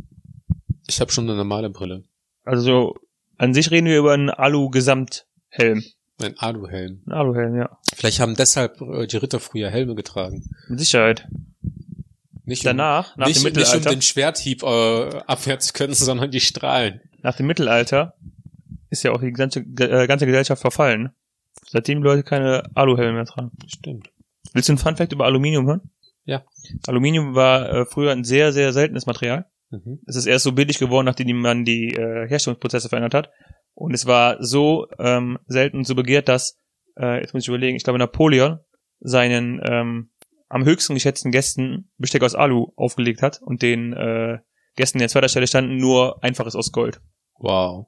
Ich 0.87 1.01
habe 1.01 1.11
schon 1.11 1.25
eine 1.25 1.37
normale 1.37 1.69
Brille. 1.69 2.05
Also 2.45 2.63
so, 2.63 2.95
an 3.39 3.53
sich 3.53 3.73
reden 3.73 3.87
wir 3.87 3.99
über 3.99 4.13
einen 4.13 4.31
Alu-Gesamthelm. 4.31 5.83
Ein 6.23 6.39
Aluhelm. 6.39 7.03
Ein 7.07 7.13
Aluhelm, 7.13 7.57
ja. 7.57 7.79
Vielleicht 7.97 8.21
haben 8.21 8.37
deshalb 8.37 8.81
äh, 8.81 9.09
die 9.09 9.17
Ritter 9.17 9.41
früher 9.41 9.71
Helme 9.71 9.97
getragen. 9.97 10.49
Mit 10.69 10.79
Sicherheit. 10.79 11.27
Nicht 12.47 12.65
Danach, 12.65 13.15
um, 13.17 13.21
nach 13.21 13.27
nicht, 13.27 13.45
dem 13.45 13.53
nicht 13.53 13.57
um 13.57 13.63
Mittelalter, 13.63 13.91
den 13.91 14.03
Schwerthieb 14.03 14.63
äh, 14.63 15.59
zu 15.59 15.73
können, 15.73 15.95
sondern 15.95 16.31
die 16.31 16.41
Strahlen. 16.41 17.01
nach 17.23 17.37
dem 17.37 17.47
Mittelalter 17.47 18.15
ist 18.89 19.03
ja 19.03 19.13
auch 19.13 19.21
die 19.21 19.33
ganze, 19.33 19.61
äh, 19.61 20.07
ganze 20.07 20.27
Gesellschaft 20.27 20.63
verfallen. 20.63 21.11
Seitdem 21.69 22.01
die 22.01 22.05
Leute 22.05 22.23
keine 22.23 22.63
Aluhelme 22.75 23.15
mehr 23.15 23.25
tragen. 23.25 23.51
Stimmt. 23.67 24.11
Willst 24.53 24.69
du 24.69 24.73
einen 24.73 24.79
Funfact 24.79 25.13
über 25.13 25.25
Aluminium 25.25 25.67
hören? 25.67 25.91
Ja. 26.25 26.45
Aluminium 26.87 27.35
war 27.35 27.69
äh, 27.69 27.85
früher 27.85 28.13
ein 28.13 28.25
sehr, 28.25 28.53
sehr 28.53 28.73
seltenes 28.73 29.07
Material. 29.07 29.47
Mhm. 29.71 30.01
Es 30.07 30.15
ist 30.15 30.27
erst 30.27 30.45
so 30.45 30.53
billig 30.53 30.79
geworden, 30.79 31.07
nachdem 31.07 31.37
man 31.41 31.65
die 31.65 31.95
äh, 31.95 32.29
Herstellungsprozesse 32.29 32.89
verändert 32.89 33.15
hat. 33.15 33.31
Und 33.75 33.93
es 33.93 34.07
war 34.07 34.43
so 34.43 34.87
ähm, 34.99 35.39
selten 35.47 35.79
und 35.79 35.87
so 35.87 35.95
begehrt, 35.95 36.29
dass, 36.29 36.59
äh, 36.99 37.21
jetzt 37.21 37.35
muss 37.35 37.43
ich 37.43 37.49
überlegen, 37.49 37.77
ich 37.77 37.85
glaube 37.85 37.99
Napoleon 37.99 38.61
seinen 39.01 39.61
ähm, 39.65 40.11
am 40.49 40.65
höchsten 40.65 40.95
geschätzten 40.95 41.33
Gästen 41.33 41.91
Besteck 41.99 42.23
aus 42.23 42.35
Alu 42.35 42.73
aufgelegt 42.77 43.23
hat 43.23 43.41
und 43.43 43.63
den 43.63 43.93
äh, 43.93 44.39
Gästen, 44.77 44.99
die 44.99 45.05
an 45.05 45.11
zweiter 45.11 45.29
Stelle 45.29 45.47
standen, 45.47 45.77
nur 45.79 46.23
einfaches 46.23 46.55
aus 46.55 46.73
Gold. 46.73 47.01
Wow. 47.39 47.87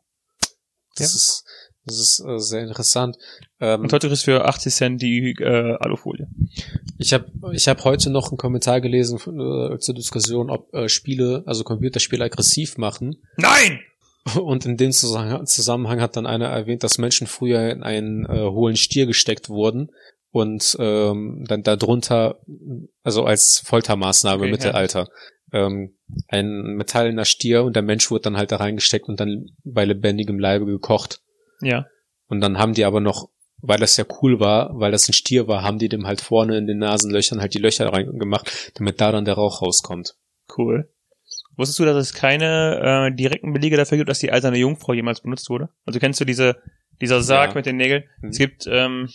Das 0.96 1.12
Ja. 1.12 1.16
ist, 1.16 1.44
das 1.84 1.96
ist 1.98 2.24
äh, 2.26 2.38
sehr 2.38 2.62
interessant. 2.62 3.16
Ähm, 3.60 3.82
Und 3.82 3.92
heute 3.92 4.08
kriegst 4.08 4.26
du 4.26 4.32
für 4.32 4.44
80 4.44 4.74
Cent 4.74 5.02
die 5.02 5.34
äh, 5.40 5.76
Alufolie. 5.80 6.26
ich 6.98 7.12
habe 7.12 7.26
ich 7.52 7.68
hab 7.68 7.84
heute 7.84 8.10
noch 8.10 8.30
einen 8.30 8.38
Kommentar 8.38 8.80
gelesen 8.80 9.16
äh, 9.18 9.78
zur 9.78 9.94
Diskussion, 9.94 10.50
ob 10.50 10.72
äh, 10.74 10.88
Spiele, 10.88 11.42
also 11.46 11.62
Computerspiele 11.64 12.24
aggressiv 12.24 12.76
machen. 12.78 13.22
Nein! 13.36 13.80
Und 14.38 14.66
in 14.66 14.76
dem 14.76 14.92
Zusammenhang, 14.92 15.46
Zusammenhang 15.46 16.00
hat 16.02 16.16
dann 16.16 16.26
einer 16.26 16.48
erwähnt, 16.48 16.82
dass 16.82 16.98
Menschen 16.98 17.26
früher 17.26 17.70
in 17.70 17.82
einen 17.82 18.26
äh, 18.26 18.42
hohlen 18.50 18.76
Stier 18.76 19.06
gesteckt 19.06 19.48
wurden 19.48 19.90
und 20.30 20.76
ähm, 20.78 21.44
dann 21.48 21.62
darunter, 21.62 22.40
also 23.02 23.24
als 23.24 23.62
Foltermaßnahme 23.64 24.38
Okay, 24.38 24.46
im 24.46 24.50
Mittelalter, 24.50 25.08
ähm, 25.52 25.96
ein 26.28 26.74
metallener 26.76 27.24
Stier 27.24 27.64
und 27.64 27.74
der 27.74 27.82
Mensch 27.82 28.10
wurde 28.10 28.22
dann 28.22 28.36
halt 28.36 28.52
da 28.52 28.56
reingesteckt 28.56 29.08
und 29.08 29.20
dann 29.20 29.46
bei 29.64 29.84
lebendigem 29.84 30.38
Leibe 30.38 30.66
gekocht. 30.66 31.20
Ja. 31.60 31.86
Und 32.28 32.40
dann 32.40 32.58
haben 32.58 32.74
die 32.74 32.84
aber 32.84 33.00
noch, 33.00 33.30
weil 33.60 33.78
das 33.78 33.96
ja 33.96 34.04
cool 34.22 34.38
war, 34.40 34.78
weil 34.78 34.92
das 34.92 35.08
ein 35.08 35.14
Stier 35.14 35.48
war, 35.48 35.62
haben 35.62 35.78
die 35.78 35.88
dem 35.88 36.06
halt 36.06 36.20
vorne 36.20 36.58
in 36.58 36.66
den 36.66 36.78
Nasenlöchern 36.78 37.40
halt 37.40 37.54
die 37.54 37.58
Löcher 37.58 37.90
reingemacht, 37.92 38.72
damit 38.78 39.00
da 39.00 39.10
dann 39.10 39.24
der 39.24 39.34
Rauch 39.34 39.62
rauskommt. 39.62 40.14
Cool. 40.56 40.90
Wusstest 41.56 41.78
du, 41.80 41.84
dass 41.84 41.96
es 41.96 42.14
keine 42.14 43.08
äh, 43.10 43.14
direkten 43.16 43.52
Belege 43.52 43.76
dafür 43.76 43.98
gibt, 43.98 44.08
dass 44.08 44.20
die 44.20 44.30
eiserne 44.30 44.58
Jungfrau 44.58 44.92
jemals 44.92 45.22
benutzt 45.22 45.50
wurde? 45.50 45.70
Also 45.86 45.98
kennst 45.98 46.20
du 46.20 46.24
diese, 46.24 46.56
dieser 47.00 47.20
Sarg 47.22 47.50
Ja. 47.50 47.54
mit 47.56 47.66
den 47.66 47.76
Nägeln? 47.78 48.04
Mhm. 48.20 48.28
Es 48.28 48.38
gibt 48.38 48.66
ähm, 48.70 49.08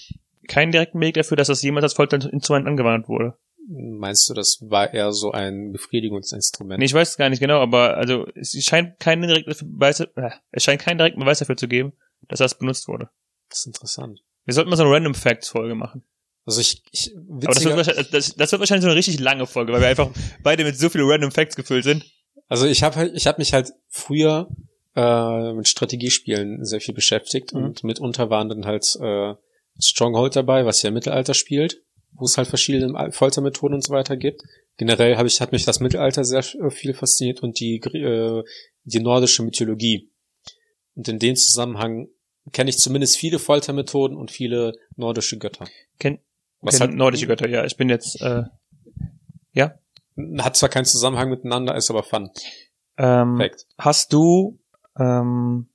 keinen 0.47 0.71
direkten 0.71 0.99
Beleg 0.99 1.15
dafür, 1.15 1.37
dass 1.37 1.47
das 1.47 1.61
jemals 1.61 1.83
als 1.83 1.93
Folterinstrument 1.93 2.67
angewandt 2.67 3.07
wurde. 3.07 3.35
Meinst 3.67 4.29
du, 4.29 4.33
das 4.33 4.57
war 4.61 4.93
eher 4.93 5.13
so 5.13 5.31
ein 5.31 5.71
Befriedigungsinstrument? 5.71 6.79
Nee, 6.79 6.85
ich 6.85 6.93
weiß 6.93 7.11
es 7.11 7.17
gar 7.17 7.29
nicht 7.29 7.39
genau, 7.39 7.61
aber 7.61 7.95
also 7.97 8.25
es 8.35 8.51
scheint 8.63 8.99
keinen 8.99 9.21
direkten 9.27 9.53
Beweis, 9.77 10.01
äh, 10.01 10.09
es 10.51 10.63
scheint 10.63 10.81
keinen 10.81 10.97
direkten 10.97 11.21
Beweis 11.21 11.39
dafür 11.39 11.55
zu 11.55 11.67
geben, 11.67 11.93
dass 12.27 12.39
das 12.39 12.57
benutzt 12.57 12.87
wurde. 12.87 13.09
Das 13.49 13.59
ist 13.59 13.67
interessant. 13.67 14.19
Wir 14.45 14.53
sollten 14.53 14.69
mal 14.69 14.75
so 14.75 14.83
eine 14.83 14.91
Random 14.93 15.15
Facts 15.15 15.47
Folge 15.49 15.75
machen. 15.75 16.03
Also 16.45 16.59
ich, 16.59 16.83
ich 16.91 17.15
Aber 17.15 17.39
das 17.53 17.63
wird, 17.63 17.77
witziger, 17.77 17.77
wahrscheinlich, 17.77 18.09
das, 18.11 18.35
das 18.35 18.51
wird 18.51 18.59
wahrscheinlich 18.59 18.81
so 18.83 18.89
eine 18.89 18.97
richtig 18.97 19.19
lange 19.21 19.47
Folge, 19.47 19.71
weil 19.71 19.79
wir 19.79 19.87
einfach 19.87 20.09
beide 20.43 20.65
mit 20.65 20.77
so 20.77 20.89
vielen 20.89 21.09
Random 21.09 21.31
Facts 21.31 21.55
gefüllt 21.55 21.85
sind. 21.85 22.03
also 22.49 22.65
ich 22.65 22.83
habe 22.83 22.97
halt, 22.97 23.15
ich 23.15 23.27
habe 23.27 23.37
mich 23.39 23.53
halt 23.53 23.71
früher 23.87 24.49
äh, 24.95 25.53
mit 25.53 25.69
Strategiespielen 25.69 26.65
sehr 26.65 26.81
viel 26.81 26.93
beschäftigt 26.93 27.53
Mhm. 27.53 27.63
und 27.63 27.83
mitunter 27.85 28.29
waren 28.29 28.49
dann 28.49 28.65
halt 28.65 28.83
äh, 28.99 29.35
Stronghold 29.79 30.35
dabei, 30.35 30.65
was 30.65 30.81
ja 30.81 30.89
im 30.89 30.93
Mittelalter 30.93 31.33
spielt, 31.33 31.81
wo 32.11 32.25
es 32.25 32.37
halt 32.37 32.47
verschiedene 32.47 33.11
Foltermethoden 33.11 33.75
und 33.75 33.83
so 33.83 33.93
weiter 33.93 34.17
gibt. 34.17 34.43
Generell 34.77 35.17
habe 35.17 35.27
ich 35.27 35.39
hat 35.41 35.51
mich 35.51 35.65
das 35.65 35.79
Mittelalter 35.79 36.23
sehr 36.23 36.39
äh, 36.39 36.69
viel 36.69 36.93
fasziniert 36.93 37.43
und 37.43 37.59
die 37.59 37.77
äh, 37.77 38.43
die 38.83 38.99
nordische 38.99 39.43
Mythologie. 39.43 40.09
Und 40.95 41.07
in 41.07 41.19
dem 41.19 41.35
Zusammenhang 41.35 42.07
kenne 42.51 42.69
ich 42.69 42.77
zumindest 42.77 43.17
viele 43.17 43.39
Foltermethoden 43.39 44.17
und 44.17 44.31
viele 44.31 44.73
nordische 44.95 45.37
Götter. 45.37 45.65
Kennt 45.99 46.19
Was 46.61 46.79
halt 46.79 46.93
nordische 46.93 47.27
Götter, 47.27 47.47
ja. 47.47 47.65
Ich 47.65 47.77
bin 47.77 47.89
jetzt, 47.89 48.21
äh, 48.21 48.43
ja. 49.53 49.79
hat 50.39 50.57
zwar 50.57 50.69
keinen 50.69 50.85
Zusammenhang 50.85 51.29
miteinander, 51.29 51.75
ist 51.75 51.89
aber 51.89 52.03
fun. 52.03 52.29
Ähm, 52.97 53.37
Fact. 53.37 53.65
hast 53.77 54.13
du, 54.13 54.59
ähm, 54.99 55.69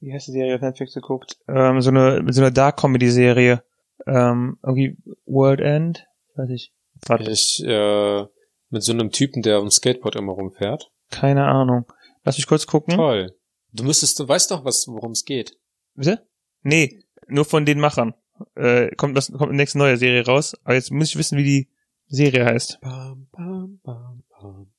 wie 0.00 0.12
heißt 0.12 0.28
die 0.28 0.32
Serie 0.32 0.54
auf 0.56 0.60
Netflix 0.60 0.94
geguckt? 0.94 1.38
Ähm, 1.48 1.80
so 1.80 1.90
eine, 1.90 2.24
so 2.32 2.40
eine 2.40 2.52
Dark 2.52 2.78
Comedy 2.80 3.10
Serie. 3.10 3.62
Ähm, 4.06 4.58
irgendwie 4.62 4.96
World 5.26 5.60
End? 5.60 6.06
Weiß 6.34 6.50
ich. 6.50 6.72
Warte, 7.06 7.30
Ich, 7.30 7.62
äh, 7.64 8.24
mit 8.70 8.82
so 8.82 8.92
einem 8.92 9.10
Typen, 9.10 9.42
der 9.42 9.58
auf 9.58 9.64
dem 9.64 9.70
Skateboard 9.70 10.16
immer 10.16 10.32
rumfährt. 10.32 10.90
keine 11.10 11.46
Ahnung. 11.46 11.84
Lass 12.24 12.36
mich 12.36 12.46
kurz 12.46 12.66
gucken. 12.66 12.94
Toll. 12.96 13.34
Du 13.72 13.84
müsstest, 13.84 14.18
du 14.18 14.28
weißt 14.28 14.50
doch, 14.50 14.64
was, 14.64 14.86
worum 14.88 15.12
es 15.12 15.24
geht. 15.24 15.56
Bitte? 15.94 16.26
Nee, 16.62 17.02
nur 17.28 17.44
von 17.44 17.64
den 17.64 17.80
Machern. 17.80 18.14
Äh, 18.54 18.94
kommt 18.96 19.16
das, 19.16 19.30
kommt 19.30 19.42
eine 19.50 19.56
nächste 19.56 19.78
neue 19.78 19.96
Serie 19.96 20.24
raus. 20.26 20.54
Aber 20.64 20.74
jetzt 20.74 20.90
muss 20.90 21.08
ich 21.10 21.16
wissen, 21.16 21.38
wie 21.38 21.44
die 21.44 21.68
Serie 22.08 22.44
heißt. 22.44 22.80
Bam, 22.80 23.28
bam, 23.32 23.80
bam, 23.82 24.22
bam, 24.30 24.69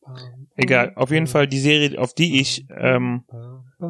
Egal. 0.55 0.93
Auf 0.95 1.11
jeden 1.11 1.27
Fall 1.27 1.47
die 1.47 1.59
Serie, 1.59 1.99
auf 1.99 2.13
die 2.13 2.39
ich 2.41 2.65
ähm, 2.75 3.25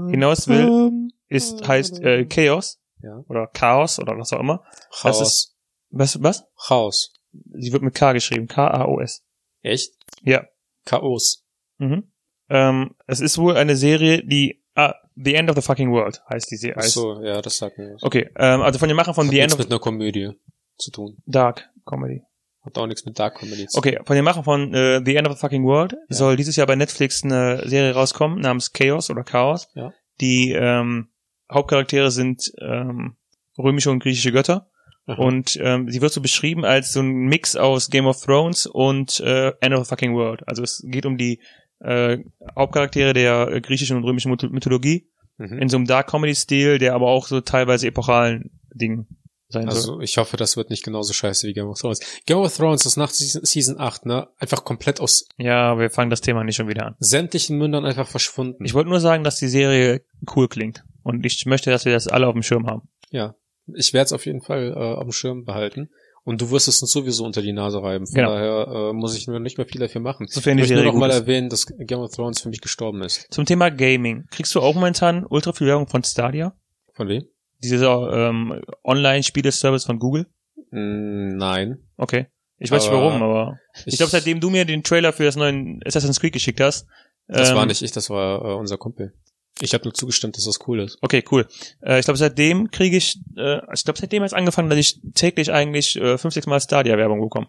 hinaus 0.09 0.47
will, 0.47 1.09
ist 1.27 1.67
heißt 1.67 2.01
äh, 2.01 2.25
Chaos 2.25 2.79
Ja. 3.01 3.23
oder 3.27 3.47
Chaos 3.47 3.99
oder 3.99 4.17
was 4.17 4.31
auch 4.33 4.39
immer. 4.39 4.63
Das 4.89 5.01
Chaos. 5.01 5.21
ist- 5.21 5.57
Was? 5.89 6.21
Was? 6.21 6.45
Chaos. 6.67 7.13
Sie 7.53 7.71
wird 7.71 7.81
mit 7.83 7.95
K 7.95 8.13
geschrieben. 8.13 8.47
K-A-O-S. 8.47 9.23
Echt? 9.61 9.93
Ja. 10.21 10.45
Chaos. 10.85 11.45
Mhm. 11.77 12.11
Ähm, 12.49 12.95
es 13.07 13.21
ist 13.21 13.37
wohl 13.37 13.55
eine 13.55 13.75
Serie, 13.77 14.25
die 14.25 14.61
ah, 14.75 14.93
The 15.15 15.35
End 15.35 15.49
of 15.49 15.55
the 15.55 15.61
Fucking 15.61 15.91
World 15.91 16.21
heißt 16.29 16.51
die 16.51 16.57
Serie. 16.57 16.77
Ach 16.79 16.83
so, 16.83 17.21
ja, 17.23 17.41
das 17.41 17.57
sagt 17.57 17.77
mir 17.77 17.93
was. 17.93 18.03
Okay, 18.03 18.29
ähm, 18.35 18.61
also 18.61 18.79
von 18.79 18.87
den 18.89 18.95
Machern 18.97 19.13
von 19.13 19.25
Hat 19.27 19.31
The 19.31 19.39
End 19.39 19.53
of 19.53 19.59
mit 19.59 19.67
einer 19.69 19.79
Komödie 19.79 20.31
zu 20.77 20.91
tun. 20.91 21.17
Dark 21.25 21.69
Comedy. 21.85 22.23
Hat 22.63 22.77
auch 22.77 22.85
nichts 22.87 23.05
mit 23.05 23.17
Dark 23.17 23.39
Comedy 23.39 23.65
zu. 23.67 23.77
Okay, 23.77 23.99
von 24.05 24.15
den 24.15 24.23
Machern 24.25 24.43
von 24.43 24.73
äh, 24.73 25.01
The 25.03 25.15
End 25.15 25.27
of 25.27 25.33
the 25.35 25.39
Fucking 25.39 25.63
World 25.65 25.93
Ja. 25.93 26.15
soll 26.15 26.35
dieses 26.35 26.55
Jahr 26.55 26.67
bei 26.67 26.75
Netflix 26.75 27.23
eine 27.23 27.67
Serie 27.67 27.93
rauskommen 27.93 28.39
namens 28.39 28.71
Chaos 28.73 29.09
oder 29.09 29.23
Chaos. 29.23 29.67
Ja. 29.73 29.91
Die 30.19 30.51
ähm, 30.51 31.09
Hauptcharaktere 31.51 32.11
sind 32.11 32.51
ähm, 32.61 33.15
römische 33.57 33.89
und 33.91 33.99
griechische 34.03 34.31
Götter. 34.31 34.69
Aha. 35.07 35.19
Und 35.21 35.57
ähm, 35.59 35.89
sie 35.89 36.01
wird 36.01 36.13
so 36.13 36.21
beschrieben 36.21 36.63
als 36.63 36.93
so 36.93 36.99
ein 37.01 37.11
Mix 37.25 37.55
aus 37.55 37.89
Game 37.89 38.05
of 38.05 38.21
Thrones 38.23 38.67
und 38.67 39.19
äh, 39.21 39.51
End 39.59 39.73
of 39.73 39.85
the 39.85 39.89
Fucking 39.89 40.13
World. 40.13 40.47
Also 40.47 40.61
es 40.61 40.83
geht 40.85 41.07
um 41.07 41.17
die 41.17 41.41
äh, 41.79 42.19
Hauptcharaktere 42.55 43.13
der 43.13 43.47
äh, 43.51 43.61
griechischen 43.61 43.97
und 43.97 44.03
römischen 44.03 44.31
Mytho- 44.31 44.49
Mythologie 44.51 45.07
Mhm. 45.37 45.57
in 45.59 45.69
so 45.69 45.77
einem 45.77 45.87
Dark 45.87 46.07
Comedy 46.11 46.35
Stil, 46.35 46.77
der 46.77 46.93
aber 46.93 47.07
auch 47.07 47.25
so 47.25 47.41
teilweise 47.41 47.87
epochalen 47.87 48.51
Dingen 48.75 49.07
sein 49.51 49.63
soll. 49.63 49.73
Also 49.73 50.01
ich 50.01 50.17
hoffe, 50.17 50.37
das 50.37 50.57
wird 50.57 50.69
nicht 50.69 50.83
genauso 50.83 51.13
scheiße 51.13 51.47
wie 51.47 51.53
Game 51.53 51.67
of 51.67 51.79
Thrones. 51.79 51.99
Game 52.25 52.37
of 52.39 52.55
Thrones 52.55 52.85
ist 52.85 52.97
nach 52.97 53.09
Season, 53.09 53.43
Season 53.43 53.79
8, 53.79 54.05
ne? 54.05 54.27
Einfach 54.39 54.63
komplett 54.63 54.99
aus 54.99 55.25
Ja, 55.37 55.77
wir 55.79 55.89
fangen 55.89 56.09
das 56.09 56.21
Thema 56.21 56.43
nicht 56.43 56.55
schon 56.55 56.67
wieder 56.67 56.85
an. 56.87 56.95
sämtlichen 56.99 57.57
Mündern 57.57 57.85
einfach 57.85 58.07
verschwunden. 58.07 58.63
Ich 58.65 58.73
wollte 58.73 58.89
nur 58.89 58.99
sagen, 58.99 59.23
dass 59.23 59.37
die 59.37 59.47
Serie 59.47 60.03
cool 60.35 60.47
klingt 60.47 60.83
und 61.03 61.25
ich 61.25 61.45
möchte, 61.45 61.69
dass 61.71 61.85
wir 61.85 61.93
das 61.93 62.07
alle 62.07 62.27
auf 62.27 62.33
dem 62.33 62.43
Schirm 62.43 62.67
haben. 62.67 62.89
ja. 63.09 63.35
Ich 63.75 63.93
werde 63.93 64.05
es 64.05 64.13
auf 64.13 64.25
jeden 64.25 64.41
Fall 64.41 64.73
äh, 64.75 64.75
auf 64.75 65.03
dem 65.03 65.11
Schirm 65.13 65.45
behalten. 65.45 65.91
Und 66.23 66.41
du 66.41 66.51
wirst 66.51 66.67
es 66.67 66.81
uns 66.81 66.91
sowieso 66.91 67.23
unter 67.23 67.41
die 67.41 67.53
Nase 67.53 67.81
reiben. 67.81 68.05
Von 68.05 68.15
Genau. 68.15 68.31
daher 68.33 68.89
äh, 68.89 68.93
muss 68.93 69.15
ich 69.15 69.27
nur 69.27 69.39
nicht 69.39 69.57
mehr 69.57 69.67
viel 69.67 69.79
dafür 69.79 70.01
machen. 70.01 70.27
Sofern 70.27 70.57
Ich 70.57 70.63
möchte 70.63 70.75
nur 70.75 70.83
noch 70.91 70.99
mal 70.99 71.09
ist. 71.09 71.15
erwähnen, 71.21 71.47
dass 71.47 71.67
Game 71.67 71.99
of 71.99 72.11
Thrones 72.13 72.41
für 72.41 72.49
mich 72.49 72.59
gestorben 72.59 73.01
ist. 73.03 73.27
Zum 73.31 73.45
Thema 73.45 73.69
Gaming. 73.69 74.25
Kriegst 74.31 74.53
du 74.55 74.59
auch 74.61 74.73
momentan 74.75 75.25
ultra 75.25 75.53
viel 75.53 75.67
Werbung 75.67 75.87
von 75.87 76.03
Stadia? 76.03 76.53
Von 76.93 77.07
wem? 77.07 77.23
Dieser 77.63 78.29
ähm, 78.29 78.61
Online-Spiele-Service 78.83 79.85
von 79.85 79.99
Google? 79.99 80.27
Mm, 80.71 81.37
nein. 81.37 81.79
Okay. 81.97 82.27
Ich 82.57 82.69
weiß 82.69 82.83
nicht 82.83 82.91
Aber 82.91 83.05
warum, 83.05 83.23
aber 83.23 83.59
ich 83.85 83.97
glaube, 83.97 84.11
seitdem 84.11 84.39
du 84.39 84.51
mir 84.51 84.65
den 84.65 84.83
Trailer 84.83 85.13
für 85.13 85.23
das 85.23 85.35
neue 85.35 85.79
Assassin's 85.83 86.19
Creed 86.19 86.33
geschickt 86.33 86.61
hast. 86.61 86.85
Das 87.27 87.49
ähm, 87.49 87.55
war 87.55 87.65
nicht 87.65 87.81
ich, 87.81 87.91
das 87.91 88.09
war 88.11 88.45
äh, 88.45 88.53
unser 88.53 88.77
Kumpel. 88.77 89.13
Ich 89.59 89.73
habe 89.73 89.83
nur 89.83 89.93
zugestimmt, 89.93 90.37
dass 90.37 90.45
das 90.45 90.59
cool 90.67 90.79
ist. 90.81 90.97
Okay, 91.01 91.23
cool. 91.31 91.47
Äh, 91.81 91.99
ich 91.99 92.05
glaube, 92.05 92.17
seitdem 92.17 92.69
kriege 92.69 92.97
ich, 92.97 93.19
äh, 93.35 93.61
ich 93.73 93.83
glaube, 93.83 93.99
seitdem 93.99 94.21
hat 94.21 94.27
es 94.27 94.33
angefangen, 94.33 94.69
dass 94.69 94.77
ich 94.77 95.01
täglich 95.13 95.51
eigentlich 95.51 95.95
äh, 95.95 96.17
fünf, 96.17 96.33
sechs 96.33 96.47
Mal 96.47 96.59
Stadia-Werbung 96.59 97.21
bekomme. 97.21 97.47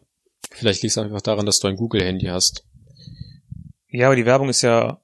Vielleicht 0.51 0.83
liegt 0.83 0.92
es 0.92 0.98
einfach 0.98 1.22
daran, 1.22 1.46
dass 1.46 1.59
du 1.59 1.68
ein 1.68 1.77
Google-Handy 1.77 2.27
hast. 2.27 2.64
Ja, 3.88 4.07
aber 4.07 4.16
die 4.16 4.27
Werbung 4.27 4.48
ist 4.48 4.62
ja 4.62 5.01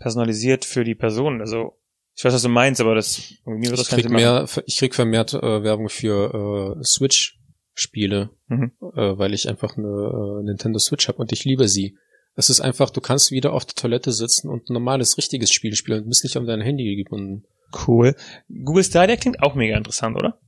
personalisiert 0.00 0.64
für 0.64 0.84
die 0.84 0.94
Person. 0.94 1.40
Also, 1.40 1.78
ich 2.20 2.24
weiß, 2.26 2.34
was 2.34 2.42
du 2.42 2.50
meinst, 2.50 2.82
aber 2.82 2.94
das, 2.94 3.32
mir 3.46 3.70
wird 3.70 3.78
das 3.80 3.88
Ich 3.90 3.94
krieg, 3.94 4.10
mehr, 4.10 4.46
ich 4.66 4.76
krieg 4.76 4.94
vermehrt 4.94 5.32
äh, 5.32 5.62
Werbung 5.62 5.88
für 5.88 6.76
äh, 6.78 6.84
Switch-Spiele, 6.84 8.28
Mhm. 8.48 8.72
äh, 8.94 9.16
weil 9.16 9.32
ich 9.32 9.48
einfach 9.48 9.78
eine 9.78 9.86
äh, 9.88 10.44
Nintendo 10.44 10.78
Switch 10.78 11.08
habe 11.08 11.16
und 11.16 11.32
ich 11.32 11.44
liebe 11.46 11.66
sie. 11.66 11.96
Es 12.34 12.50
ist 12.50 12.60
einfach, 12.60 12.90
du 12.90 13.00
kannst 13.00 13.30
wieder 13.30 13.54
auf 13.54 13.64
der 13.64 13.74
Toilette 13.74 14.12
sitzen 14.12 14.50
und 14.50 14.68
ein 14.68 14.74
normales, 14.74 15.16
richtiges 15.16 15.50
Spiel 15.50 15.74
spielen 15.74 16.02
und 16.02 16.08
bist 16.10 16.22
nicht 16.24 16.36
an 16.36 16.46
dein 16.46 16.60
Handy 16.60 16.94
gebunden. 16.96 17.44
Cool. 17.86 18.14
Google 18.64 18.84
Stadia 18.84 19.16
klingt 19.16 19.42
auch 19.42 19.54
mega 19.54 19.78
interessant, 19.78 20.14
oder? 20.16 20.38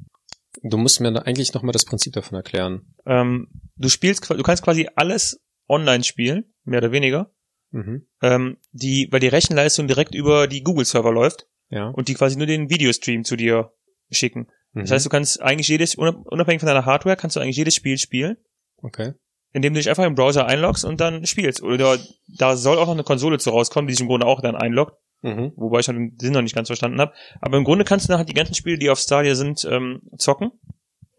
Du 0.62 0.76
musst 0.76 1.00
mir 1.00 1.10
da 1.10 1.20
eigentlich 1.22 1.54
nochmal 1.54 1.72
das 1.72 1.86
Prinzip 1.86 2.12
davon 2.12 2.36
erklären. 2.36 2.94
Ähm, 3.06 3.48
du 3.76 3.88
spielst, 3.88 4.28
du 4.28 4.42
kannst 4.42 4.62
quasi 4.62 4.88
alles 4.94 5.40
online 5.68 6.04
spielen, 6.04 6.52
mehr 6.64 6.80
oder 6.80 6.92
weniger, 6.92 7.32
Mhm. 7.70 8.06
ähm, 8.20 8.58
die, 8.72 9.08
weil 9.10 9.20
die 9.20 9.28
Rechenleistung 9.28 9.86
direkt 9.86 10.14
über 10.14 10.46
die 10.46 10.62
Google-Server 10.62 11.10
läuft 11.10 11.46
Ja. 11.72 11.88
und 11.88 12.08
die 12.08 12.14
quasi 12.14 12.36
nur 12.36 12.46
den 12.46 12.68
Videostream 12.70 13.24
zu 13.24 13.34
dir 13.34 13.72
schicken. 14.10 14.48
Mhm. 14.72 14.80
Das 14.82 14.90
heißt, 14.90 15.06
du 15.06 15.10
kannst 15.10 15.40
eigentlich 15.42 15.68
jedes, 15.68 15.96
unab- 15.96 16.22
unabhängig 16.26 16.60
von 16.60 16.66
deiner 16.68 16.84
Hardware, 16.84 17.16
kannst 17.16 17.34
du 17.36 17.40
eigentlich 17.40 17.56
jedes 17.56 17.74
Spiel 17.74 17.96
spielen, 17.98 18.36
okay. 18.82 19.14
indem 19.52 19.72
du 19.72 19.80
dich 19.80 19.88
einfach 19.88 20.04
im 20.04 20.14
Browser 20.14 20.46
einloggst 20.46 20.84
und 20.84 21.00
dann 21.00 21.24
spielst. 21.26 21.62
Oder 21.62 21.98
da 22.38 22.56
soll 22.56 22.78
auch 22.78 22.86
noch 22.86 22.92
eine 22.92 23.04
Konsole 23.04 23.38
zu 23.38 23.50
rauskommen, 23.50 23.88
die 23.88 23.94
sich 23.94 24.02
im 24.02 24.08
Grunde 24.08 24.26
auch 24.26 24.40
dann 24.42 24.54
einloggt, 24.54 24.94
Mhm. 25.22 25.52
wobei 25.56 25.80
ich 25.80 25.86
den 25.86 26.16
Sinn 26.20 26.32
noch 26.34 26.42
nicht 26.42 26.54
ganz 26.54 26.68
verstanden 26.68 27.00
habe. 27.00 27.14
Aber 27.40 27.56
im 27.56 27.64
Grunde 27.64 27.84
kannst 27.84 28.06
du 28.06 28.08
dann 28.10 28.18
halt 28.18 28.28
die 28.28 28.34
ganzen 28.34 28.54
Spiele, 28.54 28.76
die 28.78 28.90
auf 28.90 28.98
Stadia 28.98 29.34
sind, 29.34 29.64
ähm, 29.70 30.02
zocken 30.18 30.50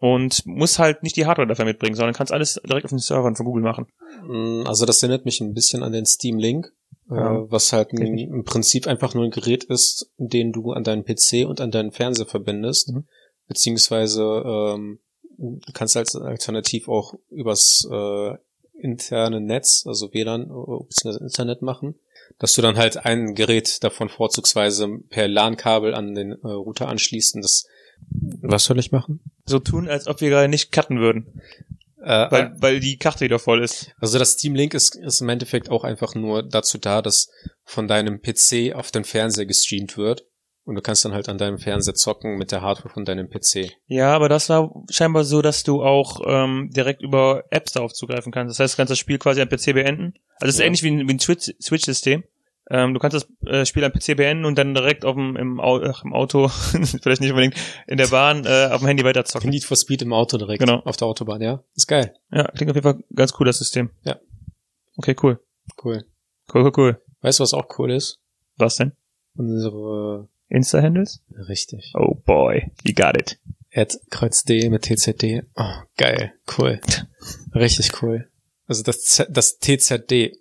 und 0.04 0.44
musst 0.44 0.78
halt 0.78 1.02
nicht 1.02 1.16
die 1.16 1.24
Hardware 1.24 1.48
dafür 1.48 1.64
mitbringen, 1.64 1.96
sondern 1.96 2.14
kannst 2.14 2.32
alles 2.32 2.60
direkt 2.66 2.84
auf 2.84 2.90
den 2.90 2.98
Servern 2.98 3.36
von 3.36 3.46
Google 3.46 3.62
machen. 3.62 3.86
Mm, 4.22 4.66
Also 4.66 4.84
das 4.84 5.02
erinnert 5.02 5.24
mich 5.24 5.40
ein 5.40 5.54
bisschen 5.54 5.82
an 5.82 5.92
den 5.92 6.04
Steam 6.06 6.38
Link. 6.38 6.72
Ja. 7.10 7.36
äh, 7.36 7.50
was 7.50 7.72
halt 7.72 7.92
ein, 7.92 8.16
im 8.18 8.44
Prinzip 8.44 8.86
einfach 8.86 9.14
nur 9.14 9.24
ein 9.24 9.30
Gerät 9.30 9.64
ist, 9.64 10.10
den 10.16 10.52
du 10.52 10.72
an 10.72 10.84
deinen 10.84 11.04
PC 11.04 11.46
und 11.46 11.60
an 11.60 11.70
deinen 11.70 11.92
Fernseher 11.92 12.24
verbindest, 12.26 12.92
Mhm. 12.92 13.04
beziehungsweise 13.46 14.22
ähm, 14.22 15.00
du 15.38 15.72
kannst 15.74 15.96
als 15.98 16.16
alternativ 16.16 16.88
auch 16.88 17.14
übers 17.30 17.86
äh, 17.90 18.34
interne 18.78 19.40
Netz, 19.40 19.84
also 19.86 20.12
WLAN 20.14 20.42
äh, 20.44 20.84
beziehungsweise 20.88 21.24
Internet 21.24 21.60
machen, 21.62 21.94
dass 22.38 22.54
du 22.54 22.62
dann 22.62 22.76
halt 22.76 23.04
ein 23.04 23.34
Gerät 23.34 23.82
davon 23.84 24.08
vorzugsweise 24.08 24.88
per 25.10 25.28
LAN-Kabel 25.28 25.94
an 25.94 26.14
den 26.14 26.32
äh, 26.32 26.48
Router 26.48 26.88
anschließt 26.88 27.34
und 27.36 27.42
das 27.42 27.66
was 28.42 28.64
soll 28.64 28.78
ich 28.78 28.92
machen? 28.92 29.20
So 29.46 29.58
tun, 29.58 29.88
als 29.88 30.06
ob 30.06 30.20
wir 30.20 30.30
gerade 30.30 30.48
nicht 30.48 30.72
cutten 30.72 30.98
würden, 31.00 31.40
Äh, 32.02 32.30
weil, 32.30 32.52
weil 32.58 32.80
die 32.80 32.98
Karte 32.98 33.24
wieder 33.24 33.38
voll 33.38 33.62
ist. 33.62 33.92
Also 33.98 34.18
das 34.18 34.32
Steam 34.32 34.54
Link 34.54 34.74
ist, 34.74 34.94
ist 34.96 35.20
im 35.22 35.28
Endeffekt 35.30 35.70
auch 35.70 35.84
einfach 35.84 36.14
nur 36.14 36.42
dazu 36.42 36.76
da, 36.78 37.00
dass 37.02 37.30
von 37.64 37.88
deinem 37.88 38.20
PC 38.20 38.74
auf 38.74 38.90
den 38.90 39.04
Fernseher 39.04 39.46
gestreamt 39.46 39.96
wird 39.96 40.26
und 40.64 40.74
du 40.74 40.82
kannst 40.82 41.04
dann 41.06 41.12
halt 41.12 41.28
an 41.30 41.38
deinem 41.38 41.58
Fernseher 41.58 41.94
zocken 41.94 42.36
mit 42.36 42.52
der 42.52 42.60
Hardware 42.62 42.92
von 42.92 43.04
deinem 43.06 43.28
PC. 43.30 43.72
Ja, 43.86 44.14
aber 44.14 44.28
das 44.28 44.48
war 44.50 44.70
scheinbar 44.90 45.24
so, 45.24 45.40
dass 45.40 45.62
du 45.62 45.82
auch 45.82 46.20
ähm, 46.26 46.70
direkt 46.74 47.00
über 47.02 47.44
Apps 47.50 47.72
darauf 47.72 47.92
zugreifen 47.94 48.32
kannst. 48.32 48.50
Das 48.58 48.62
heißt, 48.62 48.74
du 48.74 48.76
kannst 48.76 48.90
das 48.90 48.98
Spiel 48.98 49.18
quasi 49.18 49.40
am 49.40 49.48
PC 49.48 49.72
beenden. 49.72 50.12
Also 50.40 50.48
es 50.50 50.54
ist 50.56 50.60
Ja. 50.60 50.66
ähnlich 50.66 50.82
wie 50.82 50.90
ein, 50.90 51.08
wie 51.08 51.14
ein 51.14 51.20
Switch- 51.20 51.54
Switch-System. 51.60 52.24
Ähm, 52.70 52.94
du 52.94 53.00
kannst 53.00 53.14
das 53.14 53.28
äh, 53.46 53.66
Spiel 53.66 53.84
am 53.84 53.92
PC 53.92 54.16
beenden 54.16 54.44
und 54.44 54.56
dann 54.56 54.74
direkt 54.74 55.04
auf 55.04 55.14
dem, 55.14 55.36
im, 55.36 55.60
Au 55.60 55.82
ach, 55.82 56.04
im 56.04 56.12
Auto, 56.12 56.48
vielleicht 57.02 57.20
nicht 57.20 57.30
unbedingt, 57.30 57.56
in 57.86 57.98
der 57.98 58.06
Bahn 58.06 58.44
äh, 58.46 58.68
auf 58.72 58.80
dem 58.80 58.86
Handy 58.86 59.04
weiterzocken. 59.04 59.50
Need 59.50 59.64
for 59.64 59.76
Speed 59.76 60.02
im 60.02 60.12
Auto 60.12 60.38
direkt. 60.38 60.60
Genau. 60.60 60.80
Auf 60.80 60.96
der 60.96 61.08
Autobahn, 61.08 61.42
ja. 61.42 61.62
Ist 61.74 61.88
geil. 61.88 62.14
Ja, 62.32 62.44
klingt 62.44 62.70
auf 62.70 62.76
jeden 62.76 62.84
Fall 62.84 63.02
ganz 63.14 63.34
cool, 63.38 63.46
das 63.46 63.58
System. 63.58 63.90
Ja. 64.02 64.18
Okay, 64.96 65.14
cool. 65.22 65.40
Cool. 65.82 66.04
Cool, 66.52 66.64
cool, 66.64 66.72
cool. 66.76 67.02
Weißt 67.20 67.40
du, 67.40 67.42
was 67.42 67.54
auch 67.54 67.78
cool 67.78 67.90
ist? 67.90 68.20
Was 68.56 68.76
denn? 68.76 68.92
Unsere, 69.36 70.28
Insta-Handles? 70.48 71.22
richtig. 71.48 71.92
Oh 71.94 72.14
boy, 72.14 72.70
you 72.84 72.94
got 72.94 73.16
it. 73.16 73.38
Ad 73.74 73.98
Kreuz 74.10 74.44
D 74.44 74.68
mit 74.70 74.82
TZD. 74.82 75.42
Oh, 75.56 75.82
geil. 75.96 76.32
Cool. 76.56 76.80
Richtig 77.54 78.02
cool. 78.02 78.28
Also 78.68 78.84
das, 78.84 79.02
Z, 79.02 79.28
das 79.30 79.58
TZD. 79.58 80.36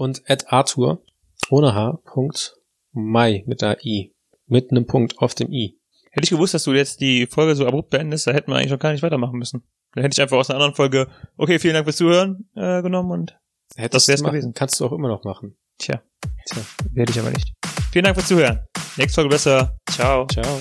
Und 0.00 0.22
Ad 0.30 0.46
Arthur 0.48 1.02
ohne 1.50 1.74
H. 1.74 1.98
Punkt 2.06 2.56
Mai 2.92 3.44
mit 3.46 3.60
der 3.60 3.84
I. 3.84 4.14
Mit 4.46 4.70
einem 4.70 4.86
Punkt 4.86 5.18
auf 5.18 5.34
dem 5.34 5.52
I. 5.52 5.78
Hätte 6.10 6.24
ich 6.24 6.30
gewusst, 6.30 6.54
dass 6.54 6.64
du 6.64 6.72
jetzt 6.72 7.02
die 7.02 7.26
Folge 7.26 7.54
so 7.54 7.66
abrupt 7.66 7.90
beendest, 7.90 8.26
da 8.26 8.32
hätten 8.32 8.50
wir 8.50 8.56
eigentlich 8.56 8.70
noch 8.72 8.78
gar 8.78 8.92
nicht 8.92 9.02
weitermachen 9.02 9.38
müssen. 9.38 9.62
Dann 9.94 10.02
hätte 10.02 10.14
ich 10.14 10.22
einfach 10.22 10.38
aus 10.38 10.48
einer 10.48 10.56
anderen 10.56 10.74
Folge, 10.74 11.08
okay, 11.36 11.58
vielen 11.58 11.74
Dank 11.74 11.84
fürs 11.84 11.98
Zuhören, 11.98 12.48
äh, 12.56 12.80
genommen 12.80 13.10
und 13.10 13.38
Hättest 13.76 13.94
Das 13.94 14.08
wär's 14.08 14.22
machen. 14.22 14.32
gewesen. 14.32 14.54
Kannst 14.54 14.80
du 14.80 14.86
auch 14.86 14.92
immer 14.92 15.08
noch 15.08 15.22
machen. 15.24 15.54
tja, 15.78 16.00
Tja. 16.46 16.62
werde 16.92 17.12
ich 17.12 17.20
aber 17.20 17.30
nicht. 17.30 17.52
Vielen 17.92 18.04
Dank 18.06 18.16
fürs 18.16 18.28
Zuhören. 18.28 18.60
Nächste 18.96 19.16
Folge 19.16 19.28
besser. 19.30 19.76
Ciao. 19.90 20.26
Ciao. 20.26 20.60